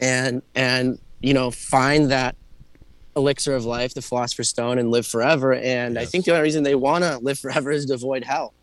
and 0.00 0.42
and 0.56 0.98
you 1.20 1.34
know 1.34 1.52
find 1.52 2.10
that 2.10 2.34
elixir 3.14 3.54
of 3.54 3.64
life, 3.64 3.94
the 3.94 4.02
philosopher's 4.02 4.48
stone, 4.48 4.76
and 4.80 4.90
live 4.90 5.06
forever. 5.06 5.54
And 5.54 5.96
I 6.00 6.04
think 6.04 6.24
the 6.24 6.32
only 6.32 6.42
reason 6.42 6.64
they 6.64 6.74
want 6.74 7.04
to 7.04 7.18
live 7.18 7.38
forever 7.38 7.70
is 7.70 7.86
to 7.86 7.94
avoid 7.94 8.24
hell. 8.24 8.54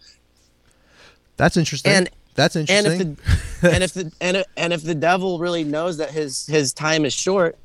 that's 1.38 1.56
interesting. 1.56 1.94
And- 1.94 2.10
that's 2.34 2.56
And 2.56 2.70
interesting. 2.70 3.18
if 3.22 3.62
the 3.62 3.72
and 3.74 3.84
if 3.84 3.94
the 4.00 4.12
and, 4.22 4.38
if- 4.38 4.46
and 4.56 4.74
if 4.74 4.84
the 4.84 4.96
devil 4.96 5.38
really 5.40 5.66
knows 5.66 5.98
that 5.98 6.12
his 6.12 6.46
his 6.48 6.72
time 6.74 7.04
is 7.06 7.14
short, 7.14 7.58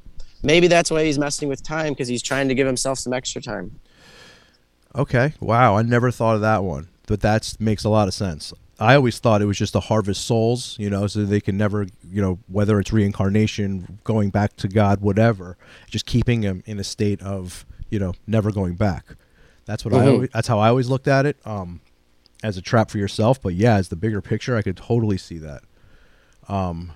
maybe 0.43 0.69
that's 0.69 0.91
why 0.91 1.05
he's 1.05 1.19
messing 1.19 1.49
with 1.49 1.63
time 1.63 1.93
because 1.93 2.09
he's 2.09 2.23
trying 2.23 2.49
to 2.49 2.55
give 2.55 2.67
himself 2.67 2.99
some 2.99 3.13
extra 3.13 3.41
time. 3.43 3.79
Okay. 4.95 5.35
Wow. 5.41 5.77
I 5.77 5.83
never 5.83 6.11
thought 6.11 6.37
of 6.37 6.41
that 6.41 6.65
one, 6.65 6.89
but 7.07 7.21
that 7.21 7.55
makes 7.59 7.85
a 7.85 7.89
lot 7.89 8.09
of 8.09 8.15
sense. 8.15 8.53
I 8.79 8.95
always 8.95 9.19
thought 9.19 9.41
it 9.41 9.47
was 9.47 9.57
just 9.57 9.73
to 9.73 9.81
harvest 9.81 10.25
souls, 10.27 10.77
you 10.79 10.91
know, 10.91 11.07
so 11.07 11.25
they 11.25 11.41
can 11.41 11.57
never, 11.57 11.87
you 12.11 12.21
know, 12.21 12.39
whether 12.47 12.79
it's 12.79 12.93
reincarnation, 12.93 13.99
going 14.05 14.29
back 14.31 14.57
to 14.57 14.69
God, 14.69 15.01
whatever, 15.01 15.57
just 15.91 16.05
keeping 16.05 16.43
them 16.43 16.63
in 16.67 16.79
a 16.79 16.85
state 16.85 17.23
of, 17.23 17.65
you 17.89 17.99
know, 17.99 18.13
never 18.27 18.51
going 18.53 18.75
back. 18.75 19.05
That's 19.65 19.85
what 19.85 19.95
I. 19.95 19.99
Mhm. 19.99 20.13
Always, 20.13 20.31
that's 20.33 20.49
how 20.49 20.59
I 20.59 20.69
always 20.69 20.89
looked 20.91 21.09
at 21.09 21.25
it, 21.25 21.39
um, 21.47 21.81
as 22.43 22.59
a 22.59 22.63
trap 22.63 22.91
for 22.91 22.99
yourself. 22.99 23.41
But 23.41 23.55
yeah, 23.55 23.77
as 23.77 23.89
the 23.89 23.97
bigger 23.97 24.21
picture, 24.21 24.57
I 24.57 24.63
could 24.63 24.77
totally 24.77 25.17
see 25.17 25.39
that. 25.39 25.63
Um, 26.49 26.93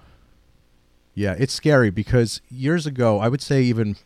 yeah, 1.20 1.36
it's 1.38 1.52
scary 1.52 1.90
because 1.90 2.40
years 2.48 2.86
ago, 2.86 3.18
I 3.18 3.28
would 3.28 3.42
say 3.42 3.60
even 3.60 3.96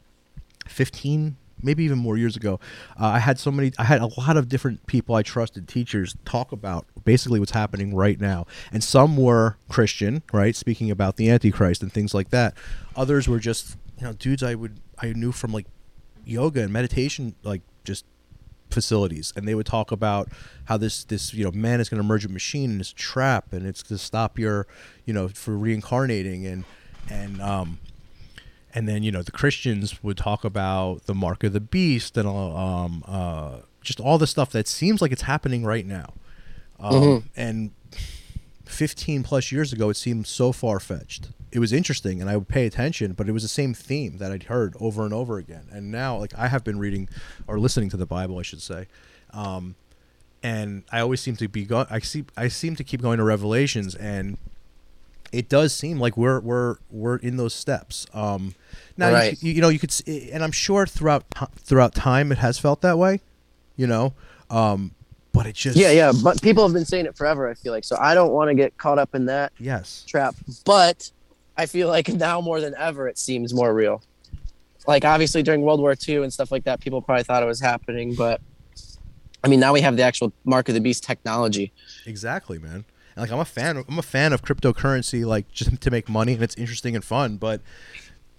15, 0.67 1.37
maybe 1.63 1.85
even 1.85 1.97
more 1.97 2.17
years 2.17 2.35
ago, 2.35 2.59
uh, 3.01 3.07
I 3.07 3.21
had 3.21 3.39
so 3.39 3.53
many, 3.53 3.71
I 3.79 3.85
had 3.85 4.01
a 4.01 4.09
lot 4.19 4.37
of 4.37 4.49
different 4.49 4.85
people 4.89 5.15
I 5.15 5.23
trusted, 5.23 5.69
teachers, 5.69 6.17
talk 6.25 6.51
about 6.51 6.87
basically 7.05 7.39
what's 7.39 7.53
happening 7.53 7.95
right 7.95 8.21
now. 8.21 8.47
And 8.73 8.83
some 8.83 9.17
were 9.17 9.59
Christian, 9.69 10.25
right, 10.33 10.57
speaking 10.57 10.91
about 10.91 11.15
the 11.15 11.31
Antichrist 11.31 11.83
and 11.85 11.93
things 11.93 12.15
like 12.15 12.31
that. 12.31 12.57
Others 12.97 13.29
were 13.29 13.39
just, 13.39 13.77
you 13.97 14.07
know, 14.09 14.13
dudes 14.13 14.43
I 14.43 14.57
would, 14.57 14.81
I 14.99 15.13
knew 15.13 15.31
from 15.31 15.53
like 15.53 15.67
yoga 16.25 16.63
and 16.63 16.73
meditation, 16.73 17.37
like 17.45 17.63
just 17.85 18.07
facilities 18.71 19.33
and 19.37 19.47
they 19.47 19.55
would 19.55 19.67
talk 19.67 19.93
about 19.93 20.29
how 20.65 20.77
this 20.77 21.05
this 21.05 21.33
you 21.33 21.45
know 21.45 21.53
man 21.53 21.81
is 21.81 21.89
going 21.89 21.99
to 21.99 22.03
merge 22.03 22.25
a 22.25 22.29
machine 22.29 22.73
and 22.73 22.81
it's 22.81 22.91
a 22.91 22.95
trap 22.95 23.53
and 23.53 23.65
it's 23.67 23.85
to 23.85 23.97
stop 23.97 24.37
your 24.37 24.67
you 25.05 25.15
know 25.15 25.29
for 25.29 25.57
reincarnating 25.57 26.45
and 26.45 26.65
and 27.11 27.41
um 27.41 27.79
and 28.75 28.89
then 28.89 29.03
you 29.03 29.13
know 29.13 29.23
the 29.23 29.33
Christians 29.33 30.03
would 30.03 30.17
talk 30.17 30.45
about 30.45 31.07
the 31.07 31.15
mark 31.15 31.45
of 31.45 31.53
the 31.53 31.61
beast 31.61 32.17
and 32.17 32.29
um 32.29 33.05
uh 33.07 33.59
just 33.83 34.01
all 34.01 34.19
the 34.19 34.27
stuff 34.27 34.51
that 34.51 34.67
seems 34.67 35.03
like 35.03 35.13
it's 35.13 35.23
happening 35.23 35.65
right 35.65 35.87
now. 35.87 36.15
Um, 36.81 37.31
and 37.37 37.71
15 38.65 39.23
plus 39.23 39.53
years 39.53 39.73
ago 39.73 39.91
it 39.91 39.95
seemed 39.95 40.27
so 40.27 40.51
far 40.51 40.81
fetched 40.81 41.29
it 41.53 41.61
was 41.61 41.73
interesting 41.73 42.21
and 42.21 42.29
i 42.29 42.37
would 42.37 42.49
pay 42.49 42.67
attention 42.67 43.13
but 43.13 43.29
it 43.29 43.33
was 43.33 43.43
the 43.43 43.49
same 43.49 43.73
theme 43.73 44.19
that 44.19 44.33
i'd 44.33 44.45
heard 44.45 44.75
over 44.81 45.05
and 45.05 45.15
over 45.15 45.39
again. 45.39 45.69
And 45.71 45.93
now 45.93 46.17
like 46.17 46.35
i 46.37 46.49
have 46.49 46.65
been 46.65 46.79
reading 46.79 47.09
or 47.47 47.61
listening 47.61 47.91
to 47.91 47.97
the 47.97 48.07
bible 48.07 48.39
i 48.39 48.43
should 48.43 48.61
say. 48.61 48.87
Um, 49.31 49.77
and 50.43 50.83
i 50.91 51.01
always 51.01 51.21
seem 51.21 51.37
to 51.37 51.49
be 51.49 51.65
going 51.65 51.87
i 51.91 52.01
see 52.01 52.25
i 52.37 52.49
seem 52.49 52.75
to 52.77 52.85
keep 52.85 53.01
going 53.01 53.19
to 53.19 53.25
revelations 53.25 53.95
and 53.95 54.37
it 55.35 55.49
does 55.49 55.75
seem 55.75 55.99
like 55.99 56.17
we're 56.17 56.41
we're 56.41 56.77
we're 56.91 57.17
in 57.17 57.37
those 57.37 57.55
steps 57.55 58.07
um, 58.15 58.55
now 58.97 59.09
you 59.09 59.15
Right. 59.15 59.43
you, 59.43 59.53
you 59.53 59.61
know 59.61 59.69
you 59.69 59.79
could 59.79 59.93
and 60.07 60.43
i'm 60.45 60.53
sure 60.53 60.87
throughout 60.87 61.25
throughout 61.57 61.95
time 61.95 62.33
it 62.33 62.39
has 62.39 62.59
felt 62.59 62.81
that 62.83 62.97
way 62.99 63.21
you 63.77 63.87
know 63.87 64.15
um, 64.51 64.93
but 65.33 65.47
it 65.47 65.55
just 65.57 65.77
Yeah, 65.77 65.91
yeah, 65.91 66.13
but 66.23 66.41
people 66.41 66.63
have 66.63 66.73
been 66.73 66.85
saying 66.85 67.07
it 67.07 67.17
forever. 67.17 67.49
I 67.49 67.55
feel 67.55 67.73
like 67.73 67.83
so. 67.83 67.97
I 67.99 68.15
don't 68.15 68.31
want 68.31 68.51
to 68.51 68.55
get 68.55 68.77
caught 68.77 69.01
up 69.01 69.17
in 69.17 69.27
that 69.27 69.53
yes 69.59 70.05
trap, 70.07 70.37
but 70.65 71.11
I 71.57 71.67
feel 71.67 71.89
like 71.89 72.09
now 72.29 72.41
more 72.41 72.61
than 72.61 72.73
ever, 72.79 73.09
it 73.09 73.19
seems 73.19 73.53
more 73.53 73.75
real. 73.75 74.01
Like 74.87 75.05
obviously 75.05 75.43
during 75.43 75.63
World 75.63 75.81
War 75.81 75.97
II 76.09 76.23
and 76.23 76.33
stuff 76.33 76.53
like 76.53 76.65
that, 76.65 76.79
people 76.81 77.03
probably 77.03 77.25
thought 77.25 77.43
it 77.43 77.47
was 77.47 77.61
happening, 77.61 78.15
but 78.15 78.41
I 79.43 79.49
mean 79.49 79.59
now 79.59 79.73
we 79.73 79.81
have 79.81 79.97
the 79.97 80.03
actual 80.05 80.33
Mark 80.45 80.69
of 80.69 80.75
the 80.75 80.81
Beast 80.81 81.03
technology. 81.03 81.73
Exactly, 82.07 82.59
man. 82.61 82.85
And, 83.17 83.23
like 83.23 83.31
I'm 83.31 83.39
a 83.39 83.45
fan. 83.45 83.85
I'm 83.89 83.99
a 83.99 84.03
fan 84.03 84.33
of 84.33 84.43
cryptocurrency, 84.43 85.25
like 85.25 85.51
just 85.51 85.81
to 85.81 85.91
make 85.91 86.09
money, 86.09 86.35
and 86.35 86.43
it's 86.43 86.55
interesting 86.57 86.95
and 86.95 87.05
fun. 87.05 87.37
But 87.37 87.61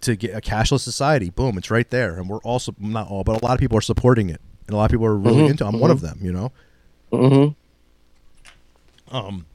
to 0.02 0.16
get 0.16 0.36
a 0.36 0.42
cashless 0.42 0.82
society, 0.82 1.30
boom, 1.30 1.58
it's 1.58 1.72
right 1.72 1.90
there, 1.90 2.16
and 2.16 2.30
we're 2.30 2.40
also 2.40 2.76
not 2.80 3.10
all, 3.10 3.24
but 3.24 3.42
a 3.42 3.46
lot 3.46 3.54
of 3.54 3.60
people 3.60 3.78
are 3.78 3.82
supporting 3.82 4.30
it, 4.30 4.42
and 4.68 4.74
a 4.74 4.78
lot 4.78 4.86
of 4.86 4.92
people 4.92 5.06
are 5.06 5.16
really 5.16 5.44
Mhm, 5.44 5.52
into. 5.52 5.66
I'm 5.66 5.80
one 5.80 5.92
of 5.92 6.02
them, 6.02 6.20
you 6.22 6.32
know. 6.32 6.52
Mm-hmm. 7.12 9.16
Um, 9.16 9.46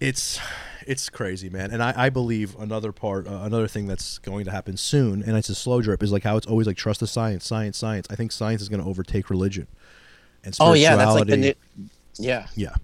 it's 0.00 0.40
it's 0.86 1.08
crazy, 1.10 1.50
man. 1.50 1.70
And 1.70 1.82
I, 1.82 1.92
I 1.96 2.10
believe 2.10 2.56
another 2.58 2.90
part, 2.90 3.28
uh, 3.28 3.40
another 3.42 3.68
thing 3.68 3.86
that's 3.86 4.18
going 4.18 4.44
to 4.46 4.50
happen 4.50 4.76
soon, 4.76 5.22
and 5.22 5.36
it's 5.36 5.48
a 5.48 5.54
slow 5.54 5.82
drip, 5.82 6.02
is 6.02 6.10
like 6.12 6.24
how 6.24 6.36
it's 6.36 6.46
always 6.46 6.66
like 6.66 6.76
trust 6.76 7.00
the 7.00 7.06
science, 7.06 7.46
science, 7.46 7.76
science. 7.76 8.06
I 8.10 8.16
think 8.16 8.32
science 8.32 8.62
is 8.62 8.68
going 8.68 8.82
to 8.82 8.88
overtake 8.88 9.30
religion, 9.30 9.66
and 10.44 10.56
Oh 10.58 10.72
yeah, 10.72 10.96
that's 10.96 11.14
like 11.14 11.28
the 11.28 11.36
new. 11.36 11.54
Yeah, 12.18 12.46
yeah, 12.54 12.74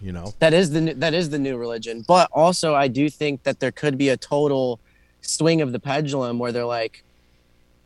you 0.00 0.12
know. 0.12 0.34
that 0.38 0.52
is 0.54 0.70
the 0.70 0.80
new, 0.80 0.94
that 0.94 1.14
is 1.14 1.30
the 1.30 1.38
new 1.38 1.56
religion. 1.56 2.04
But 2.06 2.28
also, 2.32 2.74
I 2.74 2.88
do 2.88 3.08
think 3.08 3.42
that 3.44 3.60
there 3.60 3.72
could 3.72 3.96
be 3.98 4.08
a 4.08 4.16
total 4.16 4.80
swing 5.20 5.60
of 5.60 5.72
the 5.72 5.80
pendulum 5.80 6.38
where 6.38 6.52
they're 6.52 6.64
like, 6.64 7.02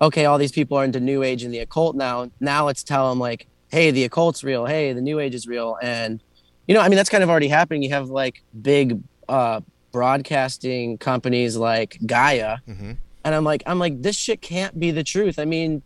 okay, 0.00 0.24
all 0.24 0.38
these 0.38 0.52
people 0.52 0.76
are 0.76 0.84
into 0.84 1.00
New 1.00 1.22
Age 1.22 1.42
and 1.42 1.52
the 1.52 1.58
occult 1.58 1.96
now. 1.96 2.30
Now 2.40 2.66
let's 2.66 2.82
tell 2.82 3.08
them 3.10 3.18
like, 3.18 3.46
hey, 3.70 3.90
the 3.90 4.04
occult's 4.04 4.42
real. 4.42 4.66
Hey, 4.66 4.92
the 4.92 5.00
New 5.00 5.18
Age 5.20 5.34
is 5.34 5.46
real. 5.46 5.76
And 5.82 6.20
you 6.66 6.74
know, 6.74 6.80
I 6.80 6.88
mean, 6.88 6.96
that's 6.96 7.10
kind 7.10 7.24
of 7.24 7.30
already 7.30 7.48
happening. 7.48 7.82
You 7.82 7.90
have 7.90 8.10
like 8.10 8.42
big 8.62 9.00
uh, 9.28 9.60
broadcasting 9.92 10.98
companies 10.98 11.56
like 11.56 11.98
Gaia, 12.06 12.58
hmm 12.66 12.92
and 13.24 13.34
I'm 13.34 13.44
like, 13.44 13.62
I'm 13.66 13.78
like, 13.78 14.00
this 14.00 14.16
shit 14.16 14.40
can't 14.40 14.80
be 14.80 14.90
the 14.90 15.04
truth. 15.04 15.38
I 15.38 15.44
mean, 15.44 15.82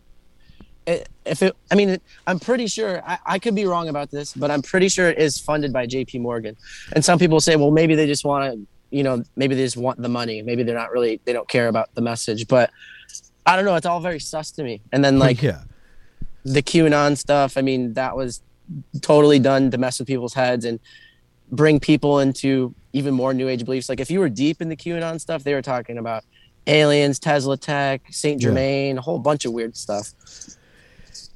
if 0.87 1.41
it, 1.41 1.55
I 1.71 1.75
mean, 1.75 1.99
I'm 2.27 2.39
pretty 2.39 2.67
sure 2.67 3.01
I, 3.05 3.17
I 3.25 3.39
could 3.39 3.55
be 3.55 3.65
wrong 3.65 3.89
about 3.89 4.11
this, 4.11 4.33
but 4.33 4.51
I'm 4.51 4.61
pretty 4.61 4.89
sure 4.89 5.09
it 5.09 5.17
is 5.17 5.39
funded 5.39 5.73
by 5.73 5.85
J.P. 5.85 6.19
Morgan. 6.19 6.55
And 6.93 7.03
some 7.03 7.17
people 7.17 7.39
say, 7.39 7.55
well, 7.55 7.71
maybe 7.71 7.95
they 7.95 8.05
just 8.05 8.23
want 8.25 8.53
to, 8.53 8.67
you 8.91 9.03
know, 9.03 9.23
maybe 9.35 9.55
they 9.55 9.63
just 9.63 9.77
want 9.77 10.01
the 10.01 10.09
money. 10.09 10.41
Maybe 10.41 10.63
they're 10.63 10.75
not 10.75 10.91
really, 10.91 11.19
they 11.25 11.33
don't 11.33 11.47
care 11.47 11.67
about 11.67 11.93
the 11.95 12.01
message. 12.01 12.47
But 12.47 12.69
I 13.45 13.55
don't 13.55 13.65
know. 13.65 13.75
It's 13.75 13.85
all 13.85 13.99
very 13.99 14.19
sus 14.19 14.51
to 14.51 14.63
me. 14.63 14.81
And 14.91 15.03
then 15.03 15.19
like 15.19 15.41
yeah, 15.41 15.61
the 16.43 16.61
QAnon 16.61 17.17
stuff, 17.17 17.57
I 17.57 17.61
mean, 17.61 17.93
that 17.93 18.15
was 18.15 18.41
totally 19.01 19.39
done 19.39 19.71
to 19.71 19.77
mess 19.77 19.99
with 19.99 20.07
people's 20.07 20.33
heads 20.33 20.65
and 20.65 20.79
bring 21.51 21.79
people 21.79 22.19
into 22.19 22.73
even 22.93 23.13
more 23.13 23.33
new 23.33 23.47
age 23.47 23.65
beliefs. 23.65 23.89
Like 23.89 23.99
if 23.99 24.09
you 24.09 24.19
were 24.19 24.29
deep 24.29 24.61
in 24.61 24.69
the 24.69 24.75
QAnon 24.75 25.19
stuff, 25.19 25.43
they 25.43 25.53
were 25.53 25.61
talking 25.61 25.97
about 25.97 26.23
aliens, 26.67 27.19
Tesla 27.19 27.57
tech, 27.57 28.01
Saint 28.09 28.41
Yeah. 28.41 28.49
Germain, 28.49 28.97
a 28.97 29.01
whole 29.01 29.19
bunch 29.19 29.45
of 29.45 29.53
weird 29.53 29.75
stuff. 29.75 30.11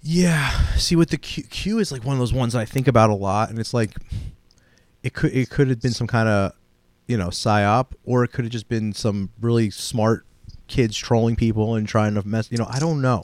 Yeah. 0.02 0.52
See, 0.76 0.96
with 0.96 1.10
the 1.10 1.18
Q, 1.18 1.44
Q 1.44 1.80
is 1.80 1.92
like 1.92 2.04
one 2.04 2.14
of 2.14 2.20
those 2.20 2.34
ones 2.34 2.56
I 2.56 2.66
think 2.66 2.88
about 2.88 3.10
a 3.10 3.16
lot, 3.16 3.50
and 3.50 3.60
it's 3.60 3.74
like 3.74 3.92
it 5.04 5.14
could 5.14 5.34
it 5.34 5.50
could 5.50 5.70
have 5.70 5.82
been 5.82 5.94
some 5.94 6.08
kind 6.08 6.30
of 6.30 6.54
you 7.08 7.18
know 7.18 7.28
psyop, 7.28 7.88
or 8.06 8.24
it 8.24 8.32
could 8.32 8.46
have 8.46 8.52
just 8.52 8.70
been 8.70 8.94
some 8.94 9.30
really 9.42 9.70
smart 9.70 10.26
kids 10.68 10.96
trolling 10.96 11.36
people 11.36 11.76
and 11.76 11.88
trying 11.88 12.14
to 12.16 12.26
mess. 12.28 12.52
You 12.52 12.58
know, 12.58 12.68
I 12.70 12.80
don't 12.80 13.02
know. 13.02 13.24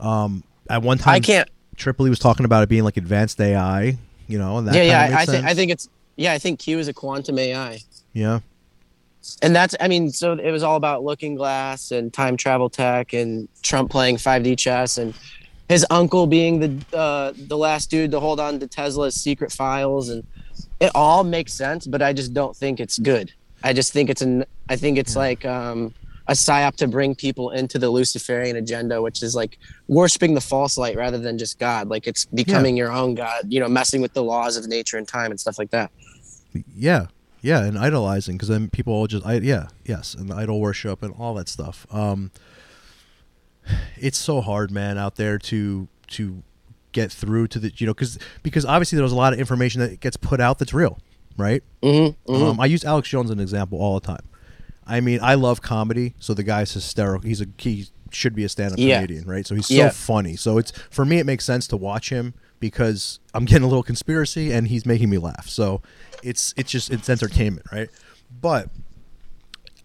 Um, 0.00 0.44
at 0.68 0.82
one 0.82 0.98
time, 0.98 1.14
I 1.14 1.20
can't. 1.20 1.48
Tripoli 1.76 2.10
was 2.10 2.18
talking 2.18 2.44
about 2.44 2.62
it 2.62 2.68
being 2.68 2.84
like 2.84 2.96
advanced 2.96 3.40
AI. 3.40 3.96
You 4.26 4.38
know, 4.38 4.58
and 4.58 4.68
that 4.68 4.74
yeah, 4.74 5.08
yeah. 5.08 5.18
I, 5.18 5.26
think 5.26 5.44
I 5.44 5.54
think 5.54 5.70
it's 5.70 5.88
yeah. 6.16 6.32
I 6.32 6.38
think 6.38 6.58
Q 6.58 6.78
is 6.78 6.88
a 6.88 6.94
quantum 6.94 7.38
AI, 7.38 7.80
yeah, 8.14 8.40
and 9.42 9.54
that's 9.54 9.74
I 9.80 9.88
mean, 9.88 10.10
so 10.10 10.32
it 10.32 10.50
was 10.50 10.62
all 10.62 10.76
about 10.76 11.04
Looking 11.04 11.34
Glass 11.34 11.90
and 11.90 12.12
time 12.12 12.36
travel 12.36 12.70
tech 12.70 13.12
and 13.12 13.48
Trump 13.62 13.90
playing 13.90 14.16
5D 14.16 14.56
chess 14.56 14.98
and 14.98 15.14
his 15.68 15.86
uncle 15.90 16.26
being 16.26 16.60
the 16.60 16.96
uh, 16.96 17.32
the 17.36 17.56
last 17.56 17.90
dude 17.90 18.10
to 18.10 18.20
hold 18.20 18.40
on 18.40 18.58
to 18.60 18.66
Tesla's 18.66 19.14
secret 19.14 19.52
files 19.52 20.08
and 20.08 20.26
it 20.80 20.90
all 20.94 21.24
makes 21.24 21.52
sense, 21.52 21.86
but 21.86 22.02
I 22.02 22.12
just 22.12 22.34
don't 22.34 22.56
think 22.56 22.80
it's 22.80 22.98
good. 22.98 23.32
I 23.62 23.72
just 23.72 23.92
think 23.92 24.10
it's 24.10 24.22
an 24.22 24.44
I 24.68 24.76
think 24.76 24.98
it's 24.98 25.16
like 25.16 25.44
um, 25.44 25.94
a 26.26 26.32
psyop 26.32 26.76
to 26.76 26.88
bring 26.88 27.14
people 27.14 27.50
into 27.50 27.78
the 27.78 27.90
Luciferian 27.90 28.56
agenda, 28.56 29.00
which 29.00 29.22
is 29.22 29.34
like 29.34 29.58
worshiping 29.88 30.34
the 30.34 30.40
false 30.40 30.76
light 30.76 30.96
rather 30.96 31.18
than 31.18 31.38
just 31.38 31.58
God. 31.58 31.88
Like 31.88 32.06
it's 32.06 32.24
becoming 32.26 32.76
your 32.76 32.92
own 32.92 33.14
God, 33.14 33.44
you 33.48 33.60
know, 33.60 33.68
messing 33.68 34.00
with 34.00 34.12
the 34.12 34.22
laws 34.22 34.56
of 34.56 34.66
nature 34.66 34.98
and 34.98 35.06
time 35.06 35.30
and 35.30 35.40
stuff 35.40 35.58
like 35.58 35.70
that. 35.70 35.90
yeah, 36.74 37.06
yeah, 37.40 37.64
and 37.64 37.78
idolizing 37.78 38.36
because 38.36 38.48
then 38.48 38.68
people 38.70 38.92
all 38.92 39.06
just 39.06 39.24
I 39.24 39.34
yeah 39.34 39.68
yes 39.84 40.14
and 40.14 40.30
the 40.30 40.34
idol 40.34 40.60
worship 40.60 41.02
and 41.02 41.14
all 41.18 41.34
that 41.34 41.48
stuff. 41.48 41.86
Um, 41.90 42.30
it's 43.96 44.18
so 44.18 44.40
hard, 44.40 44.70
man, 44.70 44.98
out 44.98 45.16
there 45.16 45.38
to 45.38 45.88
to 46.08 46.42
get 46.92 47.10
through 47.10 47.48
to 47.48 47.58
the 47.58 47.72
you 47.76 47.86
know 47.86 47.94
because 47.94 48.18
because 48.42 48.64
obviously 48.64 48.96
there's 48.98 49.12
a 49.12 49.16
lot 49.16 49.32
of 49.32 49.38
information 49.38 49.80
that 49.80 50.00
gets 50.00 50.16
put 50.16 50.40
out 50.40 50.58
that's 50.58 50.72
real, 50.74 50.98
right? 51.36 51.62
Mm-hmm, 51.82 52.34
Um, 52.34 52.60
I 52.60 52.66
use 52.66 52.84
Alex 52.84 53.08
Jones 53.08 53.30
as 53.30 53.32
an 53.32 53.40
example 53.40 53.78
all 53.80 53.98
the 53.98 54.06
time. 54.06 54.24
I 54.86 55.00
mean, 55.00 55.18
I 55.22 55.34
love 55.34 55.62
comedy, 55.62 56.14
so 56.20 56.34
the 56.34 56.42
guy's 56.42 56.72
hysterical. 56.72 57.26
He's 57.26 57.40
a 57.40 57.46
he 57.58 57.86
should 58.10 58.34
be 58.36 58.44
a 58.44 58.48
stand-up 58.48 58.78
Yeah. 58.78 58.96
comedian, 59.00 59.26
right? 59.26 59.44
So 59.46 59.54
he's 59.56 59.66
so 59.66 59.74
Yeah. 59.74 59.88
funny. 59.90 60.36
So 60.36 60.58
it's 60.58 60.72
for 60.90 61.04
me, 61.04 61.18
it 61.18 61.26
makes 61.26 61.44
sense 61.44 61.66
to 61.68 61.76
watch 61.76 62.10
him 62.10 62.34
because 62.60 63.18
I'm 63.34 63.44
getting 63.44 63.64
a 63.64 63.66
little 63.66 63.82
conspiracy 63.82 64.52
and 64.52 64.68
he's 64.68 64.86
making 64.86 65.10
me 65.10 65.18
laugh. 65.18 65.48
So 65.48 65.82
it's 66.22 66.54
it's 66.56 66.70
just 66.70 66.90
it's 66.90 67.08
entertainment, 67.10 67.66
right? 67.72 67.88
But 68.40 68.68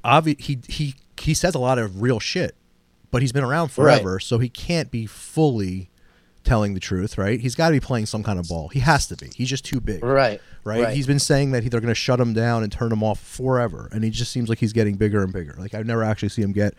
obvi- 0.04 0.40
he 0.40 0.60
he 0.68 0.96
he 1.20 1.34
says 1.34 1.56
a 1.56 1.60
lot 1.60 1.80
of 1.80 2.02
real 2.02 2.20
shit, 2.20 2.56
but 3.12 3.22
he's 3.22 3.32
been 3.32 3.44
around 3.44 3.70
forever, 3.70 4.20
so 4.20 4.38
he 4.40 4.50
can't 4.50 4.92
be 4.92 5.06
fully 5.06 5.90
telling 6.44 6.74
the 6.74 6.80
truth, 6.80 7.18
right? 7.18 7.40
He's 7.40 7.54
got 7.56 7.68
to 7.70 7.74
be 7.74 7.80
playing 7.80 8.06
some 8.06 8.24
kind 8.24 8.40
of 8.40 8.48
ball. 8.48 8.70
He 8.70 8.80
has 8.80 9.08
to 9.08 9.16
be. 9.18 9.30
He's 9.36 9.50
just 9.50 9.66
too 9.66 9.80
big 9.80 10.04
Right. 10.04 10.42
right? 10.64 10.84
Right. 10.84 10.96
He's 10.96 11.06
been 11.08 11.20
saying 11.20 11.52
that 11.52 11.64
he, 11.64 11.70
they're 11.70 11.82
going 11.82 11.90
to 11.90 11.96
shut 11.96 12.20
him 12.20 12.34
down 12.34 12.64
and 12.64 12.72
turn 12.72 12.92
him 12.92 13.04
off 13.04 13.20
forever, 13.20 13.90
and 13.92 14.04
he 14.04 14.10
just 14.10 14.32
seems 14.32 14.48
like 14.50 14.60
he's 14.60 14.74
getting 14.74 14.96
bigger 14.96 15.22
and 15.24 15.34
bigger. 15.34 15.56
Like 15.58 15.74
I've 15.74 15.86
never 15.86 16.04
actually 16.04 16.30
seen 16.30 16.46
him 16.46 16.54
get 16.54 16.76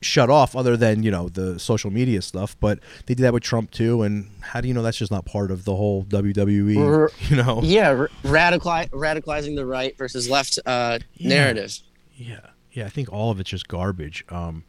shut 0.00 0.28
off, 0.28 0.54
other 0.54 0.76
than 0.76 1.02
you 1.02 1.10
know 1.10 1.28
the 1.30 1.58
social 1.58 1.90
media 1.90 2.20
stuff. 2.22 2.56
But 2.60 2.78
they 3.06 3.14
did 3.14 3.22
that 3.24 3.32
with 3.32 3.42
Trump 3.42 3.70
too, 3.70 4.02
and 4.02 4.30
how 4.40 4.60
do 4.60 4.68
you 4.68 4.74
know 4.74 4.82
that's 4.82 4.98
just 4.98 5.10
not 5.10 5.24
part 5.24 5.50
of 5.50 5.64
the 5.64 5.74
whole 5.74 6.04
WWE? 6.04 7.10
You 7.30 7.36
know? 7.36 7.60
Yeah, 7.62 7.88
r- 7.90 8.10
radicali- 8.22 8.90
radicalizing 8.90 9.56
the 9.56 9.66
right 9.66 9.96
versus 9.98 10.28
left 10.30 10.58
uh, 10.66 10.98
Yeah. 11.14 11.28
narrative. 11.28 11.78
Yeah, 12.16 12.40
yeah. 12.72 12.84
I 12.86 12.90
think 12.90 13.12
all 13.12 13.30
of 13.30 13.40
it's 13.40 13.50
just 13.50 13.66
garbage. 13.66 14.24
Um, 14.28 14.64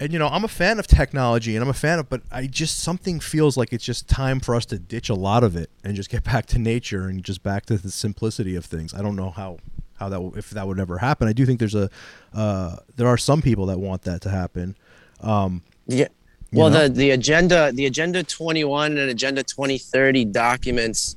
and 0.00 0.14
you 0.14 0.18
know, 0.18 0.28
I'm 0.28 0.44
a 0.44 0.48
fan 0.48 0.78
of 0.78 0.86
technology, 0.86 1.54
and 1.54 1.62
I'm 1.62 1.68
a 1.68 1.74
fan 1.74 1.98
of, 1.98 2.08
but 2.08 2.22
I 2.32 2.46
just 2.46 2.80
something 2.80 3.20
feels 3.20 3.58
like 3.58 3.72
it's 3.72 3.84
just 3.84 4.08
time 4.08 4.40
for 4.40 4.54
us 4.54 4.64
to 4.66 4.78
ditch 4.78 5.10
a 5.10 5.14
lot 5.14 5.44
of 5.44 5.54
it 5.54 5.70
and 5.84 5.94
just 5.94 6.08
get 6.08 6.24
back 6.32 6.46
to 6.46 6.58
nature 6.58 7.06
and 7.06 7.22
just 7.22 7.42
back 7.42 7.66
to 7.66 7.76
the 7.76 7.90
simplicity 7.90 8.56
of 8.56 8.64
things. 8.64 8.94
I 8.94 9.02
don't 9.02 9.14
know 9.14 9.30
how 9.30 9.58
how 9.98 10.08
that 10.08 10.16
w- 10.16 10.32
if 10.36 10.50
that 10.50 10.66
would 10.66 10.80
ever 10.80 10.98
happen. 10.98 11.28
I 11.28 11.34
do 11.34 11.44
think 11.44 11.58
there's 11.58 11.74
a 11.74 11.90
uh, 12.34 12.76
there 12.96 13.06
are 13.06 13.18
some 13.18 13.42
people 13.42 13.66
that 13.66 13.78
want 13.78 14.02
that 14.02 14.22
to 14.22 14.30
happen. 14.30 14.74
Um, 15.20 15.62
Yeah. 15.86 16.08
Well, 16.52 16.70
know? 16.70 16.88
the 16.88 16.94
the 16.94 17.10
agenda, 17.10 17.70
the 17.72 17.86
agenda 17.86 18.24
21 18.24 18.96
and 18.96 19.10
agenda 19.10 19.42
2030 19.42 20.24
documents, 20.24 21.14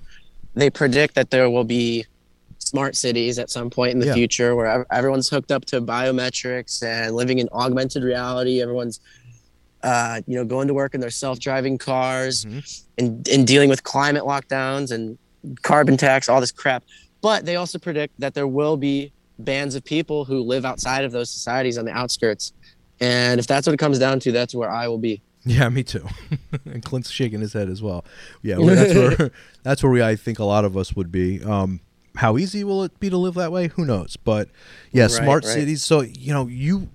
they 0.53 0.69
predict 0.69 1.15
that 1.15 1.31
there 1.31 1.49
will 1.49 1.63
be 1.63 2.05
smart 2.74 2.95
cities 2.95 3.38
at 3.38 3.51
some 3.51 3.69
point 3.69 3.91
in 3.91 3.99
the 3.99 4.07
Yeah. 4.07 4.15
future 4.15 4.55
where 4.55 4.84
everyone's 4.91 5.30
hooked 5.30 5.51
up 5.51 5.63
to 5.65 5.80
biometrics 5.80 6.82
and 6.82 7.15
living 7.15 7.38
in 7.38 7.47
augmented 7.53 8.03
reality. 8.03 8.61
Everyone's, 8.63 8.99
uh, 9.84 10.21
you 10.26 10.36
know, 10.36 10.43
going 10.43 10.67
to 10.67 10.74
work 10.74 10.95
in 10.95 10.99
their 10.99 11.11
self-driving 11.11 11.78
cars 11.78 12.45
Mhm. 12.45 12.82
and 12.97 13.28
and 13.28 13.45
dealing 13.45 13.69
with 13.69 13.84
climate 13.84 14.24
lockdowns 14.24 14.91
and 14.91 15.19
carbon 15.61 15.97
tax, 15.97 16.28
all 16.30 16.41
this 16.41 16.51
crap. 16.51 16.84
But 17.21 17.45
they 17.45 17.57
also 17.57 17.78
predict 17.78 18.19
that 18.19 18.34
there 18.34 18.47
will 18.47 18.76
be 18.76 19.11
bands 19.38 19.76
of 19.76 19.84
people 19.84 20.26
who 20.26 20.41
live 20.41 20.65
outside 20.65 21.05
of 21.05 21.11
those 21.11 21.30
societies 21.30 21.78
on 21.78 21.86
the 21.86 21.91
outskirts. 21.91 22.53
And 22.99 23.39
if 23.39 23.45
that's 23.45 23.67
what 23.67 23.74
it 23.74 23.78
comes 23.78 23.99
down 23.99 24.19
to, 24.21 24.32
that's 24.32 24.55
where 24.55 24.71
I 24.71 24.88
will 24.88 24.97
be. 24.97 25.21
Yeah, 25.45 25.69
me 25.69 25.84
too. 25.84 26.07
and 26.65 26.84
Clint's 26.84 27.11
shaking 27.11 27.41
his 27.41 27.53
head 27.53 27.69
as 27.69 27.82
well. 27.84 28.03
Yeah, 28.41 28.57
well, 28.57 28.76
that's 28.76 28.93
where 28.95 29.32
that's 29.63 29.84
where 29.84 29.91
we 29.91 30.01
I 30.01 30.15
think 30.15 30.39
a 30.39 30.43
lot 30.45 30.65
of 30.65 30.76
us 30.76 30.95
would 30.95 31.11
be. 31.11 31.43
Um, 31.43 31.82
how 32.16 32.38
easy 32.38 32.64
will 32.64 32.84
it 32.84 32.99
be 32.99 33.09
to 33.09 33.18
live 33.18 33.34
that 33.36 33.51
way? 33.51 33.68
Who 33.70 33.86
knows? 33.86 34.18
But 34.18 34.49
yeah, 34.91 35.03
Right, 35.03 35.11
smart 35.11 35.43
right. 35.45 35.53
cities. 35.53 35.84
So 35.84 36.01
you 36.01 36.34
know, 36.34 36.47
you 36.47 36.89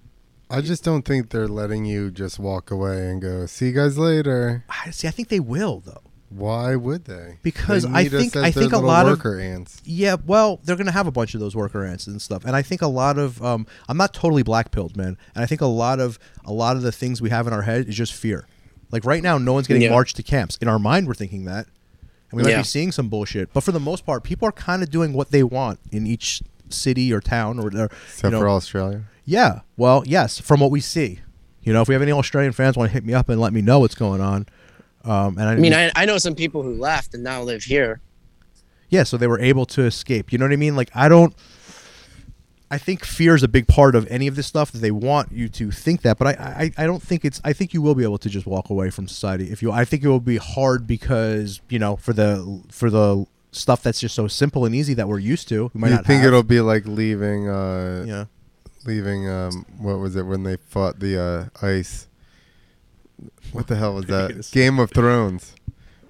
I 0.50 0.60
just 0.62 0.82
don't 0.84 1.02
think 1.04 1.30
they're 1.30 1.48
letting 1.48 1.84
you 1.84 2.10
just 2.10 2.38
walk 2.38 2.70
away 2.70 3.08
and 3.10 3.20
go, 3.20 3.46
"See 3.46 3.66
you 3.66 3.72
guys 3.72 3.98
later." 3.98 4.64
I 4.68 4.90
see. 4.90 5.06
I 5.08 5.10
think 5.10 5.28
they 5.28 5.40
will 5.40 5.80
though. 5.84 6.02
Why 6.30 6.76
would 6.76 7.06
they? 7.06 7.38
Because 7.42 7.84
They 7.84 7.88
I 7.90 8.08
think- 8.08 8.36
I 8.36 8.50
think 8.50 8.72
a 8.72 8.76
little 8.76 8.82
lot 8.82 9.06
of- 9.06 9.12
worker 9.18 9.40
ants. 9.40 9.80
Yeah, 9.86 10.16
well, 10.26 10.60
they're 10.62 10.76
gonna 10.76 10.90
have 10.92 11.06
a 11.06 11.10
bunch 11.10 11.32
of 11.34 11.40
those 11.40 11.56
worker 11.56 11.84
ants 11.84 12.06
and 12.06 12.20
stuff, 12.20 12.44
and 12.44 12.54
I 12.54 12.60
think 12.62 12.82
a 12.82 12.86
lot 12.86 13.16
of 13.18 13.42
um, 13.42 13.66
I'm 13.88 13.96
not 13.96 14.12
totally 14.12 14.42
black 14.42 14.70
pilled, 14.70 14.94
man, 14.96 15.16
and 15.34 15.42
I 15.42 15.46
think 15.46 15.60
a 15.62 15.66
lot 15.66 16.00
of 16.00 16.18
a 16.44 16.52
lot 16.52 16.76
of 16.76 16.82
the 16.82 16.92
things 16.92 17.20
we 17.22 17.30
have 17.30 17.46
in 17.46 17.52
our 17.54 17.62
head 17.62 17.88
is 17.88 17.94
just 17.96 18.12
fear. 18.12 18.46
Like 18.90 19.04
right 19.06 19.22
now, 19.22 19.38
no 19.38 19.52
one's 19.54 19.66
getting 19.66 19.82
Yeah. 19.82 19.90
marched 19.90 20.16
to 20.16 20.22
camps. 20.22 20.56
In 20.60 20.68
our 20.68 20.78
mind, 20.78 21.06
we're 21.08 21.14
thinking 21.14 21.44
that, 21.46 21.66
and 22.30 22.36
we 22.38 22.42
might 22.42 22.50
Yeah. 22.50 22.58
be 22.58 22.64
seeing 22.64 22.92
some 22.92 23.08
bullshit. 23.08 23.52
But 23.52 23.62
for 23.62 23.72
the 23.72 23.80
most 23.80 24.04
part, 24.06 24.22
people 24.22 24.48
are 24.48 24.52
kind 24.52 24.82
of 24.82 24.90
doing 24.90 25.12
what 25.12 25.30
they 25.30 25.42
want 25.42 25.80
in 25.90 26.06
each 26.06 26.42
city 26.70 27.12
or 27.12 27.20
town 27.20 27.58
or, 27.58 27.66
or 27.74 27.84
Except 27.86 28.24
you 28.24 28.30
know, 28.30 28.40
for 28.40 28.48
Australia. 28.48 29.04
yeah. 29.24 29.60
Well, 29.76 30.02
yes, 30.06 30.38
from 30.38 30.60
what 30.60 30.70
we 30.70 30.80
see, 30.80 31.20
you 31.62 31.72
know, 31.72 31.82
if 31.82 31.88
we 31.88 31.94
have 31.94 32.02
any 32.02 32.12
Australian 32.12 32.52
fans 32.52 32.76
want 32.76 32.90
to 32.90 32.92
hit 32.92 33.04
me 33.04 33.14
up 33.14 33.28
and 33.28 33.40
let 33.40 33.52
me 33.52 33.60
know 33.62 33.78
what's 33.80 33.94
going 33.94 34.20
on. 34.20 34.46
Um, 35.04 35.38
and 35.38 35.48
I, 35.48 35.52
I 35.52 35.56
mean, 35.56 35.72
I, 35.72 35.90
I 35.96 36.04
know 36.04 36.18
some 36.18 36.34
people 36.34 36.62
who 36.62 36.74
left 36.74 37.14
and 37.14 37.22
now 37.22 37.42
live 37.42 37.62
here. 37.62 38.00
yeah, 38.90 39.02
so 39.04 39.16
they 39.16 39.26
were 39.26 39.40
able 39.40 39.64
to 39.66 39.82
escape. 39.84 40.32
You 40.32 40.38
know 40.38 40.44
what 40.44 40.52
I 40.52 40.56
mean? 40.56 40.76
Like 40.76 40.90
I 40.94 41.08
don't. 41.08 41.34
I 42.70 42.76
think 42.78 43.04
fear 43.04 43.34
is 43.34 43.42
a 43.42 43.48
big 43.48 43.66
part 43.66 43.94
of 43.94 44.06
any 44.08 44.26
of 44.26 44.36
this 44.36 44.46
stuff. 44.46 44.70
That 44.72 44.78
they 44.80 44.90
want 44.90 45.32
you 45.32 45.48
to 45.48 45.70
think 45.70 46.02
that, 46.02 46.18
but 46.18 46.26
I, 46.38 46.72
I, 46.76 46.82
I 46.82 46.86
don't 46.86 47.02
think 47.02 47.24
it's. 47.24 47.40
I 47.42 47.52
think 47.54 47.72
you 47.72 47.80
will 47.80 47.94
be 47.94 48.02
able 48.04 48.18
to 48.18 48.28
just 48.28 48.46
walk 48.46 48.68
away 48.68 48.90
from 48.90 49.08
society 49.08 49.50
if 49.50 49.62
you. 49.62 49.72
I 49.72 49.84
think 49.86 50.04
it 50.04 50.08
will 50.08 50.20
be 50.20 50.36
hard 50.36 50.86
because 50.86 51.60
you 51.70 51.78
know 51.78 51.96
for 51.96 52.12
the 52.12 52.62
for 52.70 52.90
the 52.90 53.24
stuff 53.52 53.82
that's 53.82 54.00
just 54.00 54.14
so 54.14 54.28
simple 54.28 54.66
and 54.66 54.74
easy 54.74 54.92
that 54.94 55.08
we're 55.08 55.18
used 55.18 55.48
to. 55.48 55.70
We 55.72 55.80
might 55.80 55.88
you 55.88 55.94
not 55.94 56.04
think 56.06 56.20
have. 56.20 56.28
it'll 56.28 56.42
be 56.42 56.60
like 56.60 56.84
leaving? 56.86 57.48
Uh, 57.48 58.04
Yeah. 58.06 58.24
leaving. 58.84 59.26
Um, 59.28 59.64
what 59.78 59.98
was 59.98 60.14
it 60.16 60.24
when 60.24 60.42
they 60.42 60.56
fought 60.58 61.00
the 61.00 61.50
uh, 61.62 61.66
ice? 61.66 62.06
What 63.52 63.66
the 63.66 63.76
hell 63.76 63.94
was 63.94 64.04
that? 64.06 64.48
Game 64.52 64.78
of 64.78 64.90
Thrones, 64.90 65.54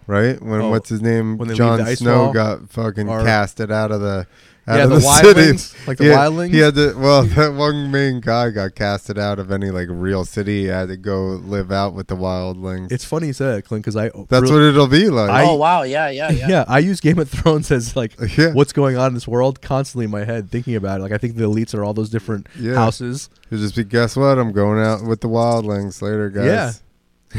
right? 0.07 0.43
When 0.43 0.61
Oh, 0.61 0.71
what's 0.71 0.89
his 0.89 1.01
name? 1.01 1.39
when 1.39 1.49
they 1.49 1.55
leave 1.55 1.59
Jon 1.59 1.97
Snow 1.97 2.25
wall? 2.25 2.33
got 2.33 2.69
fucking 2.69 3.09
Or- 3.09 3.23
casted 3.25 3.71
out 3.71 3.93
of 3.93 4.01
the. 4.01 4.27
Out 4.69 4.77
Yeah, 4.77 4.85
of 4.85 4.91
the 4.91 4.97
the, 4.97 5.03
wildlings? 5.03 5.59
city. 5.59 5.79
Like 5.87 5.97
the 5.99 6.05
Yeah, 6.05 6.17
wildlings? 6.17 6.51
He 6.53 6.59
had 6.59 6.75
to. 6.75 6.95
Well, 6.99 7.23
that 7.37 7.55
one 7.55 7.91
main 7.91 8.21
guy 8.21 8.51
got 8.51 8.75
casted 8.75 9.19
out 9.19 9.39
of 9.39 9.51
any 9.51 9.71
like 9.71 9.89
real 9.91 10.25
city. 10.27 10.63
He 10.63 10.67
had 10.67 10.89
to 10.89 10.97
go 10.99 11.25
live 11.45 11.73
out 11.73 11.95
with 11.95 12.09
the 12.09 12.17
wildlings. 12.17 12.93
It's 12.93 13.05
funny 13.05 13.29
you 13.29 13.33
said 13.33 13.57
that, 13.57 13.65
Clint, 13.65 13.83
because 13.85 13.97
I. 13.97 14.11
That's 14.29 14.43
really- 14.43 14.53
what 14.53 14.63
it'll 14.63 14.87
be 14.87 15.09
like. 15.09 15.31
I- 15.31 15.45
oh 15.45 15.55
wow, 15.55 15.83
yeah, 15.85 16.11
yeah, 16.11 16.31
yeah. 16.33 16.49
yeah. 16.49 16.65
I 16.69 16.81
use 16.81 17.01
Game 17.01 17.19
of 17.19 17.31
Thrones 17.31 17.71
as 17.71 17.97
like 17.97 18.13
Yeah. 18.37 18.53
what's 18.53 18.73
going 18.75 18.99
on 18.99 19.09
in 19.09 19.15
this 19.15 19.27
world 19.27 19.63
constantly 19.63 20.05
in 20.05 20.11
my 20.11 20.25
head, 20.25 20.51
thinking 20.51 20.75
about 20.77 21.01
it. 21.01 21.03
Like 21.03 21.13
I 21.13 21.19
think 21.19 21.37
the 21.37 21.45
elites 21.45 21.75
are 21.75 21.83
all 21.83 21.95
those 21.95 22.11
different 22.11 22.47
Yeah. 22.59 22.75
houses. 22.75 23.31
It'll 23.51 23.63
just 23.65 23.75
be. 23.75 23.85
Guess 23.85 24.17
what? 24.17 24.39
I'm 24.39 24.53
going 24.53 24.79
out 24.85 25.03
with 25.05 25.23
the 25.23 25.29
wildlings 25.29 26.03
later, 26.03 26.29
guys. 26.29 26.45
Yeah. 26.47 26.73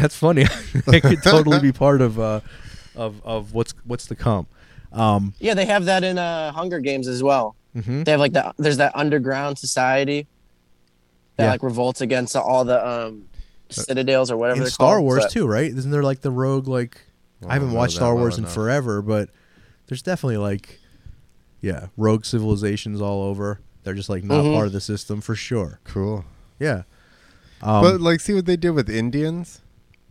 That's 0.02 0.16
funny. 0.16 0.46
it 0.88 1.02
could 1.02 1.22
totally 1.24 1.60
be 1.60 1.72
part 1.72 2.02
of 2.02 2.20
uh, 2.20 2.42
of 2.96 3.22
of 3.24 3.54
what's 3.54 3.74
what's 3.86 4.08
to 4.08 4.16
come. 4.16 4.48
Um, 4.92 5.34
Yeah, 5.40 5.54
they 5.54 5.66
have 5.66 5.86
that 5.86 6.04
in 6.04 6.18
uh, 6.18 6.52
Hunger 6.52 6.80
Games 6.80 7.08
as 7.08 7.22
well. 7.24 7.56
mhm. 7.76 8.04
They 8.06 8.12
have 8.12 8.20
like 8.20 8.34
that. 8.34 8.56
There's 8.58 8.78
that 8.78 8.92
underground 8.96 9.58
society 9.60 10.28
that 11.38 11.46
Yeah. 11.46 11.52
like 11.52 11.64
revolts 11.64 12.02
against 12.02 12.36
all 12.36 12.66
the 12.66 12.86
um, 12.88 13.26
citadels 13.70 14.32
or 14.32 14.38
whatever. 14.38 14.58
In 14.58 14.64
they're 14.64 14.72
Star 14.72 14.96
called. 14.96 15.04
Wars 15.04 15.24
But- 15.26 15.32
too, 15.32 15.46
right? 15.48 15.72
Isn't 15.72 15.92
there 15.92 16.04
like 16.04 16.22
the 16.22 16.32
rogue 16.32 16.68
like? 16.68 17.02
I 17.48 17.54
haven't 17.54 17.70
don't 17.70 17.78
watched 17.78 17.96
Star 17.96 18.16
Wars 18.16 18.38
in 18.38 18.44
enough. 18.44 18.54
forever, 18.54 19.02
but 19.02 19.30
there's 19.88 20.02
definitely 20.02 20.38
like, 20.38 20.80
yeah, 21.62 21.88
rogue 21.96 22.26
civilizations 22.26 23.00
all 23.00 23.22
over. 23.24 23.60
They're 23.84 23.94
just 23.94 24.10
like 24.10 24.24
not 24.26 24.44
Mhm. 24.44 24.54
part 24.56 24.68
of 24.68 24.74
the 24.74 24.82
system 24.82 25.22
for 25.22 25.36
sure. 25.36 25.80
Cool. 25.86 26.26
Yeah. 26.60 26.84
Um, 27.62 27.82
but 27.84 28.02
like, 28.02 28.20
see 28.20 28.34
what 28.34 28.46
they 28.46 28.58
did 28.58 28.72
with 28.72 28.90
Indians, 28.90 29.62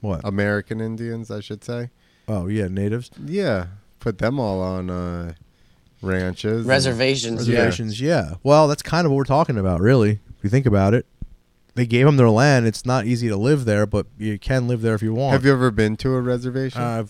what? 0.01 0.21
American 0.25 0.81
Indians, 0.81 1.31
I 1.31 1.41
should 1.41 1.63
say. 1.65 1.91
oh 2.29 2.47
yeah, 2.47 2.69
natives. 2.69 3.11
Yeah, 3.23 3.67
put 4.01 4.19
them 4.19 4.39
all 4.41 4.61
on 4.61 4.91
uh, 4.91 5.33
ranches, 6.03 6.61
and- 6.61 6.67
reservations. 6.67 7.49
Yeah. 7.49 7.71
Yeah. 8.07 8.35
Well, 8.43 8.69
that's 8.69 8.83
kind 8.83 9.05
of 9.05 9.11
what 9.13 9.17
we're 9.17 9.25
talking 9.25 9.59
about, 9.59 9.81
really. 9.81 10.21
If 10.39 10.45
you 10.45 10.51
think 10.51 10.67
about 10.67 10.95
it, 10.95 11.07
they 11.75 11.87
gave 11.87 12.07
them 12.07 12.17
their 12.17 12.31
land. 12.31 12.67
It's 12.67 12.85
not 12.87 13.07
easy 13.07 13.29
to 13.29 13.37
live 13.37 13.65
there, 13.65 13.87
but 13.87 14.07
you 14.19 14.39
can 14.39 14.69
live 14.69 14.83
there 14.83 14.95
if 14.95 15.03
you 15.03 15.15
want. 15.15 15.33
Have 15.33 15.45
you 15.45 15.53
ever 15.53 15.71
been 15.71 15.97
to 15.99 16.15
a 16.15 16.21
reservation? 16.21 16.81
Uh, 16.81 17.07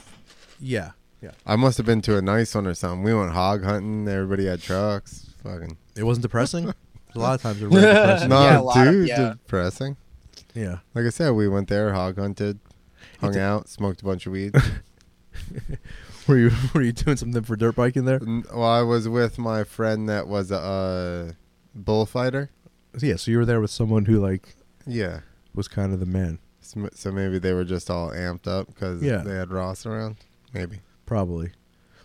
yeah. 0.60 0.92
Yeah. 1.20 1.32
I 1.46 1.56
must 1.56 1.76
have 1.78 1.86
been 1.86 2.00
to 2.02 2.16
a 2.16 2.22
nice 2.22 2.54
one 2.54 2.66
or 2.66 2.74
something. 2.74 3.02
We 3.02 3.12
went 3.14 3.32
hog 3.32 3.64
hunting. 3.64 4.06
Everybody 4.08 4.46
had 4.46 4.62
trucks. 4.62 5.30
Fucking 5.42 5.76
It 5.96 6.04
wasn't 6.04 6.22
depressing. 6.22 6.68
a 7.14 7.18
lot 7.18 7.34
of 7.34 7.42
times 7.42 7.60
they're 7.60 7.68
very 7.68 7.82
depressing. 7.92 8.28
no, 8.30 8.42
Yeah, 8.42 8.60
a 8.60 8.62
lot 8.62 8.86
of- 8.86 9.06
yeah. 9.06 9.28
depressing. 9.30 9.96
Yeah. 10.54 10.78
Like 10.94 11.06
I 11.06 11.10
said, 11.10 11.30
we 11.30 11.48
went 11.48 11.68
there, 11.68 11.92
hog 11.92 12.18
hunted, 12.18 12.58
hung 13.20 13.30
It's 13.30 13.38
out, 13.38 13.68
smoked 13.68 14.02
a 14.02 14.04
bunch 14.04 14.26
of 14.26 14.32
weed. 14.32 14.54
Were 16.28 16.38
you 16.38 16.50
were 16.74 16.82
you 16.82 16.92
doing 16.92 17.16
something 17.16 17.42
for 17.42 17.56
dirt 17.56 17.74
biking 17.76 18.04
there? 18.04 18.20
Well, 18.52 18.64
I 18.64 18.82
was 18.82 19.08
with 19.08 19.38
my 19.38 19.64
friend 19.64 20.08
that 20.08 20.28
was 20.28 20.50
a 20.50 20.58
uh, 20.58 21.32
bullfighter. 21.74 22.50
Yeah. 23.00 23.16
So 23.16 23.30
you 23.30 23.38
were 23.38 23.44
there 23.46 23.60
with 23.60 23.70
someone 23.70 24.04
who 24.04 24.18
like 24.20 24.54
Yeah. 24.86 25.20
was 25.54 25.68
kind 25.68 25.92
of 25.92 26.00
the 26.00 26.06
man, 26.06 26.38
So 26.60 27.10
maybe 27.12 27.38
they 27.38 27.52
were 27.52 27.64
just 27.64 27.90
all 27.90 28.10
amped 28.10 28.46
up 28.46 28.66
because 28.68 29.02
Yeah. 29.02 29.18
they 29.18 29.34
had 29.34 29.50
Ross 29.50 29.86
around. 29.86 30.16
Maybe. 30.52 30.80
probably. 31.06 31.52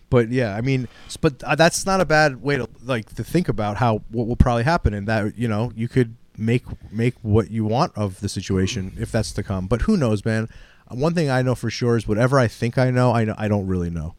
But 0.10 0.30
yeah, 0.30 0.56
I 0.56 0.62
mean, 0.62 0.88
but 1.22 1.42
uh, 1.44 1.56
that's 1.56 1.86
not 1.88 2.00
a 2.00 2.06
bad 2.06 2.42
way 2.44 2.58
to 2.58 2.70
like 2.84 3.14
to 3.16 3.24
think 3.24 3.50
about 3.50 3.78
how 3.78 4.04
what 4.12 4.28
will 4.28 4.36
probably 4.36 4.64
happen, 4.64 4.94
and 4.94 5.08
that 5.08 5.36
you 5.38 5.48
know 5.48 5.72
you 5.76 5.88
could 5.88 6.16
make 6.38 6.64
make 6.92 7.16
what 7.24 7.50
you 7.50 7.66
want 7.66 7.92
of 7.96 8.20
the 8.20 8.30
situation 8.30 8.94
if 9.00 9.12
that's 9.12 9.32
to 9.34 9.42
come. 9.42 9.66
But 9.66 9.82
who 9.84 9.98
knows, 9.98 10.24
man? 10.24 10.50
Uh, 10.92 10.96
One 10.96 11.14
thing 11.14 11.30
I 11.30 11.42
know 11.42 11.56
for 11.56 11.70
sure 11.70 11.98
is 11.98 12.08
whatever 12.08 12.40
I 12.40 12.48
think 12.48 12.78
I 12.78 12.92
know, 12.92 13.12
I 13.12 13.26
know 13.26 13.36
I 13.38 13.48
don't 13.48 13.68
really 13.68 13.90
know. 13.90 14.16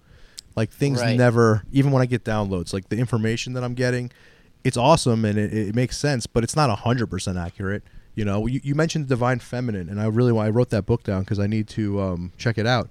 Like 0.57 0.71
things 0.71 1.01
Right. 1.01 1.17
never, 1.17 1.65
even 1.73 1.91
when 1.91 2.03
I 2.03 2.07
get 2.07 2.25
downloads, 2.25 2.73
like 2.73 2.89
the 2.89 2.99
information 2.99 3.55
that 3.55 3.65
I'm 3.65 3.75
getting, 3.75 4.11
it's 4.63 4.77
awesome 4.77 5.25
and 5.25 5.39
it, 5.39 5.53
it 5.53 5.75
makes 5.75 5.99
sense, 5.99 6.27
but 6.27 6.45
it's 6.45 6.55
not 6.57 6.71
hundred 6.79 7.09
percent 7.09 7.37
accurate. 7.39 7.83
You 8.15 8.25
know, 8.25 8.47
you, 8.47 8.61
you 8.63 8.75
mentioned 8.77 9.07
the 9.07 9.09
divine 9.09 9.41
feminine, 9.41 9.89
and 9.89 10.01
I 10.01 10.07
really 10.07 10.39
I 10.39 10.49
wrote 10.51 10.71
that 10.71 10.87
book 10.87 11.03
down 11.03 11.23
because 11.23 11.41
I 11.41 11.49
need 11.49 11.67
to 11.71 12.01
um, 12.01 12.33
check 12.39 12.57
it 12.59 12.67
out. 12.67 12.89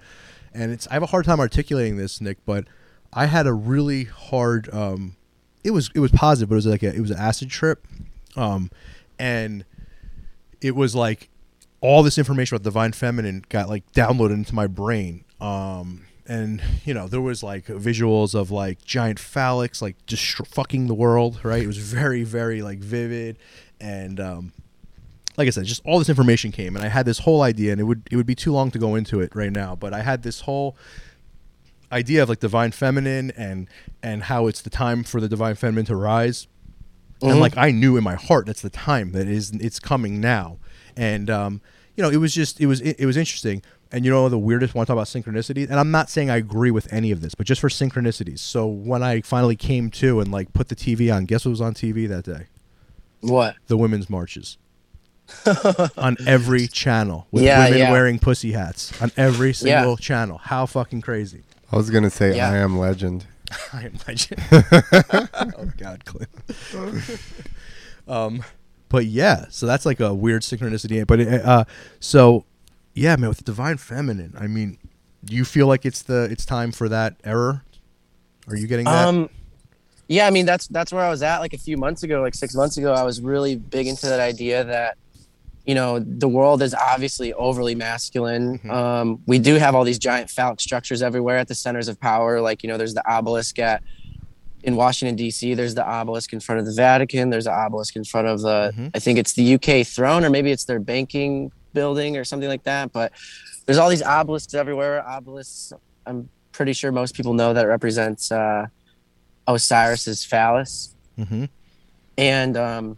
And 0.54 0.72
it's 0.74 0.86
I 0.90 0.94
have 0.94 1.04
a 1.04 1.08
hard 1.08 1.24
time 1.26 1.40
articulating 1.40 1.96
this, 1.96 2.20
Nick, 2.20 2.40
but 2.46 2.66
I 3.14 3.28
had 3.28 3.48
a 3.48 3.54
really 3.54 4.04
hard. 4.04 4.72
Um, 4.74 5.16
it 5.64 5.72
was 5.72 5.90
it 5.96 6.00
was 6.00 6.12
positive, 6.12 6.50
but 6.50 6.56
it 6.56 6.58
was 6.58 6.66
like 6.68 6.84
a, 6.84 6.94
it 6.94 7.00
was 7.00 7.12
an 7.12 7.18
acid 7.18 7.50
trip, 7.50 7.88
um, 8.36 8.70
and 9.18 9.64
it 10.60 10.76
was 10.76 10.94
like 10.94 11.30
all 11.84 12.02
this 12.02 12.18
information 12.18 12.56
about 12.56 12.64
divine 12.64 12.94
feminine 12.94 13.44
got 13.50 13.68
like 13.68 13.84
downloaded 13.92 14.34
into 14.34 14.56
my 14.56 14.68
brain. 14.68 15.26
Um, 15.42 16.06
and 16.26 16.62
you 16.86 16.94
know 16.94 17.08
there 17.10 17.20
was 17.20 17.44
like 17.44 17.66
visuals 17.66 18.34
of 18.34 18.50
like 18.50 18.84
giant 18.86 19.20
phallics 19.20 19.82
like 19.82 19.98
just 20.06 20.24
sh- 20.24 20.40
fucking 20.48 20.88
the 20.88 20.94
world, 20.94 21.42
right? 21.44 21.62
It 21.62 21.68
was 21.68 21.78
very 21.78 22.24
very 22.24 22.62
like 22.62 22.80
vivid, 22.80 23.38
and 23.82 24.20
um, 24.22 24.54
like 25.36 25.48
I 25.48 25.52
said, 25.52 25.66
just 25.66 25.82
all 25.86 26.00
this 26.00 26.08
information 26.08 26.54
came, 26.54 26.78
and 26.78 26.86
I 26.86 26.88
had 26.88 27.06
this 27.06 27.20
whole 27.20 27.42
idea, 27.42 27.74
and 27.74 27.82
it 27.82 27.84
would 27.84 28.08
it 28.10 28.16
would 28.16 28.26
be 28.26 28.36
too 28.36 28.54
long 28.54 28.72
to 28.72 28.80
go 28.80 28.96
into 28.96 29.20
it 29.20 29.36
right 29.36 29.52
now, 29.52 29.76
but 29.76 29.94
I 29.94 30.02
had 30.02 30.24
this 30.24 30.42
whole 30.42 30.78
idea 31.92 32.24
of 32.24 32.30
like 32.30 32.40
divine 32.40 32.72
feminine 32.72 33.32
and 33.32 33.68
and 34.02 34.24
how 34.24 34.48
it's 34.48 34.62
the 34.62 34.70
time 34.70 35.04
for 35.04 35.20
the 35.20 35.28
divine 35.28 35.56
feminine 35.56 35.86
to 35.86 35.96
rise 35.96 36.48
and 37.22 37.34
Mhm. 37.34 37.40
like 37.40 37.56
i 37.56 37.70
knew 37.70 37.96
in 37.98 38.04
my 38.04 38.16
heart 38.16 38.48
that's 38.48 38.64
the 38.64 38.70
time 38.72 39.12
that 39.12 39.28
is 39.28 39.52
it's 39.52 39.80
coming 39.80 40.20
now 40.20 40.58
and 40.98 41.30
um 41.30 41.62
you 41.96 42.04
know 42.04 42.10
it 42.10 42.18
was 42.18 42.34
just 42.34 42.60
it 42.62 42.66
was 42.68 42.82
it, 42.82 42.96
it 43.00 43.06
was 43.06 43.18
interesting 43.18 43.62
And 43.92 44.04
you 44.06 44.12
know 44.12 44.28
the 44.30 44.40
weirdest 44.40 44.74
one 44.74 44.86
talk 44.88 44.96
about 44.96 45.06
synchronicity, 45.08 45.70
and 45.70 45.80
I'm 45.80 45.92
not 45.92 46.10
saying 46.10 46.30
I 46.32 46.38
agree 46.38 46.72
with 46.72 46.92
any 46.92 47.12
of 47.12 47.22
this, 47.22 47.36
but 47.36 47.46
just 47.46 47.62
for 47.62 47.70
synchronicities. 47.70 48.40
So 48.40 48.66
when 48.66 49.04
I 49.04 49.22
finally 49.22 49.56
came 49.56 49.92
to 50.02 50.20
and 50.20 50.32
like 50.32 50.52
put 50.54 50.68
the 50.70 50.76
TV 50.76 51.14
on, 51.16 51.26
guess 51.26 51.46
what 51.46 51.52
was 51.52 51.62
on 51.62 51.74
TV 51.76 52.08
that 52.08 52.24
day? 52.26 52.48
What? 53.22 53.56
The 53.68 53.78
women's 53.78 54.10
marches. 54.10 54.58
on 55.98 56.18
every 56.28 56.68
channel 56.68 57.28
with 57.32 57.44
Yeah, 57.44 57.64
women 57.66 57.80
yeah. 57.80 57.92
wearing 57.92 58.20
pussy 58.20 58.52
hats 58.52 58.92
on 59.02 59.12
every 59.16 59.54
single 59.54 59.96
channel. 59.96 60.38
How 60.40 60.66
fucking 60.66 61.02
crazy! 61.02 61.44
I 61.72 61.76
was 61.78 61.90
gonna 61.90 62.10
say 62.10 62.36
Yeah. 62.36 62.50
I 62.52 62.58
am 62.58 62.78
legend. 62.78 63.26
I 63.74 63.82
imagine. 63.94 64.38
oh 64.52 65.70
God, 65.78 66.04
Clint. 66.06 66.30
um, 68.08 68.44
but 68.94 69.08
yeah, 69.08 69.46
so 69.50 69.66
that's 69.66 69.88
like 69.88 70.00
a 70.00 70.14
weird 70.14 70.44
synchronicity. 70.44 71.06
But 71.08 71.20
it, 71.20 71.44
uh, 71.44 71.66
so 72.00 72.46
yeah, 72.94 73.16
man, 73.16 73.28
with 73.28 73.40
the 73.40 73.44
divine 73.44 73.78
feminine, 73.78 74.36
I 74.38 74.46
mean, 74.46 74.78
do 75.26 75.36
you 75.36 75.46
feel 75.46 75.66
like 75.66 75.84
it's 75.84 76.04
the 76.04 76.26
it's 76.26 76.46
time 76.46 76.72
for 76.72 76.88
that 76.90 77.16
error? 77.24 77.64
Are 78.48 78.56
you 78.56 78.68
getting 78.68 78.86
that? 78.86 79.08
Um, 79.08 79.32
yeah, 80.08 80.28
I 80.28 80.30
mean 80.30 80.46
that's 80.46 80.68
that's 80.68 80.94
where 80.94 81.04
I 81.04 81.10
was 81.10 81.24
at 81.24 81.40
like 81.40 81.54
a 81.54 81.58
few 81.58 81.76
months 81.76 82.04
ago, 82.04 82.22
like 82.22 82.36
six 82.36 82.54
months 82.54 82.78
ago. 82.78 82.94
I 82.94 83.02
was 83.02 83.20
really 83.20 83.56
big 83.56 83.88
into 83.88 84.06
that 84.06 84.20
idea 84.20 84.64
that 84.64 84.96
you 85.66 85.74
know 85.74 85.98
the 85.98 86.28
world 86.28 86.62
is 86.62 86.76
obviously 86.76 87.34
overly 87.34 87.74
masculine. 87.74 88.60
Mhm. 88.60 88.72
Um, 88.72 89.24
we 89.26 89.40
do 89.40 89.56
have 89.56 89.74
all 89.74 89.86
these 89.86 89.98
giant 89.98 90.30
phallic 90.30 90.62
structures 90.62 91.02
everywhere 91.02 91.40
at 91.40 91.48
the 91.48 91.56
centers 91.56 91.88
of 91.88 92.00
power. 92.00 92.42
Like 92.42 92.62
you 92.62 92.70
know, 92.70 92.78
there's 92.78 92.94
the 92.94 93.12
obelisk 93.12 93.58
at 93.58 93.82
in 94.64 94.76
Washington 94.76 95.16
D.C. 95.16 95.54
There's 95.54 95.76
the 95.76 95.86
obelisk 95.86 96.34
in 96.34 96.40
front 96.40 96.60
of 96.60 96.66
the 96.66 96.74
Vatican. 96.74 97.30
There's 97.30 97.48
an 97.48 97.54
obelisk 97.54 97.96
in 97.96 98.04
front 98.04 98.28
of 98.28 98.42
the 98.42 98.74
Mhm. 98.76 98.92
I 98.96 99.00
think 99.00 99.20
it's 99.20 99.34
the 99.34 99.44
UK 99.56 99.84
throne 99.84 100.24
or 100.26 100.30
maybe 100.30 100.52
it's 100.52 100.64
their 100.66 100.80
banking 100.80 101.52
building 101.74 102.18
or 102.18 102.24
something 102.24 102.50
like 102.50 102.64
that. 102.64 102.92
But 102.92 103.12
there's 103.66 103.78
all 103.78 103.90
these 103.90 104.04
obelisks 104.04 104.54
everywhere. 104.54 105.04
Obelisks. 105.08 105.74
I'm 106.06 106.30
pretty 106.52 106.74
sure 106.74 106.92
most 106.92 107.16
people 107.16 107.34
know 107.34 107.54
that 107.54 107.68
represents 107.68 108.32
uh, 108.32 108.68
Osiris's 109.48 110.24
phallus. 110.26 110.96
mm-hmm. 111.18 111.46
And 112.18 112.58
um, 112.58 112.98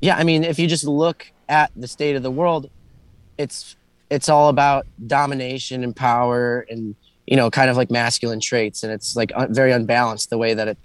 yeah, 0.00 0.16
I 0.16 0.24
mean, 0.24 0.44
if 0.44 0.58
you 0.58 0.66
just 0.68 0.84
look 0.84 1.30
at 1.48 1.70
the 1.76 1.88
state 1.88 2.16
of 2.16 2.22
the 2.22 2.30
world, 2.30 2.70
it's 3.38 3.76
it's 4.10 4.28
all 4.28 4.48
about 4.48 4.86
domination 5.06 5.82
and 5.82 5.96
power 5.96 6.66
and 6.68 6.94
you 7.32 7.36
know, 7.36 7.50
kind 7.50 7.70
of 7.70 7.78
like 7.78 7.90
masculine 7.90 8.40
traits, 8.40 8.82
and 8.82 8.92
it's 8.92 9.16
like 9.16 9.32
un- 9.34 9.54
very 9.54 9.72
unbalanced 9.72 10.28
the 10.28 10.36
way 10.36 10.52
that 10.52 10.68
it 10.68 10.76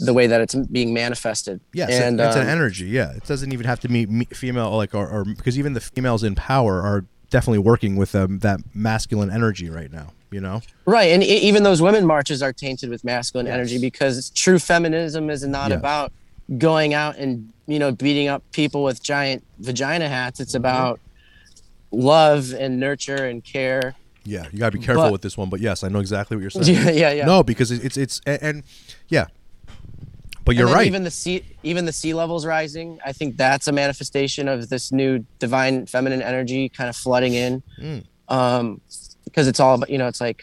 the 0.00 0.12
way 0.12 0.26
that 0.26 0.38
it's 0.42 0.54
being 0.54 0.92
manifested. 0.92 1.60
Yes, 1.72 1.88
and 1.90 2.20
it's 2.20 2.36
um, 2.36 2.42
an 2.42 2.48
energy. 2.48 2.84
Yeah, 2.88 3.12
it 3.16 3.24
doesn't 3.24 3.52
even 3.54 3.64
have 3.64 3.80
to 3.80 3.88
be 3.88 4.04
female, 4.26 4.76
like 4.76 4.94
or, 4.94 5.08
or 5.08 5.24
because 5.24 5.58
even 5.58 5.72
the 5.72 5.80
females 5.80 6.22
in 6.22 6.34
power 6.34 6.82
are 6.82 7.06
definitely 7.30 7.60
working 7.60 7.96
with 7.96 8.14
um, 8.14 8.40
that 8.40 8.60
masculine 8.74 9.30
energy 9.30 9.70
right 9.70 9.90
now. 9.90 10.08
You 10.30 10.42
know, 10.42 10.60
Right, 10.84 11.10
and 11.14 11.22
e- 11.22 11.40
even 11.48 11.62
those 11.62 11.80
women 11.80 12.04
marches 12.04 12.42
are 12.42 12.52
tainted 12.52 12.90
with 12.90 13.02
masculine 13.02 13.46
Yes. 13.46 13.54
energy 13.54 13.78
because 13.78 14.28
true 14.28 14.58
feminism 14.58 15.30
is 15.30 15.42
not 15.46 15.70
Yes. 15.70 15.78
about 15.78 16.12
going 16.58 16.92
out 16.92 17.16
and 17.16 17.50
you 17.66 17.78
know 17.78 17.92
beating 17.92 18.28
up 18.28 18.42
people 18.52 18.82
with 18.84 19.02
giant 19.02 19.42
vagina 19.58 20.06
hats. 20.06 20.34
Mm-hmm. 20.36 20.42
It's 20.42 20.54
about 20.54 21.00
love 21.90 22.52
and 22.52 22.78
nurture 22.78 23.24
and 23.24 23.42
care. 23.42 23.94
Yeah, 24.28 24.46
you 24.52 24.58
gotta 24.58 24.76
be 24.78 24.84
careful 24.84 25.04
But- 25.04 25.12
with 25.12 25.22
this 25.22 25.36
one. 25.36 25.48
But 25.48 25.60
yes, 25.60 25.82
I 25.82 25.88
know 25.88 26.00
exactly 26.00 26.36
what 26.36 26.42
you're 26.42 26.50
saying. 26.62 26.76
Yeah, 26.76 26.90
yeah, 26.90 27.12
yeah. 27.12 27.24
No, 27.26 27.42
because 27.42 27.70
it- 27.70 27.84
it's 27.84 27.96
it's 27.96 28.20
and, 28.26 28.42
and 28.42 28.62
yeah, 29.08 29.26
but 30.44 30.56
you're 30.56 30.66
right. 30.68 30.86
Even 30.86 31.04
the 31.04 31.10
sea, 31.10 31.42
even 31.62 31.84
the 31.84 31.92
sea 31.92 32.14
levels 32.14 32.46
rising. 32.46 32.98
I 33.04 33.12
think 33.12 33.36
that's 33.36 33.68
a 33.68 33.72
manifestation 33.72 34.48
of 34.48 34.68
this 34.68 34.92
new 34.92 35.24
divine 35.38 35.86
feminine 35.86 36.22
energy 36.22 36.68
kind 36.68 36.88
of 36.88 36.96
flooding 36.96 37.34
in. 37.34 37.62
Mm. 37.80 38.04
Um, 38.28 38.80
because 39.24 39.46
it's 39.46 39.60
all 39.60 39.74
about 39.74 39.90
you 39.90 39.98
know, 39.98 40.06
it's 40.08 40.20
like 40.22 40.42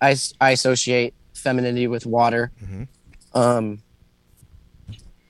I 0.00 0.16
I 0.40 0.50
associate 0.50 1.14
femininity 1.34 1.86
with 1.86 2.06
water. 2.06 2.50
Mhm. 2.64 2.88
Um, 3.34 3.82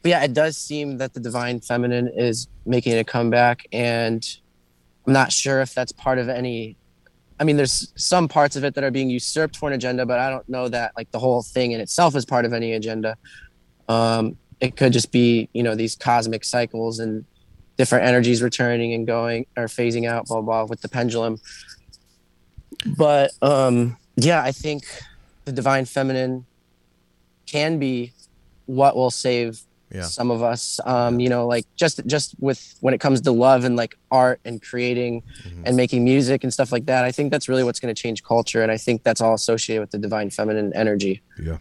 but 0.03 0.09
yeah, 0.11 0.25
it 0.25 0.33
does 0.33 0.57
seem 0.57 0.97
that 0.99 1.13
the 1.13 1.21
divine 1.21 1.61
feminine 1.61 2.09
is 2.09 2.49
making 2.65 2.97
a 2.97 3.05
comeback, 3.05 3.67
and 3.73 4.27
I'm 5.07 5.13
not 5.13 5.31
sure 5.33 5.61
if 5.61 5.75
that's 5.75 5.93
part 5.93 6.19
of 6.19 6.29
any. 6.31 6.77
I 7.41 7.45
mean, 7.45 7.57
there's 7.57 7.93
some 7.97 8.29
parts 8.29 8.57
of 8.57 8.65
it 8.65 8.75
that 8.75 8.85
are 8.85 8.91
being 8.91 9.11
usurped 9.11 9.57
for 9.57 9.69
an 9.69 9.75
agenda, 9.75 10.05
but 10.05 10.19
I 10.19 10.31
don't 10.31 10.49
know 10.49 10.69
that 10.69 10.93
like 10.97 11.11
the 11.13 11.19
whole 11.19 11.43
thing 11.43 11.73
in 11.73 11.81
itself 11.81 12.17
is 12.17 12.25
part 12.25 12.45
of 12.45 12.53
any 12.53 12.73
agenda. 12.73 13.17
Um, 13.89 14.37
it 14.61 14.77
could 14.77 14.93
just 14.93 15.13
be, 15.13 15.49
you 15.53 15.63
know, 15.63 15.75
these 15.75 15.95
cosmic 15.95 16.45
cycles 16.45 16.99
and 16.99 17.25
different 17.77 18.05
energies 18.05 18.43
returning 18.43 18.93
and 18.93 19.07
going 19.07 19.47
or 19.57 19.65
phasing 19.65 20.09
out, 20.09 20.27
blah 20.27 20.41
blah, 20.41 20.65
with 20.65 20.81
the 20.81 20.89
pendulum. 20.89 21.39
But 22.97 23.31
um, 23.41 23.97
yeah, 24.17 24.43
I 24.43 24.53
think 24.53 24.85
the 25.45 25.53
divine 25.53 25.85
feminine 25.85 26.45
can 27.47 27.79
be 27.79 28.13
what 28.67 28.97
will 28.97 29.11
save 29.11 29.63
Yeah. 29.91 30.03
some 30.03 30.31
of 30.31 30.43
us. 30.43 30.81
Um, 30.85 31.19
you 31.21 31.29
know, 31.29 31.47
like 31.47 31.65
just 31.77 32.05
just 32.07 32.35
with 32.41 32.75
when 32.81 32.93
it 32.95 32.99
comes 33.01 33.21
to 33.23 33.33
love 33.33 33.65
and 33.65 33.75
like 33.77 33.97
art 34.11 34.41
and 34.45 34.61
creating 34.63 35.23
Mhm. 35.47 35.63
and 35.65 35.77
making 35.77 36.05
music 36.05 36.45
and 36.45 36.53
stuff 36.53 36.71
like 36.73 36.87
that. 36.87 37.05
I 37.05 37.13
think 37.13 37.31
that's 37.31 37.49
really 37.49 37.65
what's 37.65 37.81
going 37.81 37.95
to 37.95 38.01
change 38.01 38.23
culture, 38.23 38.63
and 38.63 38.71
I 38.71 38.77
think 38.77 39.03
that's 39.03 39.21
all 39.21 39.35
associated 39.35 39.81
with 39.81 39.91
the 39.91 39.99
divine 39.99 40.31
feminine 40.31 40.73
energy. 40.75 41.23
Yeah, 41.43 41.59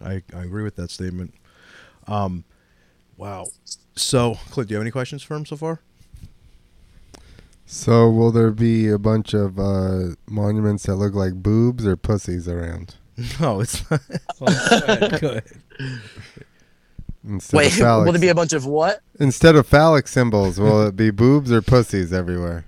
I, 0.00 0.22
I 0.34 0.42
agree 0.44 0.62
with 0.62 0.76
that 0.76 0.90
statement. 0.90 1.34
Um, 2.06 2.44
wow. 3.16 3.46
So, 3.96 4.36
Clint, 4.50 4.68
do 4.68 4.72
you 4.72 4.76
have 4.76 4.82
any 4.82 4.90
questions 4.90 5.22
for 5.22 5.34
him 5.36 5.44
so 5.44 5.56
far? 5.56 5.80
So 7.66 8.08
will 8.08 8.30
there 8.32 8.50
be 8.50 8.88
a 8.88 8.98
bunch 8.98 9.34
of 9.34 9.58
uh, 9.58 10.14
monuments 10.26 10.84
that 10.84 10.94
look 10.94 11.14
like 11.14 11.34
boobs 11.34 11.86
or 11.86 11.96
pussies 11.96 12.48
around 12.48 12.94
No, 13.40 13.60
it's 13.60 13.90
not. 13.90 14.00
Well, 14.40 14.70
go 14.70 14.86
ahead, 14.86 15.20
go 15.20 15.28
ahead. 15.30 15.44
Instead 17.28 17.56
Wait, 17.58 17.72
of 17.72 17.78
phallic? 17.78 18.04
will 18.06 18.12
there 18.12 18.20
be 18.20 18.28
a 18.28 18.34
bunch 18.34 18.52
of 18.54 18.64
what? 18.64 19.00
instead 19.20 19.54
of 19.54 19.66
phallic 19.66 20.08
symbols, 20.08 20.58
will 20.58 20.86
it 20.86 20.96
be 20.96 21.10
boobs 21.10 21.52
or 21.52 21.60
pussies 21.60 22.12
everywhere? 22.12 22.64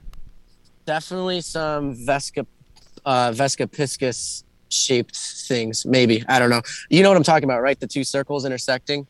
Definitely 0.84 1.40
some 1.40 1.94
Vesica, 1.96 2.46
uh, 3.04 3.30
Vesica 3.30 3.66
piscis 3.66 4.44
shaped 4.68 5.16
things. 5.16 5.86
Maybe 5.86 6.24
I 6.28 6.38
don't 6.38 6.50
know. 6.50 6.62
You 6.90 7.02
know 7.02 7.08
what 7.11 7.16
I'm 7.16 7.22
talking 7.22 7.44
about, 7.44 7.62
right? 7.62 7.78
The 7.78 7.86
two 7.86 8.04
circles 8.04 8.44
intersecting. 8.44 9.06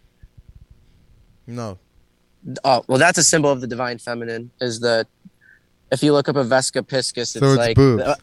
No. 1.46 1.78
Oh, 2.64 2.84
well, 2.86 2.98
that's 2.98 3.18
a 3.18 3.24
symbol 3.24 3.51
of 3.51 3.61
the 3.61 3.66
divine 3.66 3.98
feminine. 3.98 4.51
Is 4.61 4.80
the 4.80 5.07
if 5.90 6.03
you 6.03 6.12
look 6.12 6.28
up 6.28 6.36
a 6.36 6.44
Vesica 6.44 6.82
piscis, 6.82 7.18
it's, 7.20 7.32
So 7.32 7.46
it's 7.46 7.57
like 7.57 7.76
boobs. 7.76 8.03
a, 8.05 8.16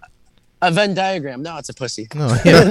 a 0.61 0.71
Venn 0.71 0.93
diagram. 0.93 1.43
No, 1.43 1.57
it's 1.57 1.69
a 1.69 1.73
pussy. 1.73 2.07
No. 2.15 2.27
Yeah. 2.45 2.69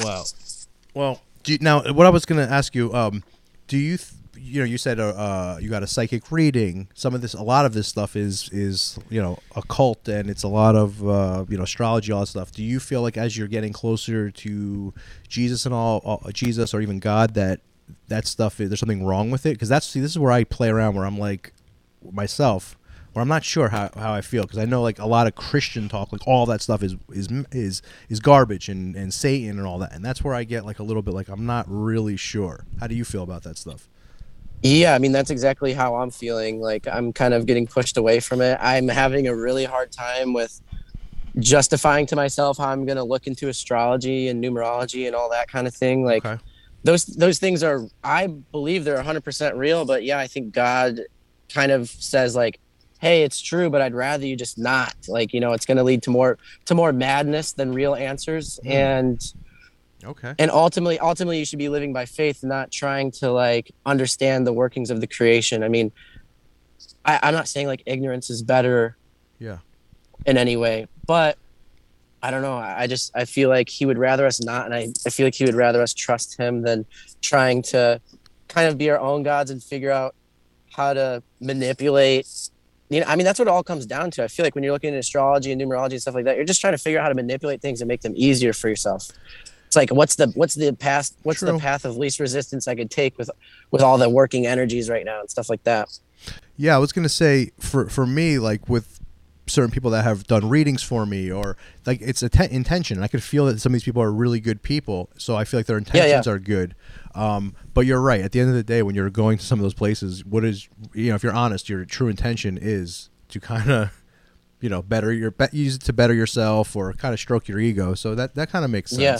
wow. 0.04 0.24
Well, 0.94 1.20
do 1.42 1.52
you, 1.52 1.58
now 1.60 1.92
what 1.92 2.06
I 2.06 2.10
was 2.10 2.24
going 2.24 2.44
to 2.46 2.52
ask 2.52 2.74
you, 2.74 2.92
um, 2.94 3.22
do 3.66 3.78
you, 3.78 3.96
th- 3.96 4.12
you 4.36 4.58
know, 4.58 4.64
you 4.64 4.78
said 4.78 4.98
uh, 4.98 5.08
uh, 5.08 5.58
you 5.60 5.70
got 5.70 5.82
a 5.82 5.86
psychic 5.86 6.32
reading. 6.32 6.88
Some 6.94 7.14
of 7.14 7.20
this, 7.20 7.34
a 7.34 7.42
lot 7.42 7.66
of 7.66 7.74
this 7.74 7.86
stuff 7.86 8.16
is 8.16 8.48
is 8.50 8.98
you 9.08 9.20
know 9.22 9.38
occult, 9.54 10.08
and 10.08 10.28
it's 10.28 10.42
a 10.42 10.48
lot 10.48 10.74
of 10.76 11.06
uh, 11.06 11.44
you 11.48 11.56
know 11.56 11.64
astrology, 11.64 12.10
all 12.10 12.20
that 12.20 12.26
stuff. 12.26 12.50
Do 12.50 12.64
you 12.64 12.80
feel 12.80 13.02
like 13.02 13.16
as 13.16 13.36
you're 13.36 13.48
getting 13.48 13.72
closer 13.72 14.30
to 14.30 14.94
Jesus 15.28 15.66
and 15.66 15.74
all, 15.74 16.20
uh, 16.24 16.32
Jesus 16.32 16.74
or 16.74 16.80
even 16.80 16.98
God, 16.98 17.34
that 17.34 17.60
that 18.08 18.26
stuff 18.26 18.56
there's 18.56 18.80
something 18.80 19.04
wrong 19.04 19.30
with 19.30 19.46
it? 19.46 19.52
Because 19.52 19.68
that's 19.68 19.86
see, 19.86 20.00
this 20.00 20.10
is 20.10 20.18
where 20.18 20.32
I 20.32 20.44
play 20.44 20.68
around, 20.68 20.94
where 20.94 21.06
I'm 21.06 21.18
like 21.18 21.52
myself 22.10 22.76
where 23.12 23.22
I'm 23.22 23.28
not 23.28 23.44
sure 23.44 23.70
how, 23.70 23.90
how 23.96 24.12
I 24.12 24.20
feel 24.20 24.42
because 24.42 24.58
I 24.58 24.66
know 24.66 24.82
like 24.82 24.98
a 25.00 25.06
lot 25.06 25.26
of 25.26 25.34
Christian 25.34 25.88
talk 25.88 26.12
like 26.12 26.26
all 26.26 26.46
that 26.46 26.62
stuff 26.62 26.82
is 26.82 26.94
is 27.10 27.28
is 27.50 27.82
is 28.08 28.20
garbage 28.20 28.68
and 28.68 28.94
and 28.94 29.12
Satan 29.12 29.58
and 29.58 29.66
all 29.66 29.78
that 29.80 29.92
and 29.92 30.04
that's 30.04 30.22
where 30.22 30.34
I 30.34 30.44
get 30.44 30.64
like 30.64 30.78
a 30.78 30.82
little 30.84 31.02
bit 31.02 31.14
like 31.14 31.28
I'm 31.28 31.46
not 31.46 31.66
really 31.68 32.16
sure. 32.16 32.66
How 32.78 32.86
do 32.86 32.94
you 32.94 33.04
feel 33.04 33.22
about 33.22 33.42
that 33.42 33.58
stuff? 33.58 33.88
Yeah, 34.62 34.94
I 34.94 34.98
mean 34.98 35.12
that's 35.12 35.30
exactly 35.30 35.72
how 35.72 35.96
I'm 35.96 36.10
feeling. 36.10 36.60
Like 36.60 36.86
I'm 36.86 37.12
kind 37.12 37.34
of 37.34 37.46
getting 37.46 37.66
pushed 37.66 37.96
away 37.96 38.20
from 38.20 38.40
it. 38.42 38.58
I'm 38.60 38.88
having 38.88 39.26
a 39.26 39.34
really 39.34 39.64
hard 39.64 39.90
time 39.90 40.32
with 40.32 40.60
justifying 41.38 42.06
to 42.06 42.16
myself 42.16 42.58
how 42.58 42.68
I'm 42.68 42.84
going 42.84 42.96
to 42.96 43.04
look 43.04 43.26
into 43.26 43.48
astrology 43.48 44.28
and 44.28 44.42
numerology 44.42 45.06
and 45.06 45.14
all 45.14 45.30
that 45.30 45.48
kind 45.48 45.66
of 45.66 45.74
thing. 45.74 46.04
Like 46.04 46.24
Okay. 46.26 46.40
those 46.84 47.06
those 47.06 47.38
things 47.38 47.62
are 47.62 47.82
I 48.04 48.26
believe 48.26 48.84
they're 48.84 49.02
100% 49.02 49.56
real, 49.56 49.84
but 49.84 50.04
yeah, 50.04 50.18
I 50.18 50.26
think 50.26 50.52
God 50.52 51.00
kind 51.52 51.72
of 51.72 51.88
says 51.88 52.34
like 52.36 52.58
hey, 53.02 53.22
it's 53.22 53.40
true, 53.40 53.70
but 53.70 53.80
I'd 53.80 53.94
rather 53.94 54.26
you 54.26 54.36
just 54.36 54.58
not. 54.58 54.94
Like, 55.08 55.32
you 55.32 55.40
know, 55.40 55.52
it's 55.54 55.64
going 55.64 55.78
to 55.78 55.82
lead 55.82 56.02
to 56.02 56.10
more 56.10 56.36
to 56.66 56.74
more 56.74 56.92
madness 56.92 57.52
than 57.52 57.72
real 57.72 57.94
answers 57.94 58.60
Mm. 58.62 58.70
and 58.70 59.32
Okay. 60.04 60.34
and 60.38 60.50
ultimately 60.50 60.98
ultimately 60.98 61.38
you 61.38 61.44
should 61.46 61.58
be 61.58 61.68
living 61.70 61.92
by 61.94 62.04
faith 62.04 62.44
not 62.44 62.70
trying 62.70 63.10
to 63.12 63.30
like 63.32 63.70
understand 63.86 64.46
the 64.46 64.52
workings 64.52 64.90
of 64.90 65.00
the 65.02 65.06
creation 65.06 65.62
i 65.62 65.68
mean 65.68 65.92
I, 67.04 67.20
i'm 67.22 67.34
not 67.34 67.48
saying 67.48 67.66
like 67.66 67.82
ignorance 67.84 68.30
is 68.30 68.42
better 68.42 68.96
Yeah. 69.38 69.58
in 70.24 70.38
any 70.38 70.56
way 70.56 70.86
but 71.06 71.36
i 72.22 72.30
don't 72.30 72.40
know 72.40 72.56
i 72.56 72.82
I 72.82 72.86
just 72.86 73.12
i 73.14 73.26
feel 73.26 73.50
like 73.50 73.68
he 73.68 73.84
would 73.84 73.98
rather 73.98 74.24
us 74.24 74.42
not 74.42 74.64
and 74.64 74.74
i, 74.74 74.88
I 75.06 75.10
feel 75.10 75.26
like 75.26 75.34
he 75.34 75.44
would 75.44 75.54
rather 75.54 75.82
us 75.82 75.92
trust 75.92 76.38
him 76.38 76.62
than 76.62 76.86
trying 77.20 77.60
to 77.64 78.00
kind 78.48 78.68
of 78.68 78.78
be 78.78 78.88
our 78.90 78.98
own 78.98 79.22
gods 79.22 79.50
and 79.50 79.62
figure 79.62 79.90
out 79.90 80.14
how 80.70 80.94
to 80.94 81.22
manipulate. 81.40 82.26
You 82.88 83.00
know, 83.00 83.06
I 83.06 83.16
mean, 83.16 83.24
that's 83.24 83.38
what 83.38 83.46
it 83.46 83.50
all 83.50 83.62
comes 83.62 83.86
down 83.86 84.10
to. 84.12 84.24
I 84.24 84.28
feel 84.28 84.44
like 84.44 84.54
when 84.54 84.64
you're 84.64 84.72
looking 84.72 84.92
at 84.92 84.98
astrology 84.98 85.52
and 85.52 85.60
numerology 85.60 85.92
and 85.92 86.02
stuff 86.02 86.14
like 86.14 86.24
that, 86.24 86.36
you're 86.36 86.44
just 86.44 86.60
trying 86.60 86.72
to 86.72 86.78
figure 86.78 86.98
out 86.98 87.02
how 87.02 87.08
to 87.08 87.14
manipulate 87.14 87.60
things 87.60 87.80
and 87.80 87.88
make 87.88 88.00
them 88.00 88.14
easier 88.16 88.52
for 88.52 88.68
yourself. 88.68 89.08
It's 89.66 89.76
like 89.76 89.90
what's 89.90 90.16
the 90.16 90.26
what's 90.34 90.56
the 90.56 90.72
path 90.72 91.12
what's 91.22 91.38
True. 91.38 91.52
the 91.52 91.58
path 91.58 91.84
of 91.84 91.96
least 91.96 92.18
resistance 92.18 92.66
I 92.66 92.74
could 92.74 92.90
take 92.90 93.16
with 93.16 93.30
with 93.70 93.82
all 93.82 93.98
the 93.98 94.08
working 94.08 94.44
energies 94.44 94.90
right 94.90 95.04
now 95.04 95.20
and 95.20 95.30
stuff 95.30 95.48
like 95.48 95.62
that. 95.62 95.88
Yeah, 96.56 96.74
I 96.74 96.78
was 96.78 96.92
gonna 96.92 97.08
say 97.08 97.52
for 97.60 97.88
for 97.88 98.04
me, 98.04 98.40
like 98.40 98.68
with 98.68 98.99
certain 99.50 99.70
people 99.70 99.90
that 99.90 100.04
have 100.04 100.26
done 100.26 100.48
readings 100.48 100.82
for 100.82 101.04
me, 101.06 101.30
or 101.30 101.56
like 101.86 102.00
it's 102.00 102.22
a 102.22 102.28
te- 102.28 102.50
intention. 102.50 103.02
I 103.02 103.08
could 103.08 103.22
feel 103.22 103.46
that 103.46 103.60
some 103.60 103.70
of 103.70 103.74
these 103.74 103.84
people 103.84 104.02
are 104.02 104.12
really 104.12 104.40
good 104.40 104.62
people, 104.62 105.10
so 105.18 105.36
I 105.36 105.44
feel 105.44 105.58
like 105.60 105.66
their 105.66 105.78
Yeah, 105.78 105.84
yeah. 105.94 106.02
intentions 106.04 106.26
are 106.28 106.38
good. 106.38 106.74
Um, 107.14 107.54
but 107.74 107.86
you're 107.86 108.00
right. 108.00 108.20
At 108.20 108.32
the 108.32 108.40
end 108.40 108.48
of 108.50 108.54
the 108.56 108.62
day, 108.62 108.82
when 108.82 108.94
you're 108.94 109.10
going 109.10 109.38
to 109.38 109.44
some 109.44 109.58
of 109.58 109.62
those 109.62 109.74
places, 109.74 110.24
what 110.24 110.44
is 110.44 110.68
you 110.94 111.10
know, 111.10 111.14
if 111.16 111.22
you're 111.22 111.32
honest, 111.34 111.68
your 111.68 111.84
true 111.84 112.08
intention 112.08 112.58
is 112.60 113.10
to 113.28 113.40
kind 113.40 113.70
of 113.70 113.90
you 114.60 114.68
know 114.68 114.82
better 114.82 115.12
your 115.12 115.30
be- 115.30 115.46
use 115.52 115.76
it 115.76 115.82
to 115.82 115.92
better 115.92 116.12
yourself 116.14 116.76
or 116.76 116.92
kind 116.92 117.12
of 117.14 117.20
stroke 117.20 117.48
your 117.48 117.58
ego. 117.58 117.94
So 117.94 118.14
that 118.14 118.34
that 118.36 118.50
kind 118.50 118.64
of 118.64 118.70
makes 118.70 118.90
sense. 118.90 119.00
Yeah. 119.02 119.18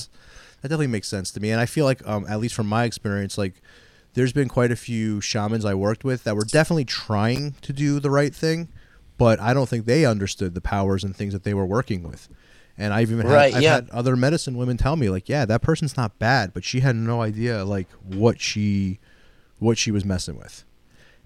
That 0.63 0.69
definitely 0.69 0.89
makes 0.89 1.09
sense 1.09 1.31
to 1.33 1.41
me, 1.41 1.51
and 1.51 1.61
I 1.61 1.65
feel 1.67 1.85
like 1.87 2.07
um, 2.07 2.27
at 2.29 2.39
least 2.39 2.55
from 2.55 2.67
my 2.67 2.85
experience, 2.85 3.39
like 3.39 3.55
there's 4.13 4.33
been 4.33 4.49
quite 4.49 4.71
a 4.71 4.77
few 4.77 5.21
shamans 5.23 5.65
I 5.65 5.73
worked 5.73 6.05
with 6.05 6.25
that 6.25 6.35
were 6.37 6.45
definitely 6.45 6.85
trying 6.85 7.55
to 7.63 7.73
do 7.73 7.99
the 8.01 8.11
right 8.11 8.35
thing, 8.35 8.69
but 9.21 9.39
I 9.39 9.53
don't 9.53 9.69
think 9.69 9.85
they 9.85 10.07
understood 10.07 10.55
the 10.55 10.63
powers 10.63 11.05
and 11.05 11.15
things 11.15 11.35
that 11.35 11.45
they 11.45 11.53
were 11.53 11.67
working 11.67 12.03
with. 12.03 12.27
And 12.79 12.95
I've 12.95 13.13
even 13.13 13.27
had, 13.27 13.37
I've 13.37 13.63
yeah. 13.63 13.75
had 13.75 13.91
other 13.91 14.17
medicine 14.17 14.57
women 14.57 14.79
tell 14.79 14.97
me 14.97 15.11
like, 15.11 15.29
yeah, 15.29 15.45
that 15.45 15.61
person's 15.61 15.95
not 15.95 16.19
bad, 16.19 16.55
but 16.55 16.65
she 16.65 16.81
had 16.81 16.97
no 16.97 17.21
idea 17.21 17.63
like 17.67 17.87
what 18.03 18.41
she 18.41 18.99
what 19.59 19.77
she 19.77 19.91
was 19.91 20.07
messing 20.07 20.39
with. 20.39 20.65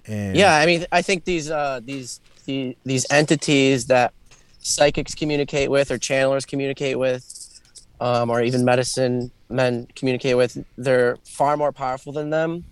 And 0.08 0.36
Yeah, 0.36 0.56
I 0.56 0.66
mean, 0.66 0.86
I 0.90 1.02
think 1.02 1.24
these 1.24 1.48
uh, 1.52 1.78
these 1.84 2.20
the, 2.46 2.76
these 2.84 3.06
entities 3.12 3.86
that 3.86 4.12
psychics 4.58 5.14
communicate 5.14 5.70
with 5.70 5.92
or 5.92 5.96
channelers 5.96 6.44
communicate 6.44 6.98
with, 6.98 7.60
um, 8.00 8.28
or 8.28 8.42
even 8.42 8.64
medicine 8.64 9.30
men 9.48 9.86
communicate 9.94 10.36
with, 10.36 10.64
they're 10.76 11.16
far 11.24 11.56
more 11.56 11.70
powerful 11.70 12.12
than 12.12 12.30
them, 12.30 12.64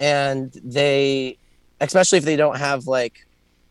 and 0.00 0.50
they, 0.64 1.36
especially 1.82 2.16
if 2.16 2.24
they 2.24 2.36
don't 2.36 2.56
have 2.56 2.86
like, 2.86 3.26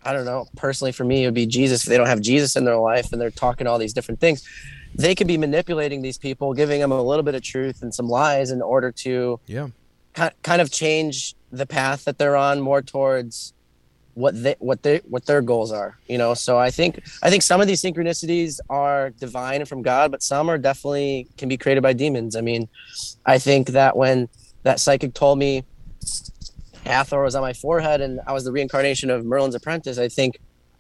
I 0.06 0.14
don't 0.14 0.26
know, 0.26 0.45
personally 0.56 0.91
for 0.91 1.03
me 1.03 1.24
it 1.24 1.28
would 1.28 1.34
be 1.34 1.45
Jesus. 1.45 1.84
If 1.84 1.89
they 1.89 1.97
don't 1.97 2.08
have 2.08 2.22
Jesus 2.22 2.56
in 2.56 2.66
their 2.66 2.78
life 2.78 3.12
and 3.12 3.20
they're 3.20 3.32
talking 3.32 3.68
all 3.68 3.80
these 3.80 3.93
different 3.93 4.20
things, 4.20 4.47
they 4.93 5.16
could 5.16 5.28
be 5.28 5.38
manipulating 5.38 6.01
these 6.01 6.18
people, 6.18 6.53
giving 6.53 6.80
them 6.80 6.91
a 6.91 7.01
little 7.01 7.24
bit 7.24 7.36
of 7.36 7.41
truth 7.41 7.82
and 7.82 7.93
some 7.93 8.08
lies 8.08 8.51
in 8.51 8.62
order 8.62 8.91
to 8.91 9.39
yeah. 9.47 9.68
ki- 10.16 10.36
kind 10.43 10.62
of 10.62 10.72
change 10.72 11.36
the 11.51 11.66
path 11.66 12.06
that 12.06 12.18
they're 12.18 12.36
on 12.36 12.62
more 12.62 12.82
towards 12.82 13.53
what 14.16 14.41
they 14.41 14.56
what 14.60 14.82
they 14.82 14.97
what 15.10 15.26
their 15.26 15.41
goals 15.41 15.74
are 15.74 15.97
you 16.08 16.18
know 16.18 16.34
so 16.34 16.58
i 16.58 16.72
think 16.72 17.03
i 17.22 17.30
think 17.30 17.43
some 17.43 17.60
of 17.60 17.68
these 17.68 17.82
synchronicities 17.82 18.60
are 18.70 19.10
divine 19.10 19.60
and 19.60 19.68
from 19.68 19.82
god 19.82 20.10
but 20.10 20.24
some 20.24 20.49
are 20.49 20.58
definitely 20.58 21.28
can 21.38 21.49
be 21.49 21.58
created 21.58 21.84
by 21.84 21.91
demons 21.91 22.38
i 22.38 22.41
mean 22.41 22.68
i 23.26 23.38
think 23.38 23.68
that 23.68 23.97
when 23.97 24.30
that 24.64 24.80
psychic 24.80 25.14
told 25.14 25.38
me 25.38 25.66
hathor 26.86 27.22
was 27.24 27.36
on 27.36 27.42
my 27.42 27.54
forehead 27.54 28.02
and 28.02 28.20
i 28.28 28.32
was 28.34 28.44
the 28.44 28.52
reincarnation 28.52 29.10
of 29.10 29.26
merlin's 29.26 29.56
apprentice 29.56 29.98
i 29.98 30.08
think 30.08 30.40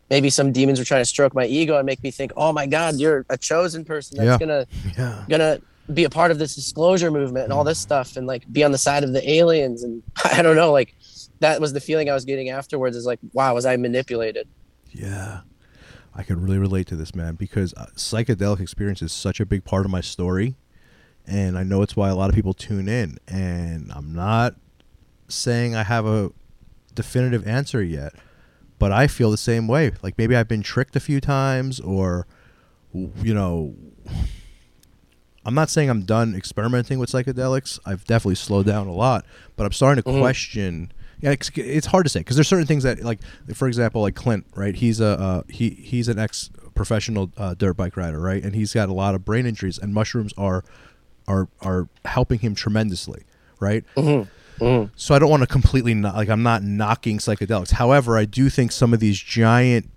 maybe 0.09 0.29
some 0.29 0.51
demons 0.51 0.77
were 0.79 0.85
trying 0.85 1.01
to 1.01 1.05
stroke 1.05 1.33
my 1.33 1.45
ego 1.45 1.77
and 1.77 1.85
make 1.85 2.01
me 2.03 2.11
think 2.11 2.31
oh 2.37 2.51
my 2.53 2.65
god 2.67 2.95
you're 2.95 3.25
a 3.29 3.37
chosen 3.37 3.83
person 3.85 4.17
that's 4.17 4.27
Yeah. 4.27 4.37
gonna 4.47 4.67
Yeah. 4.97 5.25
gonna 5.29 5.59
be 5.93 6.03
a 6.03 6.09
part 6.09 6.31
of 6.31 6.39
this 6.39 6.55
disclosure 6.55 7.11
movement 7.11 7.43
and 7.45 7.53
all 7.53 7.63
this 7.63 7.79
stuff 7.79 8.17
and 8.17 8.25
like 8.27 8.43
be 8.51 8.63
on 8.63 8.71
the 8.71 8.77
side 8.77 9.03
of 9.03 9.13
the 9.13 9.29
aliens 9.29 9.83
and 9.83 10.01
I 10.23 10.41
don't 10.41 10.55
know 10.55 10.71
like 10.71 10.93
that 11.41 11.59
was 11.61 11.73
the 11.73 11.81
feeling 11.81 12.09
I 12.09 12.13
was 12.13 12.25
getting 12.25 12.49
afterwards 12.49 12.95
is 12.97 13.05
like 13.05 13.19
wow 13.33 13.53
was 13.53 13.65
I 13.65 13.75
manipulated 13.77 14.47
Yeah. 14.91 15.41
I 16.17 16.23
can 16.23 16.41
really 16.41 16.57
relate 16.59 16.87
to 16.87 16.95
this, 16.95 17.13
man, 17.13 17.35
because 17.35 17.73
uh, 17.75 17.87
psychedelic 17.97 18.61
experience 18.61 19.01
is 19.01 19.11
such 19.11 19.41
a 19.41 19.45
big 19.45 19.65
part 19.65 19.83
of 19.83 19.91
my 19.91 19.99
story. 19.99 20.55
And 21.27 21.57
I 21.57 21.63
know 21.63 21.81
it's 21.81 21.97
why 21.97 22.07
a 22.07 22.15
lot 22.15 22.29
of 22.29 22.35
people 22.35 22.53
tune 22.53 22.87
in. 22.87 23.17
And 23.27 23.91
I'm 23.93 24.13
not 24.15 24.55
saying 25.27 25.75
I 25.75 25.83
have 25.83 26.05
a 26.05 26.31
definitive 26.93 27.47
answer 27.47 27.81
yet, 27.83 28.13
but 28.79 28.91
I 28.91 29.07
feel 29.07 29.31
the 29.31 29.37
same 29.37 29.67
way. 29.67 29.91
Like 30.01 30.17
maybe 30.17 30.35
I've 30.35 30.47
been 30.47 30.61
tricked 30.63 30.95
a 30.95 30.99
few 30.99 31.19
times, 31.21 31.79
or, 31.79 32.27
you 32.93 33.33
know, 33.33 33.75
I'm 35.45 35.53
not 35.53 35.69
saying 35.69 35.89
I'm 35.89 36.01
done 36.03 36.35
experimenting 36.35 36.97
with 36.99 37.09
psychedelics. 37.11 37.79
I've 37.85 38.03
definitely 38.05 38.35
slowed 38.35 38.65
down 38.65 38.87
a 38.87 38.93
lot, 38.93 39.25
but 39.55 39.65
I'm 39.65 39.71
starting 39.71 40.03
to 40.03 40.09
Mhm. 40.09 40.19
question. 40.19 40.91
Yeah, 41.21 41.31
it's, 41.31 41.49
it's 41.55 41.87
hard 41.87 42.05
to 42.05 42.09
say 42.09 42.19
because 42.21 42.35
there's 42.35 42.47
certain 42.47 42.65
things 42.67 42.83
that, 42.83 43.01
like, 43.03 43.19
for 43.53 43.67
example, 43.67 44.01
like 44.01 44.15
Clint, 44.15 44.45
right? 44.55 44.75
He's 44.75 44.99
a 44.99 45.19
uh, 45.19 45.41
he 45.49 45.69
he's 45.69 46.07
an 46.07 46.19
ex 46.19 46.49
professional 46.75 47.31
uh, 47.37 47.53
dirt 47.53 47.75
bike 47.77 47.95
rider, 47.95 48.19
right? 48.19 48.43
And 48.43 48.53
he's 48.53 48.73
got 48.73 48.89
a 48.89 48.93
lot 48.93 49.15
of 49.15 49.23
brain 49.23 49.45
injuries, 49.45 49.77
and 49.77 49.93
mushrooms 49.93 50.33
are 50.37 50.63
are 51.27 51.47
are 51.61 51.87
helping 52.03 52.39
him 52.39 52.53
tremendously, 52.53 53.23
right? 53.59 53.85
So 54.95 55.15
I 55.15 55.19
don't 55.19 55.29
want 55.29 55.41
to 55.41 55.47
completely 55.47 55.93
not, 55.93 56.15
like 56.15 56.29
I'm 56.29 56.43
not 56.43 56.63
knocking 56.63 57.17
psychedelics. 57.17 57.71
However, 57.71 58.17
I 58.17 58.25
do 58.25 58.49
think 58.49 58.71
some 58.71 58.93
of 58.93 58.99
these 58.99 59.19
giant, 59.19 59.89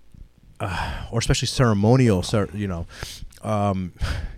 uh, 0.61 1.07
or 1.13 1.19
especially 1.19 1.47
ceremonial, 1.47 2.23
cer- 2.23 2.51
you 2.53 2.67
know, 2.67 2.87
um, 3.43 3.93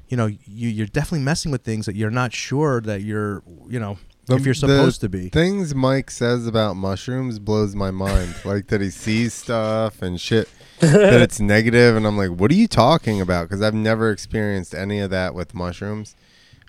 you 0.08 0.16
know, 0.16 0.26
you, 0.26 0.68
you're 0.68 0.86
definitely 0.86 1.20
messing 1.20 1.52
with 1.52 1.62
things 1.62 1.86
that 1.86 1.94
you're 1.94 2.10
not 2.10 2.32
sure 2.32 2.80
that 2.82 3.02
you're, 3.02 3.42
you 3.68 3.78
know, 3.78 3.98
if 4.28 4.44
you're 4.44 4.54
supposed 4.54 5.00
the 5.00 5.06
to 5.06 5.10
be. 5.10 5.28
Things 5.28 5.74
Mike 5.74 6.10
says 6.10 6.46
about 6.46 6.74
mushrooms 6.74 7.38
blows 7.38 7.74
my 7.74 7.90
mind. 7.90 8.34
like 8.44 8.68
that 8.68 8.80
he 8.80 8.90
sees 8.90 9.34
stuff 9.34 10.02
and 10.02 10.20
shit 10.20 10.48
that 10.80 11.20
it's 11.20 11.40
negative, 11.40 11.96
and 11.96 12.06
I'm 12.06 12.16
like, 12.16 12.30
what 12.30 12.50
are 12.50 12.54
you 12.54 12.68
talking 12.68 13.20
about? 13.20 13.48
Because 13.48 13.62
I've 13.62 13.74
never 13.74 14.10
experienced 14.10 14.74
any 14.74 15.00
of 15.00 15.10
that 15.10 15.34
with 15.34 15.54
mushrooms. 15.54 16.16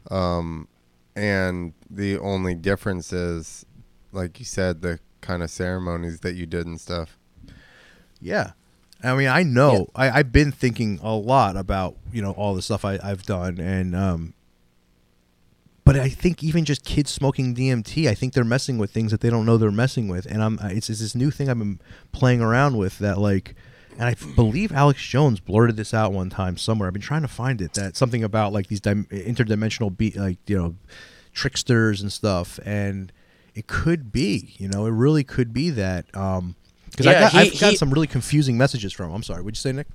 Um, 0.10 0.68
and 1.16 1.74
the 1.90 2.18
only 2.20 2.56
difference 2.56 3.12
is, 3.12 3.66
like 4.12 4.40
you 4.40 4.46
said, 4.46 4.82
the 4.82 5.00
kind 5.22 5.44
of 5.44 5.50
ceremonies 5.50 6.22
that 6.22 6.36
you 6.36 6.46
did 6.46 6.66
and 6.66 6.80
stuff. 6.80 7.18
Yeah. 8.20 8.52
I 9.04 9.16
mean, 9.16 9.28
I 9.28 9.44
know. 9.44 9.88
I, 9.96 10.10
I've 10.12 10.32
been 10.32 10.52
thinking 10.52 11.00
a 11.02 11.14
lot 11.14 11.58
about 11.58 11.96
you 12.12 12.22
know 12.22 12.32
all 12.32 12.54
the 12.54 12.62
stuff 12.62 12.86
I, 12.86 13.00
I've 13.04 13.24
done, 13.24 13.60
and 13.60 13.96
um, 13.96 14.34
but 15.84 15.96
I 15.96 16.10
think 16.10 16.44
even 16.44 16.66
just 16.66 16.86
kids 16.86 17.10
smoking 17.10 17.56
DMT, 17.56 18.08
I 18.08 18.14
think 18.14 18.34
they're 18.34 18.44
messing 18.44 18.78
with 18.78 18.92
things 18.92 19.12
that 19.12 19.22
they 19.22 19.30
don't 19.30 19.46
know 19.46 19.58
they're 19.58 19.72
messing 19.72 20.08
with, 20.08 20.26
and 20.28 20.44
I'm 20.44 20.60
it's, 20.64 20.90
it's 20.90 21.00
this 21.00 21.16
new 21.16 21.32
thing 21.32 21.50
I've 21.50 21.58
been 21.58 21.80
playing 22.12 22.42
around 22.42 22.78
with 22.78 23.00
that 23.00 23.18
like, 23.18 23.56
and 24.00 24.04
I 24.04 24.16
believe 24.36 24.72
Alex 24.72 25.02
Jones 25.06 25.40
blurted 25.40 25.76
this 25.78 25.94
out 25.94 26.12
one 26.14 26.30
time 26.30 26.58
somewhere. 26.58 26.88
I've 26.88 26.94
been 26.94 27.02
trying 27.02 27.22
to 27.24 27.28
find 27.28 27.62
it 27.62 27.74
that 27.74 27.96
something 27.98 28.24
about 28.24 28.54
like 28.54 28.68
these 28.68 28.80
dim- 28.82 29.06
interdimensional 29.12 29.96
be 29.96 30.12
like 30.12 30.38
you 30.48 30.58
know 30.58 30.76
tricksters 31.34 32.02
and 32.02 32.12
stuff, 32.12 32.60
and 32.66 33.12
it 33.56 33.68
could 33.68 34.12
be 34.12 34.54
you 34.58 34.68
know 34.68 34.86
it 34.86 34.92
really 34.92 35.24
could 35.24 35.54
be 35.54 35.70
that 35.72 36.06
um 36.16 36.56
because 36.90 37.08
I 37.08 37.12
Yeah, 37.14 37.20
got, 37.22 37.32
he- 37.32 37.38
I've 37.40 37.60
got 37.60 37.70
he- 37.72 37.76
some 37.78 37.92
really 37.92 38.08
confusing 38.08 38.58
messages 38.58 38.92
from 38.94 39.08
him. 39.08 39.16
I'm 39.16 39.24
sorry. 39.24 39.42
Would 39.42 39.56
you 39.56 39.60
say 39.62 39.72
Nick? 39.72 39.88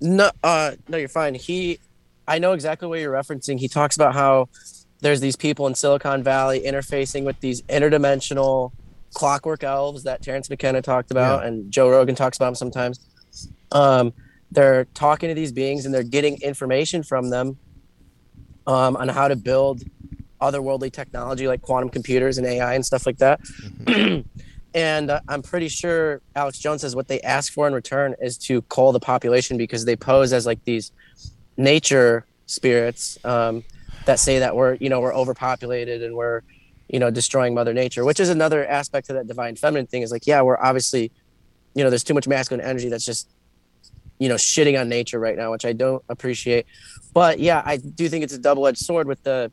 no 0.00 0.30
uh 0.44 0.72
no 0.88 0.96
you're 0.96 1.08
fine 1.08 1.34
he 1.34 1.80
I 2.28 2.38
know 2.38 2.52
exactly 2.52 2.86
what 2.86 3.00
you're 3.00 3.12
referencing 3.12 3.58
he 3.58 3.66
talks 3.66 3.96
about 3.96 4.14
how 4.14 4.48
there's 5.00 5.20
these 5.20 5.34
people 5.34 5.66
in 5.66 5.74
Silicon 5.74 6.22
Valley 6.22 6.60
interfacing 6.64 7.24
with 7.24 7.40
these 7.40 7.62
interdimensional 7.62 8.70
clockwork 9.14 9.64
elves 9.64 10.04
that 10.04 10.22
Terence 10.22 10.48
McKenna 10.50 10.82
talked 10.82 11.10
about 11.10 11.42
Yeah. 11.42 11.48
and 11.48 11.72
Joe 11.72 11.88
Rogan 11.90 12.14
talks 12.14 12.36
about 12.36 12.46
them 12.46 12.54
sometimes 12.54 13.00
um 13.72 14.12
they're 14.50 14.86
talking 14.94 15.28
to 15.28 15.34
these 15.34 15.52
beings 15.52 15.84
and 15.84 15.94
they're 15.94 16.02
getting 16.02 16.40
information 16.40 17.02
from 17.02 17.30
them 17.30 17.58
um, 18.66 18.96
on 18.96 19.08
how 19.08 19.28
to 19.28 19.36
build 19.36 19.82
otherworldly 20.40 20.92
technology 20.92 21.48
like 21.48 21.62
quantum 21.62 21.88
computers 21.88 22.38
and 22.38 22.46
AI 22.46 22.74
and 22.74 22.84
stuff 22.84 23.06
like 23.06 23.18
that. 23.18 23.40
and 24.74 25.10
uh, 25.10 25.20
I'm 25.28 25.42
pretty 25.42 25.68
sure 25.68 26.20
Alex 26.36 26.58
Jones 26.58 26.82
says 26.82 26.94
what 26.94 27.08
they 27.08 27.20
ask 27.22 27.52
for 27.52 27.66
in 27.66 27.74
return 27.74 28.14
is 28.20 28.38
to 28.38 28.62
call 28.62 28.92
the 28.92 29.00
population 29.00 29.56
because 29.56 29.84
they 29.84 29.96
pose 29.96 30.32
as 30.32 30.46
like 30.46 30.62
these 30.64 30.92
nature 31.56 32.24
spirits 32.46 33.18
um, 33.24 33.64
that 34.04 34.18
say 34.18 34.38
that 34.38 34.54
we're 34.54 34.74
you 34.74 34.88
know 34.88 35.00
we're 35.00 35.14
overpopulated 35.14 36.02
and 36.02 36.14
we're 36.14 36.42
you 36.88 36.98
know 36.98 37.10
destroying 37.10 37.54
Mother 37.54 37.74
Nature, 37.74 38.04
which 38.04 38.20
is 38.20 38.28
another 38.28 38.66
aspect 38.66 39.10
of 39.10 39.16
that 39.16 39.26
divine 39.26 39.56
feminine 39.56 39.86
thing. 39.86 40.02
Is 40.02 40.12
like 40.12 40.26
yeah, 40.26 40.40
we're 40.40 40.56
obviously 40.58 41.10
you 41.74 41.82
know 41.82 41.90
there's 41.90 42.04
too 42.04 42.14
much 42.14 42.28
masculine 42.28 42.64
energy 42.64 42.88
that's 42.88 43.04
just 43.04 43.28
you 44.18 44.28
know 44.28 44.34
shitting 44.36 44.80
on 44.80 44.88
nature 44.88 45.18
right 45.18 45.36
now, 45.36 45.50
which 45.52 45.64
I 45.64 45.72
don't 45.72 46.02
appreciate. 46.08 46.66
But 47.14 47.38
yeah, 47.40 47.62
I 47.64 47.76
do 47.78 48.08
think 48.08 48.24
it's 48.24 48.34
a 48.34 48.38
double-edged 48.38 48.78
sword 48.78 49.06
with 49.06 49.22
the 49.22 49.50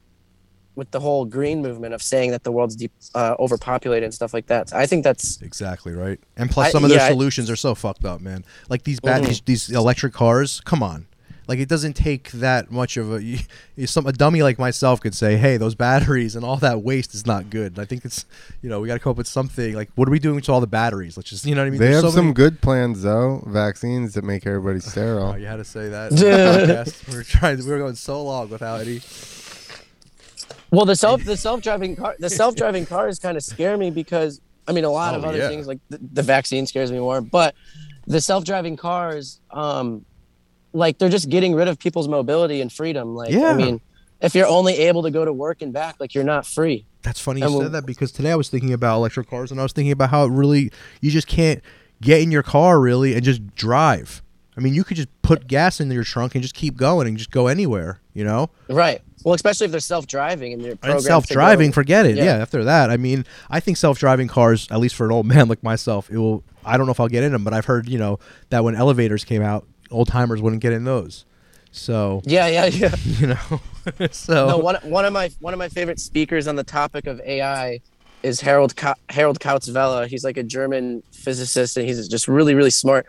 with 0.75 0.91
the 0.91 0.99
whole 0.99 1.23
green 1.23 1.61
movement 1.61 1.93
of 1.93 2.03
saying 2.03 2.31
that 2.31 2.43
the 2.43 2.51
world's 2.51 2.75
deep, 2.75 2.91
uh, 3.13 3.33
overpopulated 3.39 4.03
and 4.03 4.13
stuff 4.13 4.33
like 4.33 4.47
that. 4.47 4.67
So 4.69 4.77
I 4.77 4.85
think 4.85 5.05
that's 5.05 5.41
Exactly 5.41 5.93
right. 5.93 6.19
And 6.35 6.51
plus, 6.51 6.67
I- 6.67 6.71
some 6.71 6.83
of 6.83 6.89
their 6.89 6.99
yeah, 6.99 7.05
I- 7.05 7.09
solutions 7.11 7.49
are 7.49 7.55
so 7.55 7.75
fucked 7.75 8.03
up, 8.03 8.19
man. 8.19 8.43
Like 8.67 8.83
these 8.83 8.99
bad 8.99 9.23
Mhm. 9.23 9.27
these, 9.27 9.41
these 9.45 9.69
electric 9.71 10.11
cars. 10.13 10.59
Come 10.65 10.83
on, 10.83 11.05
Like 11.47 11.59
it 11.59 11.69
doesn't 11.69 11.93
take 11.93 12.31
that 12.31 12.71
much 12.71 12.97
of 12.97 13.13
a 13.13 13.23
you, 13.23 13.39
you- 13.75 13.87
some 13.87 14.07
a 14.07 14.11
dummy 14.11 14.41
like 14.41 14.57
myself 14.57 14.99
could 15.01 15.13
say, 15.13 15.37
"Hey, 15.37 15.57
those 15.57 15.75
batteries 15.75 16.35
and 16.35 16.43
all 16.43 16.57
that 16.57 16.81
waste 16.81 17.13
is 17.13 17.25
not 17.25 17.49
good." 17.49 17.77
I 17.77 17.85
think 17.85 18.03
it's 18.05 18.25
you 18.61 18.69
know 18.69 18.79
we 18.79 18.87
got 18.87 18.95
to 18.95 18.99
come 18.99 19.11
up 19.11 19.17
with 19.17 19.27
something 19.27 19.73
like 19.75 19.89
what 19.95 20.07
are 20.07 20.11
we 20.11 20.19
doing 20.19 20.41
to 20.41 20.51
all 20.51 20.59
the 20.61 20.67
batteries? 20.67 21.17
Let's 21.17 21.29
just 21.29 21.45
you 21.45 21.53
know 21.55 21.61
what 21.61 21.67
I 21.67 21.69
mean. 21.69 21.79
They 21.79 21.87
There's 21.89 22.03
have 22.03 22.11
so 22.11 22.15
some 22.17 22.25
many- 22.25 22.33
good 22.33 22.61
plans 22.61 23.03
though, 23.03 23.43
vaccines 23.47 24.13
that 24.15 24.23
make 24.23 24.45
everybody 24.47 24.77
Oh, 24.85 24.89
sterile. 24.89 25.37
you 25.37 25.45
had 25.45 25.57
to 25.57 25.63
say 25.65 25.89
that. 25.89 26.11
in 26.11 27.11
we 27.11 27.17
were 27.17 27.23
trying. 27.23 27.57
We 27.59 27.65
were 27.71 27.77
going 27.77 27.95
so 27.95 28.23
long 28.23 28.49
without 28.49 28.81
any. 28.81 29.01
Well, 30.71 30.85
the 30.85 30.95
self 30.95 31.23
the 31.25 31.37
self 31.37 31.61
driving 31.61 31.95
car 31.95 32.15
the 32.19 32.29
self 32.29 32.55
driving 32.55 32.85
cars 32.85 33.19
kind 33.19 33.37
of 33.37 33.43
scare 33.43 33.77
me 33.77 33.91
because 33.91 34.41
I 34.67 34.71
mean 34.71 34.83
a 34.83 34.89
lot 34.89 35.15
of 35.15 35.23
Oh, 35.23 35.29
other 35.29 35.37
yeah. 35.37 35.47
things 35.49 35.67
like 35.67 35.79
the, 35.89 35.99
the 36.13 36.23
vaccine 36.23 36.65
scares 36.65 36.91
me 36.91 36.99
more, 36.99 37.21
but 37.21 37.55
the 38.07 38.21
self 38.21 38.43
driving 38.45 38.75
cars, 38.77 39.39
um, 39.51 40.05
like 40.75 40.97
they're 40.97 41.09
just 41.09 41.29
getting 41.29 41.55
rid 41.55 41.67
of 41.67 41.79
people's 41.79 42.07
mobility 42.07 42.61
and 42.61 42.71
freedom. 42.71 43.15
Like 43.15 43.31
Yeah. 43.31 43.49
I 43.49 43.53
mean, 43.53 43.81
if 44.21 44.35
you're 44.35 44.47
only 44.47 44.73
able 44.77 45.03
to 45.03 45.11
go 45.11 45.25
to 45.25 45.33
work 45.33 45.61
and 45.61 45.71
back, 45.73 45.95
like 45.99 46.13
you're 46.13 46.23
not 46.23 46.45
free. 46.45 46.85
That's 47.01 47.19
funny 47.19 47.39
you 47.41 47.45
And 47.45 47.53
we'll- 47.55 47.63
said 47.63 47.71
that 47.73 47.85
because 47.85 48.11
today 48.11 48.31
I 48.31 48.35
was 48.35 48.49
thinking 48.49 48.73
about 48.73 48.97
electric 48.97 49.29
cars 49.29 49.51
and 49.51 49.59
I 49.59 49.63
was 49.63 49.71
thinking 49.73 49.91
about 49.91 50.09
how 50.09 50.25
it 50.25 50.29
really 50.31 50.71
you 51.01 51.11
just 51.11 51.27
can't 51.27 51.61
get 52.01 52.21
in 52.21 52.31
your 52.31 52.43
car 52.43 52.79
really 52.79 53.13
and 53.13 53.23
just 53.23 53.55
drive. 53.55 54.21
I 54.57 54.61
mean, 54.61 54.73
you 54.73 54.83
could 54.85 54.95
just 54.97 55.09
put 55.21 55.47
gas 55.47 55.81
in 55.81 55.91
your 55.91 56.03
trunk 56.05 56.33
and 56.33 56.41
just 56.41 56.55
keep 56.55 56.77
going 56.77 57.07
and 57.07 57.17
just 57.17 57.29
go 57.29 57.47
anywhere, 57.47 57.99
you 58.13 58.23
know? 58.23 58.49
Right. 58.69 59.01
Well, 59.25 59.33
especially 59.33 59.65
if 59.65 59.71
they're 59.71 59.79
self 59.81 60.07
driving 60.07 60.53
and 60.53 60.63
they're 60.63 60.77
And 60.83 61.01
self-driving, 61.01 61.71
forget 61.73 62.05
it. 62.05 62.15
Yeah. 62.15 62.23
Yeah. 62.25 62.35
after 62.37 62.63
that, 62.63 62.89
I 62.89 62.95
mean, 62.97 63.25
I 63.49 63.59
think 63.59 63.75
self-driving 63.75 64.27
cars, 64.29 64.67
at 64.71 64.79
least 64.79 64.95
for 64.95 65.05
an 65.05 65.11
old 65.11 65.25
man 65.33 65.47
like 65.49 65.61
myself, 65.63 66.09
it 66.09 66.17
will. 66.17 66.43
I 66.63 66.77
don't 66.77 66.85
know 66.85 66.91
if 66.93 66.99
I'll 66.99 67.07
get 67.09 67.23
in 67.23 67.31
them, 67.33 67.43
but 67.43 67.53
I've 67.53 67.65
heard, 67.65 67.89
you 67.89 67.97
know, 67.99 68.17
that 68.49 68.63
when 68.63 68.75
elevators 68.75 69.23
came 69.25 69.41
out, 69.41 69.67
old 69.91 70.07
timers 70.07 70.41
wouldn't 70.41 70.61
get 70.61 70.73
in 70.73 70.83
those. 70.83 71.25
So, 71.71 72.21
Yeah, 72.25 72.47
yeah, 72.47 72.65
yeah. 72.67 72.95
you 73.03 73.27
know, 73.27 74.07
so 74.11 74.47
No, 74.47 74.57
one 74.57 74.75
one 74.83 75.05
of 75.05 75.13
my 75.13 75.29
one 75.39 75.53
of 75.53 75.57
my 75.57 75.69
favorite 75.69 75.99
speakers 75.99 76.47
on 76.47 76.55
the 76.55 76.63
topic 76.63 77.05
of 77.07 77.19
AI 77.21 77.81
is 78.23 78.39
Harold 78.41 78.75
Ka- 78.75 78.95
Harold 79.09 79.39
Kautz-Vella. 79.39 80.07
He's 80.07 80.23
like 80.23 80.37
a 80.37 80.43
German 80.43 81.03
physicist, 81.11 81.75
and 81.77 81.85
he's 81.87 82.07
just 82.07 82.27
really 82.27 82.55
really 82.55 82.69
smart. 82.71 83.05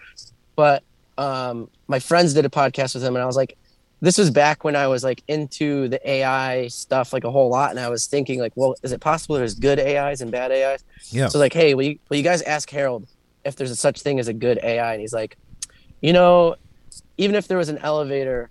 But 0.57 0.83
um, 1.17 1.71
my 1.89 1.99
friends 1.99 2.35
did 2.35 2.45
a 2.45 2.49
podcast 2.51 2.95
with 2.95 3.05
him, 3.05 3.15
and 3.15 3.23
I 3.23 3.27
was 3.27 3.37
like, 3.37 3.57
this 4.01 4.19
was 4.19 4.31
back 4.31 4.65
when 4.65 4.77
I 4.77 4.89
was 4.89 5.05
like 5.05 5.23
into 5.29 5.89
the 5.89 6.01
AI 6.11 6.67
stuff 6.69 7.13
like 7.13 7.25
a 7.25 7.31
whole 7.31 7.49
lot, 7.49 7.71
and 7.71 7.79
I 7.81 7.89
was 7.89 8.07
thinking 8.07 8.41
like, 8.41 8.53
well, 8.57 8.75
is 8.83 8.93
it 8.93 9.01
possible 9.01 9.37
there's 9.37 9.55
good 9.55 9.79
AIs 9.79 10.21
and 10.21 10.31
bad 10.31 10.51
AIs? 10.53 10.85
yeah, 11.11 11.29
So 11.29 11.39
like, 11.39 11.53
hey, 11.55 11.75
will 11.75 11.85
you, 11.85 11.99
will 12.11 12.17
you 12.19 12.23
guys 12.23 12.43
ask 12.43 12.69
Harold 12.69 13.07
if 13.45 13.57
there's 13.57 13.71
a 13.71 13.77
such 13.77 14.03
thing 14.03 14.19
as 14.19 14.29
a 14.29 14.35
good 14.35 14.59
AI? 14.63 14.93
And 14.93 15.01
he's 15.01 15.15
like, 15.15 15.39
you 16.03 16.13
know, 16.13 16.57
even 17.17 17.35
if 17.37 17.49
there 17.49 17.59
was 17.59 17.69
an 17.69 17.79
elevator 17.79 18.51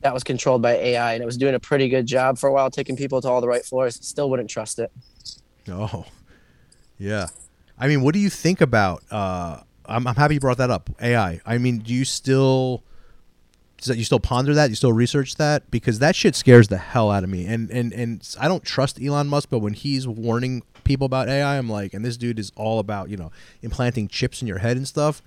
that 0.00 0.12
was 0.12 0.22
controlled 0.22 0.62
by 0.62 0.72
AI 0.72 1.14
and 1.14 1.22
it 1.22 1.26
was 1.26 1.36
doing 1.36 1.54
a 1.54 1.60
pretty 1.60 1.88
good 1.88 2.06
job 2.06 2.38
for 2.38 2.48
a 2.48 2.52
while, 2.52 2.70
taking 2.70 2.96
people 2.96 3.20
to 3.20 3.28
all 3.28 3.40
the 3.40 3.48
right 3.48 3.64
floors, 3.64 3.98
still 4.06 4.30
wouldn't 4.30 4.50
trust 4.50 4.78
it. 4.78 4.92
Oh, 5.68 6.04
yeah. 6.98 7.28
I 7.78 7.88
mean, 7.88 8.02
what 8.02 8.14
do 8.14 8.20
you 8.20 8.30
think 8.30 8.60
about? 8.60 9.02
Uh, 9.10 9.60
I'm, 9.86 10.06
I'm 10.06 10.14
happy 10.14 10.34
you 10.34 10.40
brought 10.40 10.58
that 10.58 10.70
up. 10.70 10.90
AI. 11.00 11.40
I 11.44 11.58
mean, 11.58 11.78
do 11.78 11.92
you 11.92 12.04
still? 12.04 12.82
Does 13.78 13.88
that 13.88 13.98
you 13.98 14.04
still 14.04 14.20
ponder 14.20 14.54
that? 14.54 14.70
You 14.70 14.76
still 14.76 14.92
research 14.92 15.36
that 15.36 15.70
because 15.70 15.98
that 15.98 16.16
shit 16.16 16.34
scares 16.34 16.68
the 16.68 16.78
hell 16.78 17.10
out 17.10 17.24
of 17.24 17.30
me. 17.30 17.46
And 17.46 17.70
and 17.70 17.92
and 17.92 18.36
I 18.40 18.48
don't 18.48 18.64
trust 18.64 19.02
Elon 19.02 19.28
Musk, 19.28 19.50
but 19.50 19.58
when 19.58 19.74
he's 19.74 20.08
warning 20.08 20.62
people 20.84 21.04
about 21.04 21.28
AI, 21.28 21.58
I'm 21.58 21.68
like, 21.68 21.92
and 21.92 22.02
this 22.04 22.16
dude 22.16 22.38
is 22.38 22.52
all 22.56 22.78
about 22.78 23.10
you 23.10 23.18
know 23.18 23.30
implanting 23.60 24.08
chips 24.08 24.40
in 24.40 24.48
your 24.48 24.58
head 24.58 24.78
and 24.78 24.88
stuff. 24.88 25.22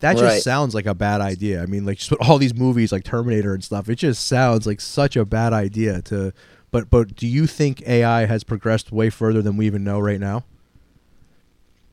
That 0.00 0.12
just 0.14 0.22
Right. 0.24 0.42
sounds 0.42 0.74
like 0.74 0.86
a 0.86 0.94
bad 0.94 1.20
idea. 1.20 1.62
I 1.62 1.66
mean, 1.66 1.84
like 1.86 1.98
just 1.98 2.10
with 2.10 2.20
all 2.28 2.38
these 2.38 2.54
movies 2.54 2.90
like 2.92 3.04
Terminator 3.04 3.54
and 3.54 3.62
stuff, 3.62 3.88
it 3.88 3.96
just 3.96 4.26
sounds 4.26 4.66
like 4.66 4.80
such 4.80 5.14
a 5.16 5.24
bad 5.24 5.52
idea 5.52 6.02
to. 6.02 6.32
But 6.70 6.88
but 6.90 7.14
do 7.16 7.26
you 7.26 7.46
think 7.46 7.82
AI 7.86 8.26
has 8.26 8.42
progressed 8.44 8.92
way 8.92 9.10
further 9.10 9.42
than 9.42 9.56
we 9.56 9.66
even 9.66 9.84
know 9.84 9.98
right 10.00 10.20
now? 10.20 10.44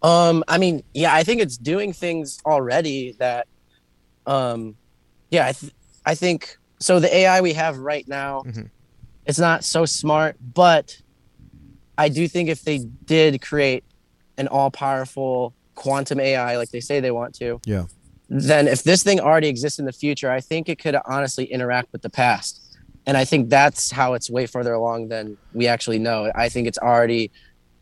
Um, 0.03 0.43
I 0.47 0.57
mean, 0.57 0.83
yeah, 0.93 1.13
I 1.13 1.23
think 1.23 1.41
it's 1.41 1.57
doing 1.57 1.91
things 1.91 2.37
already 2.45 3.13
that, 3.19 3.47
um, 4.27 4.75
yeah, 5.31 5.47
I, 5.47 5.51
th- 5.53 5.73
I 6.05 6.13
think 6.15 6.57
so. 6.79 6.99
The 6.99 7.13
AI 7.13 7.41
we 7.41 7.53
have 7.53 7.77
right 7.79 8.07
now, 8.07 8.43
Mhm. 8.43 8.69
it's 9.25 9.39
not 9.39 9.63
so 9.63 9.85
smart, 9.85 10.35
but 10.53 10.95
I 11.97 12.09
do 12.09 12.27
think 12.27 12.47
if 12.47 12.61
they 12.61 12.77
did 13.05 13.41
create 13.41 13.83
an 14.37 14.47
all-powerful 14.47 15.55
quantum 15.73 16.19
AI 16.19 16.57
like 16.57 16.69
they 16.69 16.79
say 16.79 16.99
they 16.99 17.11
want 17.11 17.33
to, 17.35 17.59
Yeah. 17.65 17.85
Then 18.29 18.67
if 18.67 18.83
this 18.83 19.03
thing 19.03 19.19
already 19.19 19.47
exists 19.47 19.79
in 19.79 19.85
the 19.85 19.93
future, 19.93 20.29
I 20.29 20.41
think 20.41 20.67
it 20.69 20.79
could 20.79 20.95
honestly 21.05 21.45
interact 21.45 21.91
with 21.91 22.01
the 22.01 22.09
past. 22.09 22.61
And 23.05 23.15
I 23.15 23.23
think 23.23 23.49
that's 23.49 23.89
how 23.89 24.13
it's 24.15 24.29
way 24.29 24.45
further 24.45 24.73
along 24.73 25.07
than 25.07 25.37
we 25.53 25.67
actually 25.67 25.99
know. 25.99 26.29
I 26.35 26.49
think 26.49 26.67
it's 26.67 26.77
already 26.77 27.31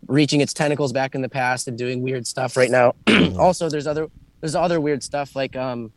reaching 0.08 0.42
its 0.42 0.54
tentacles 0.54 0.94
back 0.94 1.16
in 1.16 1.22
the 1.22 1.30
past 1.30 1.68
and 1.68 1.76
doing 1.76 2.02
weird 2.02 2.28
stuff 2.28 2.56
right 2.56 2.70
now. 2.70 2.94
also, 3.40 3.70
there's 3.70 3.88
other 3.88 4.08
there's 4.42 4.54
other 4.54 4.80
weird 4.80 5.02
stuff 5.02 5.36
like 5.36 5.56
um 5.56 5.92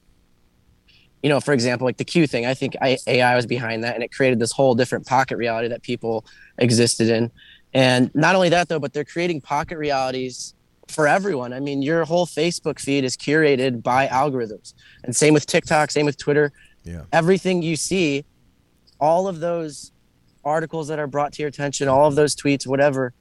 you 1.22 1.28
know, 1.28 1.40
for 1.40 1.52
example, 1.52 1.84
like 1.84 1.96
the 1.96 2.04
Q 2.04 2.26
thing. 2.28 2.46
I 2.46 2.54
think 2.54 2.76
I, 2.80 2.96
AI 3.06 3.34
was 3.34 3.44
behind 3.44 3.82
that 3.84 3.94
and 3.94 4.04
it 4.04 4.12
created 4.12 4.38
this 4.38 4.52
whole 4.52 4.74
different 4.74 5.04
pocket 5.04 5.36
reality 5.36 5.68
that 5.68 5.82
people 5.82 6.24
existed 6.58 7.10
in. 7.10 7.30
And 7.74 8.14
not 8.14 8.34
only 8.34 8.48
that 8.50 8.68
though, 8.68 8.78
but 8.78 8.92
they're 8.92 9.04
creating 9.04 9.40
pocket 9.40 9.78
realities 9.78 10.54
for 10.88 11.06
everyone. 11.06 11.52
I 11.52 11.60
mean, 11.60 11.82
your 11.82 12.04
whole 12.04 12.26
Facebook 12.26 12.80
feed 12.80 13.04
is 13.04 13.16
curated 13.16 13.82
by 13.82 14.06
algorithms. 14.08 14.74
And 15.04 15.14
same 15.14 15.34
with 15.34 15.46
TikTok, 15.46 15.90
same 15.90 16.06
with 16.06 16.16
Twitter. 16.16 16.52
Yeah. 16.84 17.02
Everything 17.12 17.62
you 17.62 17.76
see, 17.76 18.24
all 19.00 19.28
of 19.28 19.40
those 19.40 19.92
articles 20.44 20.88
that 20.88 20.98
are 20.98 21.06
brought 21.06 21.32
to 21.34 21.42
your 21.42 21.48
attention, 21.48 21.88
all 21.88 22.06
of 22.06 22.14
those 22.14 22.34
tweets, 22.34 22.66
whatever, 22.66 23.12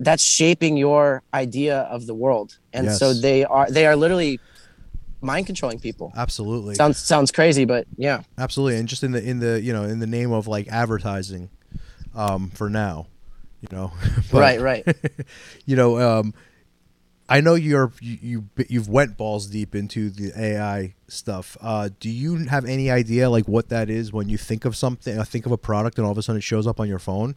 that's 0.00 0.22
shaping 0.22 0.76
your 0.76 1.22
idea 1.32 1.80
of 1.82 2.06
the 2.06 2.14
world. 2.14 2.58
And 2.72 2.90
so 2.90 3.14
they 3.14 3.44
are 3.44 3.70
they 3.70 3.86
are 3.86 3.94
literally 3.94 4.40
mind 5.20 5.46
controlling 5.46 5.78
people. 5.78 6.12
Absolutely. 6.16 6.74
Sounds 6.74 6.98
sounds 6.98 7.30
crazy, 7.30 7.64
but 7.64 7.86
yeah. 7.96 8.22
Absolutely. 8.36 8.78
And 8.78 8.88
just 8.88 9.04
in 9.04 9.12
the 9.12 9.22
in 9.22 9.38
the 9.38 9.60
you 9.60 9.72
know 9.72 9.84
in 9.84 10.00
the 10.00 10.06
name 10.06 10.32
of 10.32 10.48
like 10.48 10.66
advertising, 10.68 11.48
um, 12.14 12.50
for 12.50 12.68
now, 12.70 13.06
you 13.60 13.68
know. 13.76 13.92
But, 14.30 14.40
right, 14.40 14.60
right. 14.60 14.96
You 15.66 15.76
know, 15.76 15.98
um, 15.98 16.34
I 17.28 17.40
know 17.40 17.54
you're 17.54 17.92
you, 18.00 18.18
you 18.20 18.44
you've 18.68 18.88
went 18.88 19.16
balls 19.16 19.46
deep 19.46 19.74
into 19.74 20.10
the 20.10 20.32
AI 20.38 20.94
stuff. 21.08 21.56
Uh, 21.60 21.88
do 21.98 22.10
you 22.10 22.36
have 22.46 22.66
any 22.66 22.90
idea 22.90 23.30
like 23.30 23.48
what 23.48 23.70
that 23.70 23.88
is 23.88 24.12
when 24.12 24.28
you 24.28 24.36
think 24.36 24.64
of 24.64 24.76
something, 24.76 25.18
uh, 25.18 25.24
think 25.24 25.46
of 25.46 25.52
a 25.52 25.56
product, 25.56 25.96
and 25.96 26.04
all 26.04 26.12
of 26.12 26.18
a 26.18 26.22
sudden 26.22 26.38
it 26.38 26.42
shows 26.42 26.66
up 26.66 26.80
on 26.80 26.88
your 26.88 26.98
phone? 26.98 27.34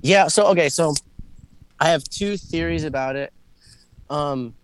Yeah. 0.00 0.26
So 0.26 0.48
okay. 0.48 0.68
So 0.68 0.94
I 1.78 1.90
have 1.90 2.02
two 2.04 2.36
theories 2.36 2.84
about 2.84 3.14
it. 3.14 3.32
Um, 4.10 4.54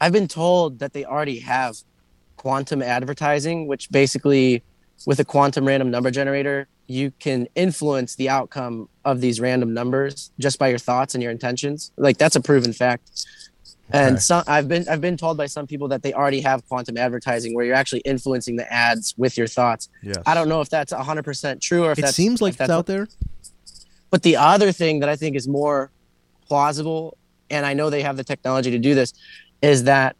I've 0.00 0.12
been 0.12 0.28
told 0.28 0.78
that 0.78 0.92
they 0.92 1.04
already 1.04 1.40
have 1.40 1.76
quantum 2.36 2.80
advertising, 2.80 3.66
which 3.66 3.90
basically, 3.90 4.62
with 5.06 5.18
a 5.18 5.24
quantum 5.24 5.66
random 5.66 5.90
number 5.90 6.12
generator, 6.12 6.68
you 6.88 7.12
can 7.20 7.46
influence 7.54 8.16
the 8.16 8.28
outcome 8.30 8.88
of 9.04 9.20
these 9.20 9.40
random 9.40 9.72
numbers 9.74 10.30
just 10.38 10.58
by 10.58 10.68
your 10.68 10.78
thoughts 10.78 11.14
and 11.14 11.22
your 11.22 11.30
intentions. 11.30 11.92
Like 11.96 12.16
that's 12.16 12.34
a 12.34 12.40
proven 12.40 12.72
fact. 12.72 13.26
Okay. 13.90 14.06
And 14.06 14.20
some 14.20 14.42
I've 14.46 14.68
been 14.68 14.88
I've 14.88 15.00
been 15.00 15.16
told 15.16 15.36
by 15.36 15.46
some 15.46 15.66
people 15.66 15.88
that 15.88 16.02
they 16.02 16.12
already 16.12 16.40
have 16.40 16.66
quantum 16.68 16.96
advertising 16.96 17.54
where 17.54 17.64
you're 17.64 17.74
actually 17.74 18.00
influencing 18.00 18.56
the 18.56 18.70
ads 18.72 19.14
with 19.16 19.36
your 19.38 19.46
thoughts. 19.46 19.88
Yes. 20.02 20.16
I 20.26 20.34
don't 20.34 20.48
know 20.48 20.60
if 20.60 20.68
that's 20.68 20.92
100% 20.92 21.60
true 21.60 21.84
or 21.84 21.92
if 21.92 21.98
It 21.98 22.08
seems 22.08 22.42
like 22.42 22.56
that's 22.56 22.70
out 22.70 22.86
there. 22.86 23.06
but 24.10 24.22
the 24.22 24.36
other 24.36 24.72
thing 24.72 25.00
that 25.00 25.08
I 25.08 25.16
think 25.16 25.36
is 25.36 25.46
more 25.46 25.90
plausible, 26.46 27.16
and 27.50 27.64
I 27.66 27.74
know 27.74 27.90
they 27.90 28.02
have 28.02 28.16
the 28.16 28.24
technology 28.24 28.70
to 28.70 28.78
do 28.78 28.94
this, 28.94 29.12
is 29.62 29.84
that 29.84 30.16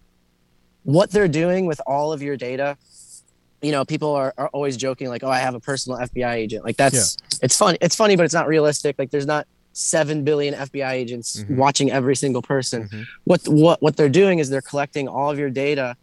what 0.85 1.11
they're 1.11 1.29
doing 1.29 1.67
with 1.67 1.81
all 1.87 2.13
of 2.13 2.23
your 2.23 2.37
data, 2.37 2.77
you 3.63 3.73
know, 3.73 3.85
people 3.85 4.15
are, 4.15 4.33
are 4.39 4.49
always 4.49 4.77
joking 4.77 5.09
like, 5.09 5.25
oh, 5.25 5.29
I 5.31 5.39
have 5.41 5.55
a 5.55 5.61
personal 5.61 5.99
FBI 5.99 6.35
agent. 6.35 6.65
Like 6.65 6.77
that's 6.77 7.17
it's 7.43 7.57
funny. 7.57 7.79
It's 7.81 7.97
funny, 7.97 8.17
but 8.17 8.25
it's 8.25 8.35
not 8.35 8.47
realistic. 8.47 8.97
Like 8.99 9.11
there's 9.11 9.27
not 9.27 9.47
seven 9.73 10.25
billion 10.25 10.55
FBI 10.55 10.91
agents 10.93 11.43
Mhm. 11.43 11.57
watching 11.57 11.91
every 11.91 12.17
single 12.17 12.43
person. 12.43 12.89
Mhm. 12.89 13.05
What 13.25 13.43
what 13.49 13.83
what 13.83 13.97
they're 13.97 14.09
doing 14.09 14.39
is 14.39 14.49
they're 14.51 14.61
collecting 14.63 15.09
all 15.09 15.31
of 15.31 15.39
your 15.39 15.51
data 15.51 15.97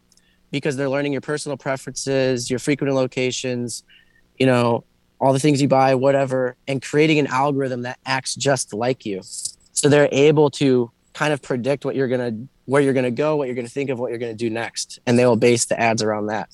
because 0.52 0.76
they're 0.78 0.90
learning 0.90 1.12
your 1.12 1.22
personal 1.22 1.58
preferences, 1.58 2.50
your 2.50 2.60
frequent 2.60 2.94
locations, 2.94 3.84
you 4.38 4.46
know, 4.46 4.84
all 5.20 5.34
the 5.34 5.40
things 5.40 5.62
you 5.62 5.68
buy, 5.68 5.96
whatever, 5.96 6.56
and 6.68 6.82
creating 6.82 7.20
an 7.20 7.28
algorithm 7.28 7.82
that 7.84 7.98
acts 8.06 8.36
just 8.36 8.74
like 8.74 9.06
you. 9.06 9.22
So 9.74 9.90
they're 9.90 10.10
able 10.12 10.50
to 10.52 10.92
kind 11.14 11.34
of 11.34 11.42
predict 11.42 11.86
what 11.86 11.96
you're 11.96 12.08
gonna 12.10 12.34
where 12.66 12.82
you're 12.82 12.94
gonna 12.94 13.12
go, 13.12 13.36
what 13.36 13.48
you're 13.48 13.56
gonna 13.56 13.68
think 13.68 13.90
of, 13.90 14.00
what 14.00 14.10
you're 14.10 14.20
gonna 14.20 14.34
do 14.34 14.50
next, 14.50 15.00
and 15.06 15.18
they 15.20 15.26
will 15.26 15.36
base 15.36 15.66
the 15.66 15.80
ads 15.80 16.02
around 16.04 16.28
that. 16.28 16.50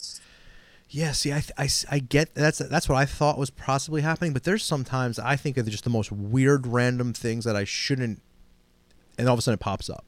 Yeah, 0.93 1.13
see, 1.13 1.31
I, 1.31 1.39
th- 1.39 1.51
I, 1.57 1.69
I 1.95 1.99
get 1.99 2.35
that's 2.35 2.57
that's 2.57 2.89
what 2.89 2.97
I 2.97 3.05
thought 3.05 3.37
was 3.37 3.49
possibly 3.49 4.01
happening, 4.01 4.33
but 4.33 4.43
there's 4.43 4.61
sometimes 4.61 5.19
I 5.19 5.37
think 5.37 5.55
of 5.55 5.65
just 5.69 5.85
the 5.85 5.89
most 5.89 6.11
weird, 6.11 6.67
random 6.67 7.13
things 7.13 7.45
that 7.45 7.55
I 7.55 7.63
shouldn't, 7.63 8.21
and 9.17 9.29
all 9.29 9.33
of 9.33 9.39
a 9.39 9.41
sudden 9.41 9.55
it 9.55 9.61
pops 9.61 9.89
up, 9.89 10.03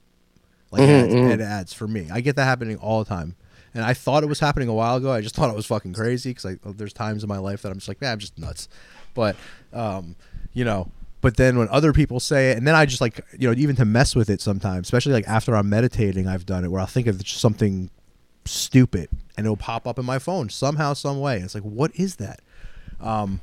like 0.71 0.81
Mhm, 0.81 0.89
ads, 0.89 1.13
mhm. 1.15 1.39
ads 1.41 1.73
for 1.73 1.87
me. 1.87 2.09
I 2.11 2.19
get 2.19 2.35
that 2.35 2.43
happening 2.43 2.75
all 2.77 3.01
the 3.01 3.07
time, 3.07 3.37
and 3.73 3.85
I 3.85 3.93
thought 3.93 4.23
it 4.23 4.27
was 4.27 4.41
happening 4.41 4.67
a 4.67 4.73
while 4.73 4.97
ago. 4.97 5.09
I 5.09 5.21
just 5.21 5.35
thought 5.35 5.49
it 5.49 5.55
was 5.55 5.65
fucking 5.67 5.93
crazy 5.93 6.31
because 6.31 6.45
I 6.45 6.57
there's 6.65 6.91
times 6.91 7.23
in 7.23 7.29
my 7.29 7.37
life 7.37 7.61
that 7.61 7.69
I'm 7.69 7.77
just 7.77 7.87
like, 7.87 8.01
man, 8.01 8.11
I'm 8.11 8.19
just 8.19 8.37
nuts. 8.37 8.67
But 9.13 9.37
um, 9.71 10.17
you 10.51 10.65
know, 10.65 10.91
but 11.21 11.37
then 11.37 11.57
when 11.57 11.69
other 11.69 11.93
people 11.93 12.19
say 12.19 12.51
it, 12.51 12.57
and 12.57 12.67
then 12.67 12.75
I 12.75 12.85
just 12.85 12.99
like 12.99 13.21
you 13.39 13.47
know 13.49 13.57
even 13.57 13.77
to 13.77 13.85
mess 13.85 14.17
with 14.17 14.29
it 14.29 14.41
sometimes, 14.41 14.87
especially 14.87 15.13
like 15.13 15.29
after 15.29 15.55
I'm 15.55 15.69
meditating, 15.69 16.27
I've 16.27 16.45
done 16.45 16.65
it 16.65 16.71
where 16.71 16.81
I'll 16.81 16.87
think 16.87 17.07
of 17.07 17.25
something 17.25 17.89
stupid 18.45 19.09
and 19.37 19.45
it'll 19.45 19.57
pop 19.57 19.87
up 19.87 19.99
in 19.99 20.05
my 20.05 20.19
phone 20.19 20.49
somehow, 20.49 20.93
some 20.93 21.19
way. 21.19 21.39
It's 21.39 21.55
like, 21.55 21.63
what 21.63 21.91
is 21.95 22.17
that? 22.17 22.41
Um, 22.99 23.41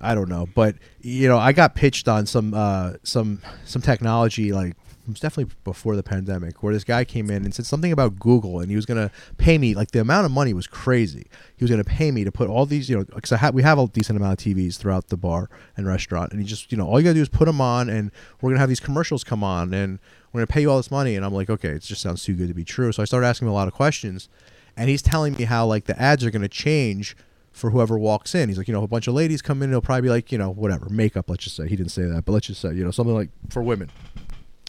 I 0.00 0.14
don't 0.14 0.28
know, 0.28 0.48
but 0.54 0.74
you 1.00 1.28
know, 1.28 1.38
I 1.38 1.52
got 1.52 1.74
pitched 1.74 2.08
on 2.08 2.26
some 2.26 2.54
uh, 2.54 2.94
some 3.04 3.40
some 3.64 3.82
technology 3.82 4.52
like 4.52 4.76
it 5.04 5.08
was 5.08 5.20
definitely 5.20 5.52
before 5.64 5.96
the 5.96 6.02
pandemic 6.02 6.62
where 6.62 6.72
this 6.72 6.84
guy 6.84 7.04
came 7.04 7.28
in 7.28 7.44
and 7.44 7.52
said 7.52 7.66
something 7.66 7.90
about 7.90 8.18
Google 8.20 8.60
and 8.60 8.70
he 8.70 8.76
was 8.76 8.86
gonna 8.86 9.10
pay 9.36 9.58
me 9.58 9.74
like 9.74 9.90
the 9.90 10.00
amount 10.00 10.26
of 10.26 10.32
money 10.32 10.54
was 10.54 10.66
crazy. 10.66 11.26
He 11.56 11.64
was 11.64 11.70
gonna 11.70 11.82
pay 11.82 12.10
me 12.10 12.22
to 12.24 12.30
put 12.30 12.48
all 12.48 12.66
these 12.66 12.88
you 12.88 12.98
know 12.98 13.04
because 13.04 13.30
ha- 13.30 13.50
we 13.52 13.62
have 13.62 13.78
a 13.78 13.86
decent 13.88 14.16
amount 14.16 14.40
of 14.40 14.46
TVs 14.46 14.76
throughout 14.76 15.08
the 15.08 15.16
bar 15.16 15.50
and 15.76 15.86
restaurant 15.86 16.32
and 16.32 16.40
he 16.40 16.46
just 16.46 16.70
you 16.70 16.78
know 16.78 16.86
all 16.86 17.00
you 17.00 17.04
gotta 17.04 17.14
do 17.14 17.22
is 17.22 17.28
put 17.28 17.46
them 17.46 17.60
on 17.60 17.88
and 17.88 18.12
we're 18.40 18.50
gonna 18.50 18.60
have 18.60 18.68
these 18.68 18.80
commercials 18.80 19.24
come 19.24 19.42
on 19.42 19.74
and 19.74 19.98
we're 20.32 20.40
gonna 20.40 20.46
pay 20.46 20.60
you 20.60 20.70
all 20.70 20.76
this 20.76 20.90
money 20.90 21.16
and 21.16 21.24
I'm 21.24 21.34
like 21.34 21.50
okay 21.50 21.70
it 21.70 21.82
just 21.82 22.02
sounds 22.02 22.22
too 22.22 22.34
good 22.34 22.48
to 22.48 22.54
be 22.54 22.64
true 22.64 22.92
so 22.92 23.02
I 23.02 23.06
started 23.06 23.26
asking 23.26 23.48
him 23.48 23.52
a 23.52 23.54
lot 23.54 23.68
of 23.68 23.74
questions 23.74 24.28
and 24.76 24.88
he's 24.88 25.02
telling 25.02 25.34
me 25.34 25.44
how 25.44 25.66
like 25.66 25.84
the 25.84 26.00
ads 26.00 26.24
are 26.24 26.30
gonna 26.30 26.48
change 26.48 27.16
for 27.52 27.70
whoever 27.70 27.98
walks 27.98 28.34
in. 28.34 28.48
He's 28.48 28.58
like, 28.58 28.66
you 28.66 28.74
know, 28.74 28.82
a 28.82 28.88
bunch 28.88 29.06
of 29.06 29.14
ladies 29.14 29.42
come 29.42 29.62
in, 29.62 29.70
it'll 29.70 29.82
probably 29.82 30.02
be 30.02 30.08
like, 30.08 30.32
you 30.32 30.38
know, 30.38 30.50
whatever, 30.50 30.88
makeup, 30.88 31.28
let's 31.28 31.44
just 31.44 31.56
say. 31.56 31.68
He 31.68 31.76
didn't 31.76 31.92
say 31.92 32.04
that, 32.04 32.24
but 32.24 32.32
let's 32.32 32.46
just 32.46 32.60
say, 32.60 32.72
you 32.74 32.84
know, 32.84 32.90
something 32.90 33.14
like 33.14 33.28
for 33.50 33.62
women. 33.62 33.90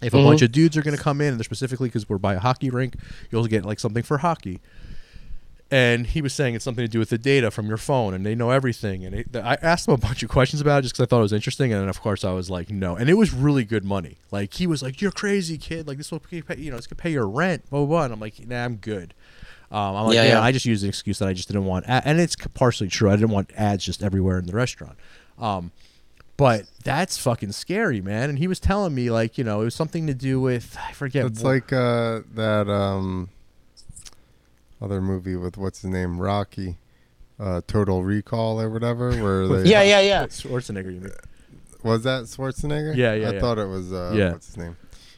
If 0.04 0.14
a 0.14 0.18
Mhm. 0.18 0.26
bunch 0.26 0.42
of 0.42 0.52
dudes 0.52 0.76
are 0.78 0.82
going 0.84 0.96
to 0.98 1.02
come 1.02 1.22
in, 1.22 1.30
and 1.30 1.38
they're 1.40 1.44
specifically 1.44 1.90
because 1.90 2.08
we're 2.10 2.18
by 2.18 2.34
a 2.36 2.40
hockey 2.40 2.70
rink, 2.70 2.96
you'll 3.32 3.46
get 3.48 3.66
like 3.66 3.80
something 3.80 4.04
for 4.04 4.20
hockey. 4.20 4.60
And 5.72 6.06
he 6.06 6.22
was 6.22 6.34
saying 6.34 6.54
it's 6.54 6.64
something 6.64 6.84
to 6.86 6.92
do 6.92 7.00
with 7.00 7.10
the 7.10 7.18
data 7.18 7.50
from 7.50 7.66
your 7.68 7.78
phone, 7.78 8.14
and 8.14 8.24
they 8.24 8.36
know 8.36 8.52
everything. 8.52 9.04
And 9.06 9.16
it, 9.16 9.36
I 9.36 9.58
asked 9.62 9.88
him 9.88 9.96
a 9.96 9.98
bunch 9.98 10.22
of 10.22 10.30
questions 10.30 10.62
about 10.62 10.80
it 10.80 10.82
just 10.84 10.94
because 10.94 11.06
I 11.06 11.10
thought 11.10 11.20
it 11.20 11.24
was 11.24 11.34
interesting. 11.34 11.74
And 11.74 11.82
then, 11.82 11.90
of 11.90 12.00
course, 12.00 12.24
I 12.24 12.32
was 12.32 12.48
like, 12.52 12.70
no. 12.70 12.96
And 12.96 13.10
it 13.10 13.16
was 13.16 13.34
really 13.34 13.64
good 13.64 13.84
money. 13.84 14.18
Like 14.30 14.54
he 14.54 14.68
was 14.68 14.84
like, 14.84 15.02
"You're 15.02 15.12
crazy, 15.12 15.58
kid. 15.58 15.88
Like 15.88 15.98
this 15.98 16.12
will 16.12 16.20
pay, 16.20 16.44
you 16.58 16.70
know, 16.70 16.76
this 16.78 16.86
could 16.86 17.00
pay 17.00 17.12
your 17.12 17.28
rent." 17.28 17.68
Blah 17.72 17.80
blah. 17.80 17.88
blah. 17.88 18.04
And 18.06 18.14
I'm 18.14 18.20
like, 18.20 18.48
"Nah, 18.48 18.64
I'm 18.66 18.76
good." 18.76 19.16
Um, 19.72 19.96
I'm 19.96 20.06
like, 20.06 20.14
Yeah, 20.16 20.24
yeah, 20.26 20.30
yeah. 20.34 20.42
I 20.44 20.52
just 20.52 20.68
used 20.68 20.84
the 20.84 20.88
excuse 20.90 21.18
that 21.18 21.28
I 21.28 21.34
just 21.34 21.48
didn't 21.48 21.66
want, 21.66 21.86
a- 21.86 22.08
and 22.08 22.20
it's 22.20 22.36
partially 22.54 22.88
true. 22.90 23.10
I 23.10 23.16
didn't 23.16 23.32
want 23.32 23.50
ads 23.58 23.84
just 23.84 24.04
everywhere 24.04 24.38
in 24.38 24.46
the 24.46 24.54
restaurant. 24.54 24.96
Um, 25.40 25.72
but 26.38 26.66
that's 26.84 27.18
fucking 27.18 27.52
scary, 27.52 28.02
man. 28.02 28.30
And 28.30 28.40
he 28.40 28.48
was 28.48 28.60
telling 28.60 28.94
me 28.96 29.10
like, 29.12 29.38
you 29.38 29.44
know, 29.44 29.62
it 29.62 29.66
was 29.66 29.76
something 29.76 30.08
to 30.08 30.14
do 30.14 30.40
with 30.42 30.78
I 30.88 30.92
forget. 30.94 31.26
It's 31.26 31.42
what- 31.42 31.50
like 31.54 31.74
uh, 31.74 32.22
that 32.36 32.68
um, 32.70 33.30
other 34.82 35.02
movie 35.02 35.36
with 35.36 35.58
what's 35.58 35.82
his 35.82 35.92
name, 35.92 36.20
Rocky, 36.20 36.78
uh, 37.40 37.62
Total 37.68 38.04
Recall 38.04 38.60
or 38.60 38.70
whatever, 38.70 39.12
where 39.22 39.48
they 39.64 39.70
Yeah, 39.70 39.84
yeah, 39.84 40.02
yeah. 40.02 40.26
Schwarzenegger. 40.26 40.94
You 40.94 41.02
mean? 41.02 41.12
was 41.84 42.04
that 42.04 42.24
Schwarzenegger? 42.24 42.96
Yeah, 42.96 43.14
yeah, 43.14 43.30
I 43.30 43.34
yeah. 43.34 43.40
thought 43.40 43.58
it 43.60 43.68
was. 43.68 43.92
Uh, 43.94 44.14
Yeah. 44.16 44.32
What's 44.32 44.48
his 44.48 44.58
name? 44.58 44.76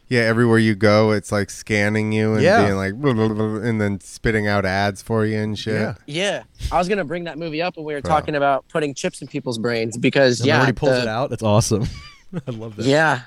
Yeah, 0.07 0.21
everywhere 0.21 0.59
you 0.59 0.75
go, 0.75 1.11
it's 1.11 1.31
like 1.31 1.49
scanning 1.49 2.11
you 2.11 2.33
and 2.33 2.43
Yeah. 2.43 2.63
being 2.65 2.75
like, 2.77 2.93
blah, 2.93 3.13
blah, 3.15 3.27
blah, 3.29 3.55
and 3.57 3.81
then 3.81 3.99
spitting 4.01 4.47
out 4.47 4.65
ads 4.65 5.01
for 5.01 5.25
you 5.25 5.37
and 5.39 5.57
shit. 5.57 5.73
Yeah. 5.73 5.95
Yeah, 6.05 6.43
I 6.71 6.77
was 6.77 6.87
gonna 6.87 7.05
bring 7.05 7.23
that 7.23 7.37
movie 7.39 7.61
up 7.61 7.75
when 7.77 7.85
we 7.85 7.93
were 7.95 8.01
Bro. 8.01 8.09
talking 8.11 8.35
about 8.35 8.67
putting 8.69 8.93
chips 8.93 9.21
in 9.21 9.27
people's 9.27 9.57
brains 9.57 9.97
because 9.97 10.39
And 10.41 10.47
yeah, 10.47 10.57
already 10.57 10.73
pulls 10.73 10.91
the- 10.91 11.01
it 11.03 11.07
out. 11.07 11.29
That's 11.31 11.43
awesome. 11.43 11.85
I 12.47 12.51
love 12.51 12.75
that. 12.75 12.85
Yeah, 12.85 13.21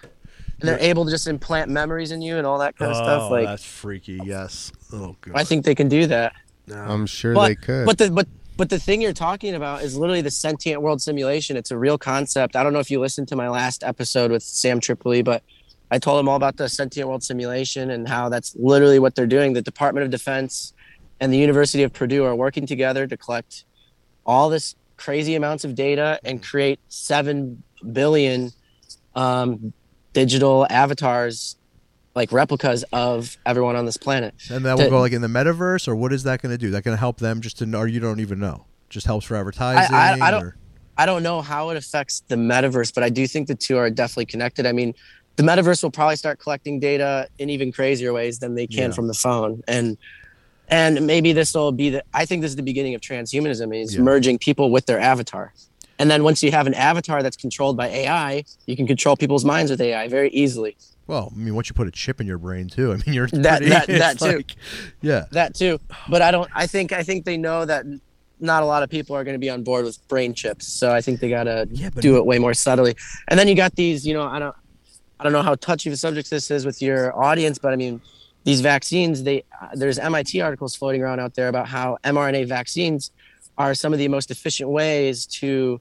and 0.61 0.69
they're 0.69 0.79
able 0.81 1.05
to 1.05 1.11
just 1.11 1.27
implant 1.27 1.71
memories 1.71 2.13
in 2.13 2.21
you 2.23 2.37
and 2.37 2.47
all 2.47 2.59
that 2.59 2.77
kind 2.77 2.93
of 2.93 2.97
oh, 2.99 3.03
stuff. 3.03 3.23
Oh, 3.25 3.31
Like 3.33 3.47
that's 3.47 3.65
freaky. 3.65 4.21
Yes. 4.25 4.71
Oh 4.93 5.17
god. 5.21 5.35
I 5.37 5.45
think 5.45 5.65
they 5.65 5.75
can 5.75 5.89
do 5.89 6.07
that. 6.07 6.33
I'm 6.73 7.07
sure 7.07 7.33
But 7.35 7.49
they 7.49 7.55
could. 7.57 7.87
but 7.87 7.99
the 7.99 8.11
but 8.11 8.29
but 8.57 8.69
the 8.71 8.79
thing 8.79 9.01
you're 9.01 9.13
talking 9.13 9.55
about 9.55 9.83
is 9.83 9.97
literally 9.97 10.21
the 10.21 10.31
sentient 10.33 10.83
world 10.83 11.01
simulation. 11.01 11.57
It's 11.57 11.71
a 11.71 11.79
real 11.79 11.97
concept. 11.97 12.57
I 12.57 12.63
don't 12.65 12.73
know 12.73 12.81
if 12.81 12.91
you 12.91 13.01
listened 13.01 13.29
to 13.29 13.37
my 13.37 13.49
last 13.49 13.83
episode 13.85 14.31
with 14.33 14.43
Sam 14.43 14.81
Tripoli, 14.81 15.23
but 15.23 15.43
I 15.91 15.99
told 15.99 16.19
them 16.19 16.29
all 16.29 16.37
about 16.37 16.57
the 16.57 16.69
sentient 16.69 17.09
world 17.09 17.23
simulation 17.23 17.91
and 17.91 18.09
how 18.09 18.29
that's 18.29 18.55
literally 18.57 18.99
what 18.99 19.15
they're 19.15 19.27
doing. 19.27 19.53
The 19.55 19.63
Department 19.63 20.05
of 20.05 20.11
Defense 20.11 20.73
and 21.21 21.33
the 21.33 21.39
University 21.39 21.83
of 21.83 21.93
Purdue 21.93 22.25
are 22.25 22.35
working 22.35 22.67
together 22.67 23.07
to 23.07 23.17
collect 23.17 23.65
all 24.27 24.49
this 24.51 24.75
crazy 24.97 25.35
amounts 25.35 25.65
of 25.65 25.75
data 25.75 26.19
and 26.25 26.43
create 26.43 26.79
seven 26.89 27.63
billion 27.93 28.51
um, 29.15 29.73
digital 30.13 30.67
avatars, 30.69 31.57
like 32.15 32.33
replicas 32.33 32.85
of 32.93 33.37
everyone 33.47 33.77
on 33.77 33.87
this 33.87 33.97
planet. 33.97 34.35
and 34.51 34.65
that 34.65 34.77
will 34.77 34.91
go 34.91 35.01
like 35.01 35.13
in 35.13 35.23
the 35.23 35.29
metaverse, 35.29 35.89
or 35.89 35.97
what 35.97 36.13
is 36.13 36.25
that 36.25 36.43
going 36.43 36.53
to 36.53 36.59
do? 36.59 36.71
That 36.71 36.83
going 36.85 36.97
to 36.97 37.01
help 37.01 37.19
them 37.19 37.41
just 37.41 37.59
to 37.59 37.67
know, 37.67 37.79
or 37.79 37.87
you 37.87 38.01
don't 38.01 38.21
even 38.21 38.39
know? 38.39 38.67
Just 38.91 39.07
helps 39.07 39.27
for 39.27 39.37
advertising. 39.37 39.95
I 39.95 40.31
don't- 40.31 40.43
or- 40.43 40.57
I 41.01 41.07
don't 41.07 41.23
know 41.23 41.41
how 41.43 41.71
it 41.71 41.77
affects 41.77 42.25
the 42.27 42.35
metaverse, 42.35 42.93
but 42.93 43.05
I 43.05 43.09
do 43.09 43.25
think 43.29 43.47
the 43.47 43.55
two 43.55 43.77
are 43.77 43.89
definitely 43.89 44.27
connected. 44.27 44.67
I 44.67 44.73
mean, 44.73 44.95
the 45.39 45.45
metaverse 45.45 45.83
will 45.85 45.91
probably 45.93 46.17
start 46.17 46.41
collecting 46.41 46.81
data 46.81 47.29
in 47.39 47.49
even 47.49 47.71
crazier 47.71 48.13
ways 48.13 48.41
than 48.41 48.57
they 48.57 48.67
can 48.67 48.91
Yeah. 48.91 48.91
from 48.91 49.07
the 49.07 49.15
phone. 49.15 49.63
And 49.69 49.97
and 50.71 51.07
maybe 51.07 51.33
this 51.33 51.55
will 51.55 51.71
be 51.73 51.91
the 51.91 52.03
I 52.13 52.27
think 52.27 52.43
this 52.43 52.51
is 52.51 52.57
the 52.57 52.63
beginning 52.63 52.95
of 52.97 53.01
transhumanism 53.01 53.75
is 53.75 53.95
Yeah. 53.95 54.03
merging 54.03 54.37
people 54.39 54.71
with 54.73 54.87
their 54.87 54.99
avatar. 55.01 55.55
And 56.01 56.11
then 56.11 56.25
once 56.25 56.43
you 56.43 56.51
have 56.51 56.67
an 56.67 56.75
avatar 56.75 57.23
that's 57.23 57.37
controlled 57.37 57.77
by 57.77 57.87
AI, 57.89 58.45
you 58.67 58.77
can 58.77 58.87
control 58.87 59.17
people's 59.17 59.45
minds 59.45 59.71
with 59.71 59.81
AI 59.81 60.09
very 60.09 60.31
easily. 60.31 60.77
Well, 61.07 61.33
I 61.35 61.39
mean, 61.39 61.55
once 61.55 61.69
you 61.69 61.75
put 61.75 61.87
a 61.89 61.91
chip 61.93 62.21
in 62.21 62.27
your 62.27 62.39
brain 62.39 62.69
too, 62.69 62.93
I 62.93 62.97
mean, 62.97 63.15
you're 63.15 63.29
That- 63.29 63.59
pretty- 63.63 63.71
that- 63.71 63.87
that 64.05 64.19
too. 64.19 64.37
like- 64.39 64.57
yeah. 65.01 65.25
That 65.31 65.55
too. 65.55 65.79
But 66.09 66.21
I 66.23 66.31
don't 66.33 66.51
I 66.53 66.67
think 66.67 66.93
I 66.93 67.05
think 67.05 67.25
they 67.25 67.37
know 67.37 67.65
that 67.65 67.87
not 68.41 68.63
a 68.63 68.67
lot 68.67 68.83
of 68.83 68.91
people 68.91 69.17
are 69.17 69.25
going 69.25 69.35
to 69.35 69.39
be 69.41 69.51
on 69.51 69.63
board 69.63 69.85
with 69.85 69.97
brain 70.09 70.35
chips. 70.35 70.67
So 70.67 70.93
I 70.93 71.01
think 71.01 71.21
they 71.21 71.29
got 71.31 71.45
to 71.45 71.67
Yeah, 71.73 71.91
do 71.91 72.17
it 72.19 72.27
way 72.27 72.39
more 72.39 72.55
subtly. 72.55 72.95
And 73.29 73.39
then 73.39 73.47
you 73.49 73.55
got 73.55 73.75
these, 73.77 74.07
you 74.07 74.15
know, 74.15 74.23
I 74.23 74.39
don't, 74.39 74.55
I 75.19 75.25
don't 75.25 75.33
know 75.33 75.43
how 75.43 75.55
touchy 75.55 75.89
of 75.89 75.95
a 75.95 75.97
subject 75.97 76.31
this 76.31 76.51
is 76.51 76.65
with 76.65 76.81
your 76.81 77.17
audience, 77.19 77.59
but 77.59 77.73
I 77.73 77.77
mean, 77.77 78.01
these 78.45 78.61
vaccines, 78.61 79.25
they 79.25 79.45
uh, 79.61 79.69
there's 79.75 79.99
MIT 79.99 80.41
articles 80.41 80.75
floating 80.77 81.03
around 81.03 81.21
out 81.21 81.35
there 81.35 81.49
about 81.49 81.69
how 81.69 81.99
mRNA 82.05 82.47
vaccines 82.47 83.11
are 83.57 83.75
some 83.75 83.93
of 83.93 83.99
the 83.99 84.09
most 84.09 84.31
efficient 84.31 84.71
ways 84.71 85.27
to 85.27 85.81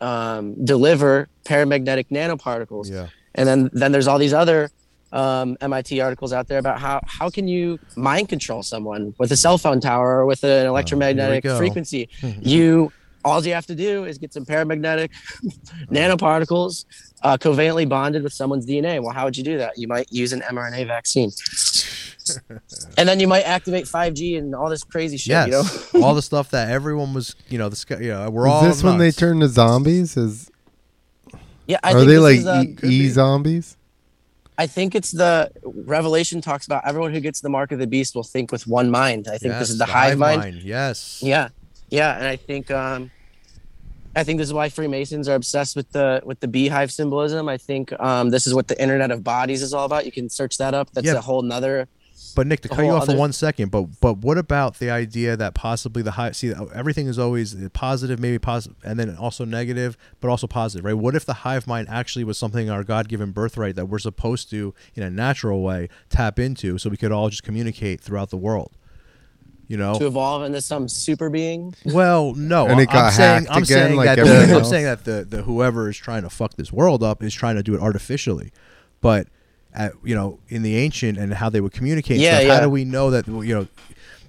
um, 0.00 0.64
deliver 0.64 1.28
paramagnetic 1.44 2.08
nanoparticles. 2.10 2.90
Yeah. 2.90 3.08
And 3.34 3.48
then 3.48 3.70
then 3.72 3.92
there's 3.92 4.08
all 4.08 4.18
these 4.18 4.34
other 4.34 4.70
um, 5.12 5.56
MIT 5.60 6.00
articles 6.00 6.32
out 6.32 6.48
there 6.48 6.58
about 6.58 6.80
how 6.80 7.00
how 7.06 7.30
can 7.30 7.46
you 7.48 7.78
mind 7.96 8.28
control 8.28 8.62
someone 8.62 9.14
with 9.18 9.30
a 9.32 9.36
cell 9.36 9.58
phone 9.58 9.80
tower 9.80 10.18
or 10.18 10.26
with 10.26 10.42
an 10.44 10.66
electromagnetic 10.66 11.44
go. 11.44 11.56
frequency? 11.56 12.08
you 12.40 12.92
all 13.24 13.44
you 13.44 13.54
have 13.54 13.66
to 13.66 13.74
do 13.74 14.04
is 14.04 14.18
get 14.18 14.32
some 14.32 14.44
paramagnetic 14.44 15.10
nanoparticles 15.90 16.84
uh, 17.22 17.36
covalently 17.36 17.88
bonded 17.88 18.22
with 18.22 18.32
someone's 18.32 18.66
DNA. 18.66 19.02
Well, 19.02 19.12
how 19.12 19.24
would 19.24 19.36
you 19.36 19.44
do 19.44 19.58
that? 19.58 19.78
You 19.78 19.88
might 19.88 20.10
use 20.10 20.32
an 20.32 20.40
mRNA 20.40 20.86
vaccine, 20.86 21.30
and 22.98 23.08
then 23.08 23.20
you 23.20 23.28
might 23.28 23.42
activate 23.42 23.84
5G 23.84 24.38
and 24.38 24.54
all 24.54 24.68
this 24.68 24.84
crazy 24.84 25.16
shit. 25.16 25.30
Yes. 25.30 25.90
You 25.92 26.00
know, 26.00 26.06
all 26.06 26.14
the 26.14 26.22
stuff 26.22 26.50
that 26.50 26.70
everyone 26.70 27.14
was, 27.14 27.36
you 27.48 27.58
know, 27.58 27.68
the 27.68 27.76
sky, 27.76 27.98
you 28.00 28.08
know, 28.08 28.30
we're 28.30 28.46
is 28.46 28.52
all. 28.52 28.62
this 28.62 28.82
when 28.82 28.98
they 28.98 29.06
nuts. 29.06 29.16
turn 29.16 29.40
to 29.40 29.48
zombies? 29.48 30.16
Is 30.16 30.50
yeah. 31.66 31.78
I 31.82 31.92
are 31.92 31.98
think 31.98 32.08
they 32.08 32.18
like 32.18 32.38
is, 32.38 32.46
uh, 32.46 32.64
e, 32.84 32.88
e 32.88 33.08
zombies? 33.08 33.76
I 34.58 34.66
think 34.66 34.94
it's 34.94 35.12
the 35.12 35.50
Revelation 35.64 36.40
talks 36.40 36.66
about 36.66 36.86
everyone 36.86 37.12
who 37.12 37.20
gets 37.20 37.40
the 37.40 37.48
mark 37.48 37.72
of 37.72 37.78
the 37.78 37.86
beast 37.86 38.14
will 38.14 38.22
think 38.22 38.52
with 38.52 38.66
one 38.66 38.90
mind. 38.90 39.26
I 39.26 39.38
think 39.38 39.52
Yes, 39.52 39.60
this 39.60 39.70
is 39.70 39.78
the, 39.78 39.86
hive 39.86 40.18
mind. 40.18 40.62
Yes. 40.62 41.20
Yeah, 41.22 41.48
yeah, 41.92 42.16
and 42.16 42.26
I 42.26 42.36
think 42.36 42.70
um, 42.70 43.10
I 44.16 44.24
think 44.24 44.38
this 44.38 44.48
is 44.48 44.54
why 44.54 44.68
Freemasons 44.68 45.28
are 45.28 45.34
obsessed 45.34 45.76
with 45.76 45.92
the 45.92 46.22
with 46.24 46.40
the 46.40 46.48
beehive 46.48 46.90
symbolism. 46.90 47.48
I 47.48 47.58
think 47.58 47.92
um, 48.00 48.30
this 48.30 48.46
is 48.46 48.54
what 48.54 48.66
the 48.68 48.80
Internet 48.80 49.10
of 49.10 49.22
Bodies 49.22 49.62
is 49.62 49.72
all 49.74 49.84
about. 49.84 50.06
You 50.06 50.12
can 50.12 50.28
search 50.28 50.58
that 50.58 50.74
up. 50.74 50.90
That's 50.92 51.06
Yeah. 51.06 51.14
a 51.14 51.20
whole 51.20 51.42
nother. 51.42 51.88
But 52.34 52.46
Nick, 52.46 52.60
to 52.62 52.68
cut 52.68 52.84
you 52.84 52.92
off 52.92 53.06
for 53.06 53.16
one 53.16 53.32
second, 53.32 53.70
but 53.70 54.00
but 54.00 54.18
what 54.18 54.38
about 54.38 54.78
the 54.78 54.90
idea 54.90 55.36
that 55.36 55.54
possibly 55.54 56.02
the 56.02 56.12
high 56.12 56.30
see 56.32 56.54
everything 56.74 57.06
is 57.06 57.18
always 57.18 57.54
positive, 57.74 58.18
maybe 58.18 58.38
positive, 58.38 58.76
and 58.82 58.98
then 58.98 59.16
also 59.16 59.44
negative, 59.44 59.98
but 60.20 60.28
also 60.28 60.46
positive, 60.46 60.84
right? 60.84 60.94
What 60.96 61.14
if 61.14 61.26
the 61.26 61.34
hive 61.34 61.66
mind 61.66 61.88
actually 61.90 62.24
was 62.24 62.38
something 62.38 62.70
our 62.70 62.84
God 62.84 63.08
given 63.08 63.32
birthright 63.32 63.76
that 63.76 63.86
we're 63.86 63.98
supposed 63.98 64.48
to, 64.50 64.72
in 64.94 65.02
a 65.02 65.10
natural 65.10 65.62
way, 65.62 65.90
tap 66.08 66.38
into, 66.38 66.78
so 66.78 66.88
we 66.88 66.96
could 66.96 67.12
all 67.12 67.28
just 67.28 67.42
communicate 67.42 68.00
throughout 68.00 68.30
the 68.30 68.38
world? 68.38 68.72
You 69.72 69.78
know, 69.78 69.98
To 69.98 70.06
evolve 70.06 70.42
into 70.42 70.60
some 70.60 70.86
super 70.86 71.30
being. 71.30 71.74
Well, 71.86 72.34
no, 72.34 72.66
And 72.66 72.78
it 72.78 72.90
I'm 72.90 72.94
got 72.94 73.12
saying 73.14 73.44
hacked 73.44 73.56
I'm 73.56 73.62
again 73.62 73.66
saying 73.86 73.96
like 73.96 74.16
that 74.16 74.22
the, 74.22 74.54
I'm 74.54 74.64
saying 74.66 74.84
that 74.84 75.04
the, 75.04 75.24
the 75.24 75.42
whoever 75.44 75.88
is 75.88 75.96
trying 75.96 76.24
to 76.24 76.28
fuck 76.28 76.56
this 76.56 76.70
world 76.70 77.02
up 77.02 77.22
is 77.22 77.32
trying 77.32 77.56
to 77.56 77.62
do 77.62 77.74
it 77.74 77.80
artificially, 77.80 78.52
but 79.00 79.28
at, 79.72 79.94
you 80.04 80.14
know 80.14 80.40
in 80.50 80.60
the 80.60 80.76
ancient 80.76 81.16
and 81.16 81.32
how 81.32 81.48
they 81.48 81.62
would 81.62 81.72
communicate. 81.72 82.18
Yeah, 82.18 82.40
stuff, 82.40 82.54
How 82.54 82.60
do 82.60 82.68
we 82.68 82.84
know 82.84 83.12
that 83.12 83.26
you 83.26 83.54
know? 83.54 83.66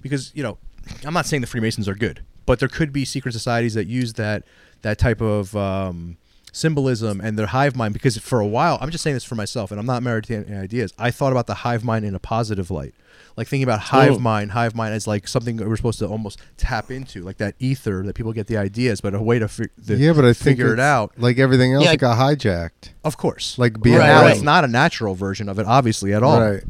Because 0.00 0.32
you 0.34 0.42
know, 0.42 0.56
I'm 1.04 1.12
not 1.12 1.26
saying 1.26 1.42
the 1.42 1.46
Freemasons 1.46 1.90
are 1.90 1.94
good, 1.94 2.22
but 2.46 2.58
there 2.58 2.68
could 2.68 2.90
be 2.90 3.04
secret 3.04 3.32
societies 3.32 3.74
that 3.74 3.86
use 3.86 4.14
that 4.14 4.44
that 4.80 4.96
type 4.96 5.20
of 5.20 5.54
um, 5.54 6.16
symbolism 6.56 7.20
and 7.20 7.38
their 7.38 7.46
hive 7.48 7.74
mind 7.76 7.92
because 7.92 8.16
for 8.18 8.40
a 8.40 8.46
while 8.46 8.78
i'm 8.80 8.90
just 8.90 9.02
saying 9.02 9.14
this 9.14 9.24
for 9.24 9.34
myself 9.34 9.70
and 9.70 9.80
i'm 9.80 9.86
not 9.86 10.02
married 10.02 10.24
to 10.24 10.34
any 10.34 10.56
ideas 10.56 10.92
i 10.98 11.10
thought 11.10 11.32
about 11.32 11.46
the 11.46 11.54
hive 11.54 11.82
mind 11.84 12.04
in 12.04 12.14
a 12.14 12.18
positive 12.18 12.70
light 12.70 12.94
like 13.36 13.48
thinking 13.48 13.64
about 13.64 13.80
hive 13.80 14.12
Oh. 14.12 14.18
mind 14.20 14.52
hive 14.52 14.74
mind 14.74 14.94
as 14.94 15.06
like 15.06 15.26
something 15.26 15.56
that 15.56 15.68
we're 15.68 15.76
supposed 15.76 15.98
to 15.98 16.06
almost 16.06 16.38
tap 16.56 16.90
into 16.90 17.22
like 17.22 17.38
that 17.38 17.54
ether 17.58 18.04
that 18.04 18.14
people 18.14 18.32
get 18.32 18.46
the 18.46 18.56
ideas 18.56 19.00
but 19.00 19.14
a 19.14 19.20
way 19.20 19.38
to, 19.40 19.48
fi- 19.48 19.64
to 19.86 19.96
yeah, 19.96 20.12
but 20.12 20.24
I 20.24 20.32
figure 20.32 20.72
it 20.72 20.78
out 20.80 21.18
Like 21.18 21.38
everything 21.38 21.72
else, 21.74 21.84
Yeah. 21.84 21.92
it 21.92 21.96
got 22.00 22.16
hijacked. 22.18 22.90
of 23.02 23.16
course 23.16 23.58
Like 23.58 23.72
But 23.74 23.82
being 23.82 23.96
Right, 23.98 24.06
now 24.06 24.22
right. 24.22 24.32
it's 24.32 24.42
not 24.42 24.62
a 24.64 24.68
natural 24.68 25.14
version 25.16 25.48
of 25.48 25.58
it 25.58 25.66
obviously 25.66 26.14
at 26.14 26.22
all 26.22 26.40
Right. 26.40 26.62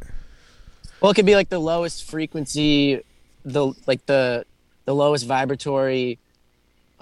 Well, 1.00 1.10
it 1.10 1.14
could 1.16 1.26
be 1.26 1.34
like 1.34 1.50
the 1.50 1.58
lowest 1.58 2.04
frequency, 2.04 3.02
the 3.44 3.74
like 3.86 4.06
the 4.06 4.46
the 4.86 4.94
lowest 4.94 5.26
vibratory 5.26 6.18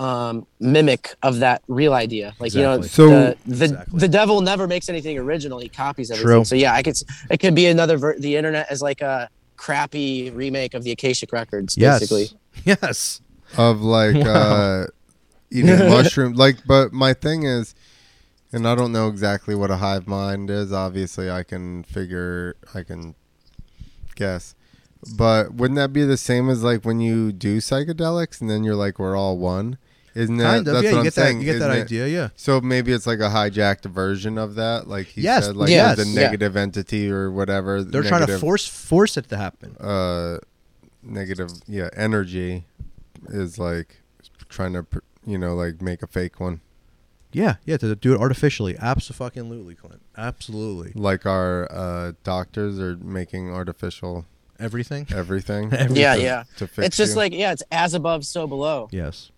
um 0.02 0.46
mimic 0.58 1.14
of 1.22 1.38
that 1.40 1.62
real 1.68 1.92
idea. 1.94 2.34
Like 2.40 2.54
you 2.54 2.62
know, 2.62 2.80
So- 2.82 3.08
the 3.08 3.36
the, 3.46 3.64
Exactly. 3.66 3.98
the 4.00 4.08
devil 4.08 4.40
never 4.40 4.66
makes 4.66 4.88
anything 4.88 5.16
original. 5.18 5.58
He 5.58 5.68
copies 5.68 6.10
everything. 6.10 6.26
True. 6.26 6.44
So 6.44 6.54
yeah, 6.54 6.74
I 6.74 6.82
could. 6.82 6.96
It 7.30 7.38
could 7.38 7.54
be 7.54 7.66
another. 7.66 7.96
Ver- 7.98 8.18
the 8.18 8.36
internet 8.36 8.70
is 8.72 8.80
like 8.82 9.00
a 9.00 9.28
crappy 9.56 10.30
remake 10.30 10.74
of 10.74 10.82
the 10.82 10.90
Akashic 10.90 11.30
records. 11.32 11.76
yes 11.76 12.00
Basically. 12.00 12.26
yes 12.64 13.20
Of 13.56 13.80
like 13.80 14.16
Wow. 14.16 14.32
uh, 14.34 14.86
eating 15.50 15.78
mushroom. 15.96 16.32
Like, 16.34 16.56
but 16.66 16.92
my 16.92 17.12
thing 17.14 17.44
is, 17.44 17.74
and 18.52 18.66
I 18.66 18.74
don't 18.74 18.92
know 18.92 19.08
exactly 19.08 19.54
what 19.54 19.70
a 19.70 19.76
hive 19.76 20.06
mind 20.08 20.50
is. 20.50 20.72
Obviously, 20.72 21.30
I 21.30 21.42
can 21.44 21.84
figure. 21.84 22.56
I 22.74 22.82
can 22.82 23.14
guess. 24.16 24.54
But 25.16 25.54
wouldn't 25.54 25.76
that 25.76 25.92
be 25.92 26.04
the 26.04 26.16
same 26.16 26.48
as 26.48 26.62
like 26.62 26.84
when 26.84 27.00
you 27.00 27.32
do 27.32 27.58
psychedelics 27.58 28.40
and 28.40 28.48
then 28.50 28.62
you're 28.64 28.76
like 28.76 28.98
we're 28.98 29.16
all 29.16 29.36
one? 29.38 29.76
Isn't 30.14 30.36
that 30.38 30.44
kind 30.44 30.68
of 30.68 30.74
that's 30.74 30.84
yeah 30.84 30.90
what 30.90 30.92
you 30.92 30.98
I'm 30.98 31.04
get 31.04 31.14
saying? 31.14 31.38
that 31.38 31.44
you 31.44 31.52
get 31.52 31.58
that 31.60 31.70
isn't 31.70 31.80
it? 31.80 31.84
idea 31.84 32.06
yeah 32.08 32.28
So 32.36 32.60
maybe 32.60 32.92
it's 32.92 33.06
like 33.06 33.20
a 33.20 33.28
hijacked 33.30 33.84
version 33.90 34.36
of 34.38 34.54
that, 34.56 34.86
like 34.88 35.06
he 35.06 35.22
Yes, 35.22 35.46
said, 35.46 35.56
like 35.56 35.70
yes, 35.70 35.96
the 35.96 36.04
yeah. 36.06 36.20
negative 36.22 36.56
entity 36.56 37.10
or 37.10 37.30
whatever. 37.30 37.82
they're 37.82 38.02
trying 38.02 38.26
to 38.26 38.38
force 38.38 38.66
force 38.66 39.16
it 39.16 39.28
to 39.30 39.36
happen 39.36 39.76
uh, 39.80 40.38
negative, 41.02 41.48
yeah, 41.66 41.88
energy 41.96 42.64
is 43.28 43.58
like 43.58 44.02
trying 44.48 44.72
to, 44.74 44.86
you 45.26 45.38
know, 45.38 45.54
like 45.54 45.80
make 45.80 46.02
a 46.02 46.06
fake 46.06 46.38
one, 46.40 46.60
Yeah, 47.32 47.56
yeah, 47.64 47.76
to 47.78 47.96
do 47.96 48.12
it 48.14 48.20
artificially. 48.20 48.76
Absolutely, 48.78 49.74
Clint. 49.74 50.02
Absolutely. 50.16 50.92
like 50.94 51.24
our 51.26 51.66
uh, 51.72 52.12
doctors 52.22 52.78
are 52.78 52.96
making 52.98 53.50
artificial 53.50 54.26
Everything. 54.60 55.06
everything. 55.14 55.72
Everything. 55.72 55.96
Yeah, 55.96 56.14
to- 56.16 56.22
yeah. 56.22 56.44
To 56.58 56.66
fix 56.68 56.86
It's 56.86 56.96
just 56.96 57.12
you. 57.12 57.16
like 57.18 57.32
yeah, 57.32 57.50
it's 57.52 57.64
as 57.72 57.94
above, 57.94 58.24
so 58.24 58.46
below. 58.46 58.88
Yes. 58.92 59.31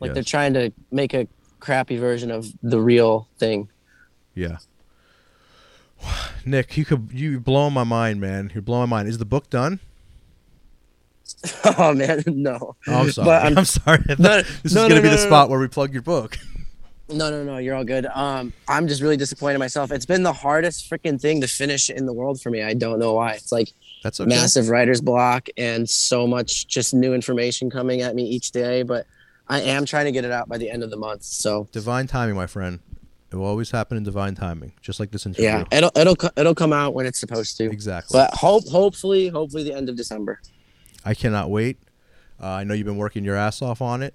Like 0.00 0.08
Yes. 0.08 0.14
they're 0.14 0.24
trying 0.24 0.54
to 0.54 0.72
make 0.90 1.14
a 1.14 1.28
crappy 1.60 1.98
version 1.98 2.30
of 2.30 2.46
the 2.62 2.80
real 2.80 3.28
thing. 3.38 3.68
Yeah. 4.34 4.58
Nick, 6.46 6.76
you 6.78 6.84
could 6.86 7.10
you 7.12 7.38
blow 7.38 7.68
my 7.68 7.84
mind, 7.84 8.20
man. 8.20 8.50
You're 8.54 8.62
blowing 8.62 8.88
my 8.88 8.96
mind. 8.98 9.08
Is 9.08 9.18
the 9.18 9.26
book 9.26 9.50
done? 9.50 9.80
oh 11.78 11.94
man, 11.94 12.22
no. 12.26 12.76
Oh, 12.88 12.92
I'm 12.94 13.10
sorry. 13.12 13.26
But 13.26 13.44
I'm, 13.46 13.52
I'm- 13.58 13.64
sorry. 13.64 14.02
No, 14.18 14.42
this 14.42 14.48
is 14.64 14.74
no, 14.74 14.82
gonna 14.88 14.96
no, 14.96 15.02
be 15.02 15.08
the 15.08 15.18
spot 15.18 15.48
where 15.50 15.60
we 15.60 15.68
plug 15.68 15.92
your 15.92 16.02
book. 16.02 16.38
No, 17.08 17.28
no, 17.28 17.42
no, 17.42 17.58
you're 17.58 17.74
all 17.74 17.84
good. 17.84 18.06
Um, 18.06 18.52
I'm 18.68 18.86
just 18.86 19.02
really 19.02 19.16
disappointed 19.16 19.58
myself. 19.58 19.90
It's 19.90 20.06
been 20.06 20.22
the 20.22 20.32
hardest 20.32 20.88
freaking 20.88 21.20
thing 21.20 21.40
to 21.40 21.48
finish 21.48 21.90
in 21.90 22.06
the 22.06 22.12
world 22.12 22.40
for 22.40 22.50
me. 22.50 22.62
I 22.62 22.72
don't 22.72 23.00
know 23.00 23.14
why. 23.14 23.32
It's 23.32 23.50
like 23.50 23.72
That's 24.04 24.20
okay. 24.20 24.28
massive 24.28 24.68
writer's 24.68 25.00
block 25.00 25.48
and 25.56 25.90
so 25.90 26.26
much 26.26 26.68
just 26.68 26.94
new 26.94 27.12
information 27.12 27.68
coming 27.68 28.00
at 28.00 28.14
me 28.14 28.22
each 28.24 28.52
day. 28.52 28.84
But 28.84 29.06
I 29.50 29.60
am 29.62 29.84
trying 29.84 30.04
to 30.06 30.12
get 30.12 30.24
it 30.24 30.30
out 30.30 30.48
by 30.48 30.58
the 30.58 30.70
end 30.70 30.82
of 30.84 30.90
the 30.90 30.96
month. 30.96 31.24
So 31.24 31.68
Divine 31.72 32.06
timing, 32.06 32.36
my 32.36 32.46
friend. 32.46 32.78
It 33.32 33.36
will 33.36 33.46
always 33.46 33.70
happen 33.70 33.96
in 33.96 34.02
divine 34.02 34.34
timing, 34.34 34.72
just 34.80 34.98
like 34.98 35.10
this 35.12 35.24
interview. 35.26 35.44
yeah, 35.44 35.64
it'll 35.70 35.92
it'll 35.94 36.16
it'll 36.36 36.54
come 36.54 36.72
out 36.72 36.94
when 36.94 37.06
it's 37.06 37.18
supposed 37.20 37.56
to. 37.58 37.64
Exactly. 37.64 38.18
But 38.18 38.34
hope 38.34 38.66
hopefully 38.68 39.28
hopefully 39.28 39.62
the 39.62 39.72
end 39.72 39.88
of 39.88 39.96
December. 39.96 40.40
I 41.04 41.14
cannot 41.14 41.48
wait. 41.50 41.78
Uh, 42.42 42.48
I 42.48 42.64
know 42.64 42.74
you've 42.74 42.86
been 42.86 42.96
working 42.96 43.22
your 43.24 43.36
ass 43.36 43.62
off 43.62 43.82
on 43.82 44.02
it. 44.02 44.14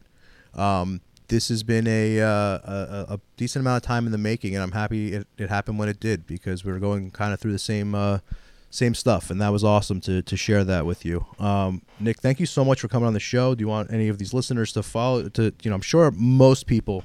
Um, 0.53 0.99
this 1.27 1.47
has 1.49 1.63
been 1.63 1.88
a, 1.88 2.19
uh, 2.21 2.27
a 2.27 3.05
a 3.13 3.19
decent 3.38 3.61
amount 3.61 3.77
of 3.83 3.88
time 3.88 4.05
in 4.05 4.11
the 4.11 4.17
making, 4.17 4.53
and 4.53 4.61
I'm 4.61 4.73
happy 4.73 5.13
it, 5.13 5.27
it 5.38 5.49
happened 5.49 5.79
when 5.79 5.88
it 5.89 5.99
did 5.99 6.27
because 6.27 6.65
we 6.65 6.71
were 6.73 6.79
going 6.79 7.11
kind 7.11 7.33
of 7.33 7.39
through 7.39 7.53
the 7.53 7.59
same 7.59 7.95
uh, 7.95 8.19
same 8.76 8.93
stuff, 8.93 9.30
and 9.30 9.41
that 9.41 9.49
was 9.49 9.63
awesome 9.63 10.01
to 10.01 10.21
to 10.21 10.38
share 10.38 10.63
that 10.63 10.86
with 10.86 11.05
you. 11.05 11.26
Um, 11.39 11.82
Nick, 11.99 12.19
thank 12.19 12.39
you 12.39 12.45
so 12.45 12.65
much 12.65 12.82
for 12.82 12.88
coming 12.88 13.07
on 13.07 13.13
the 13.13 13.19
show. 13.19 13.55
Do 13.55 13.61
you 13.61 13.67
want 13.67 13.91
any 13.91 14.07
of 14.07 14.17
these 14.17 14.34
listeners 14.34 14.71
to 14.73 14.84
follow? 14.84 15.30
To 15.30 15.53
you 15.63 15.69
know, 15.69 15.76
I'm 15.76 15.82
sure 15.82 16.11
most 16.11 16.67
people 16.67 17.03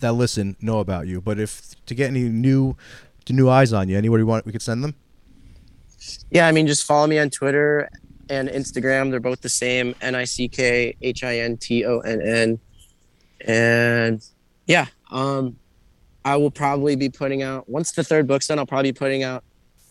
that 0.00 0.12
listen 0.12 0.56
know 0.60 0.78
about 0.78 1.06
you, 1.06 1.20
but 1.20 1.38
if 1.38 1.74
to 1.86 1.94
get 1.94 2.08
any 2.08 2.28
new 2.28 2.76
new 3.28 3.48
eyes 3.48 3.72
on 3.72 3.88
you, 3.88 3.96
anywhere 3.98 4.20
you 4.20 4.26
want, 4.26 4.46
we 4.46 4.52
could 4.52 4.62
send 4.62 4.82
them. 4.82 4.94
Yeah, 6.30 6.46
I 6.46 6.52
mean 6.52 6.66
just 6.66 6.84
follow 6.84 7.06
me 7.06 7.18
on 7.18 7.30
Twitter 7.30 7.90
and 8.30 8.48
Instagram. 8.48 9.10
They're 9.10 9.20
both 9.20 9.40
the 9.40 9.48
same. 9.48 9.94
N 10.00 10.14
I 10.14 10.24
C 10.24 10.48
K 10.48 10.96
H 11.02 11.24
I 11.24 11.38
N 11.38 11.56
T 11.56 11.84
O 11.84 11.98
N 12.00 12.20
N. 12.22 12.58
And 13.40 14.24
yeah, 14.66 14.86
um, 15.10 15.56
I 16.24 16.36
will 16.36 16.50
probably 16.50 16.96
be 16.96 17.08
putting 17.08 17.42
out 17.42 17.68
once 17.68 17.92
the 17.92 18.04
third 18.04 18.26
book's 18.26 18.46
done. 18.46 18.58
I'll 18.58 18.66
probably 18.66 18.92
be 18.92 18.98
putting 18.98 19.22
out 19.22 19.44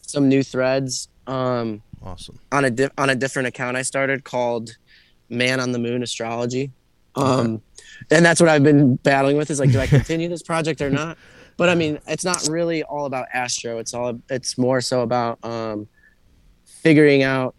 some 0.07 0.27
new 0.27 0.41
threads 0.41 1.07
um, 1.27 1.83
Awesome. 2.03 2.39
on 2.51 2.65
a 2.65 2.71
di- 2.71 2.89
on 2.97 3.09
a 3.11 3.15
different 3.15 3.47
account 3.49 3.77
I 3.77 3.83
started 3.83 4.23
called 4.23 4.75
Man 5.29 5.59
on 5.59 5.71
the 5.73 5.79
Moon 5.79 6.01
Astrology. 6.01 6.71
Um, 7.15 7.61
and 8.11 8.23
that's 8.25 8.39
what 8.39 8.49
I've 8.49 8.63
been 8.63 8.95
battling 8.97 9.37
with 9.37 9.49
is 9.49 9.59
like, 9.59 9.71
do 9.71 9.79
I 9.79 9.87
continue 9.87 10.29
this 10.29 10.43
project 10.43 10.81
or 10.81 10.89
not? 10.89 11.17
But 11.57 11.69
I 11.69 11.75
mean, 11.75 11.97
it's 12.07 12.23
not 12.23 12.47
really 12.49 12.83
all 12.83 13.05
about 13.07 13.27
astro. 13.33 13.79
It's 13.79 13.93
all 13.93 14.19
it's 14.29 14.57
more 14.57 14.79
so 14.81 15.01
about 15.01 15.39
um, 15.43 15.87
figuring 16.65 17.23
out 17.23 17.55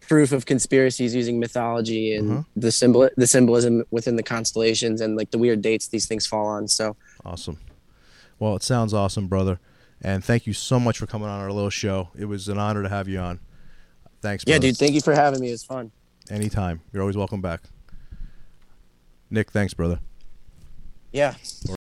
proof 0.00 0.32
of 0.32 0.46
conspiracies 0.46 1.14
using 1.14 1.38
mythology 1.38 2.14
and 2.16 2.30
Uh-huh. 2.30 2.42
the 2.56 2.72
symbol 2.72 3.08
the 3.16 3.26
symbolism 3.26 3.84
within 3.90 4.16
the 4.16 4.22
constellations 4.22 5.00
and 5.00 5.16
like 5.16 5.30
the 5.30 5.38
weird 5.38 5.62
dates 5.62 5.88
these 5.88 6.06
things 6.06 6.26
fall 6.26 6.46
on. 6.46 6.66
So 6.68 6.96
Awesome. 7.24 7.58
Well, 8.40 8.56
it 8.56 8.62
sounds 8.62 8.92
awesome, 8.94 9.28
brother. 9.28 9.60
And 10.02 10.24
thank 10.24 10.46
you 10.46 10.52
so 10.52 10.78
much 10.78 10.98
for 10.98 11.06
coming 11.06 11.28
on 11.28 11.40
our 11.40 11.50
little 11.50 11.70
show. 11.70 12.10
It 12.16 12.26
was 12.26 12.48
an 12.48 12.58
honor 12.58 12.82
to 12.82 12.88
have 12.88 13.08
you 13.08 13.18
on. 13.18 13.40
Thanks, 14.20 14.44
yeah, 14.46 14.54
brother. 14.54 14.68
dude, 14.68 14.76
thank 14.76 14.92
you 14.92 15.00
for 15.00 15.14
having 15.14 15.40
me. 15.40 15.50
It's 15.50 15.64
fun. 15.64 15.90
Anytime. 16.30 16.80
You're 16.92 17.02
always 17.02 17.16
welcome 17.16 17.40
back. 17.40 17.62
Nick, 19.30 19.50
thanks, 19.50 19.74
brother. 19.74 20.00
Yeah. 21.12 21.34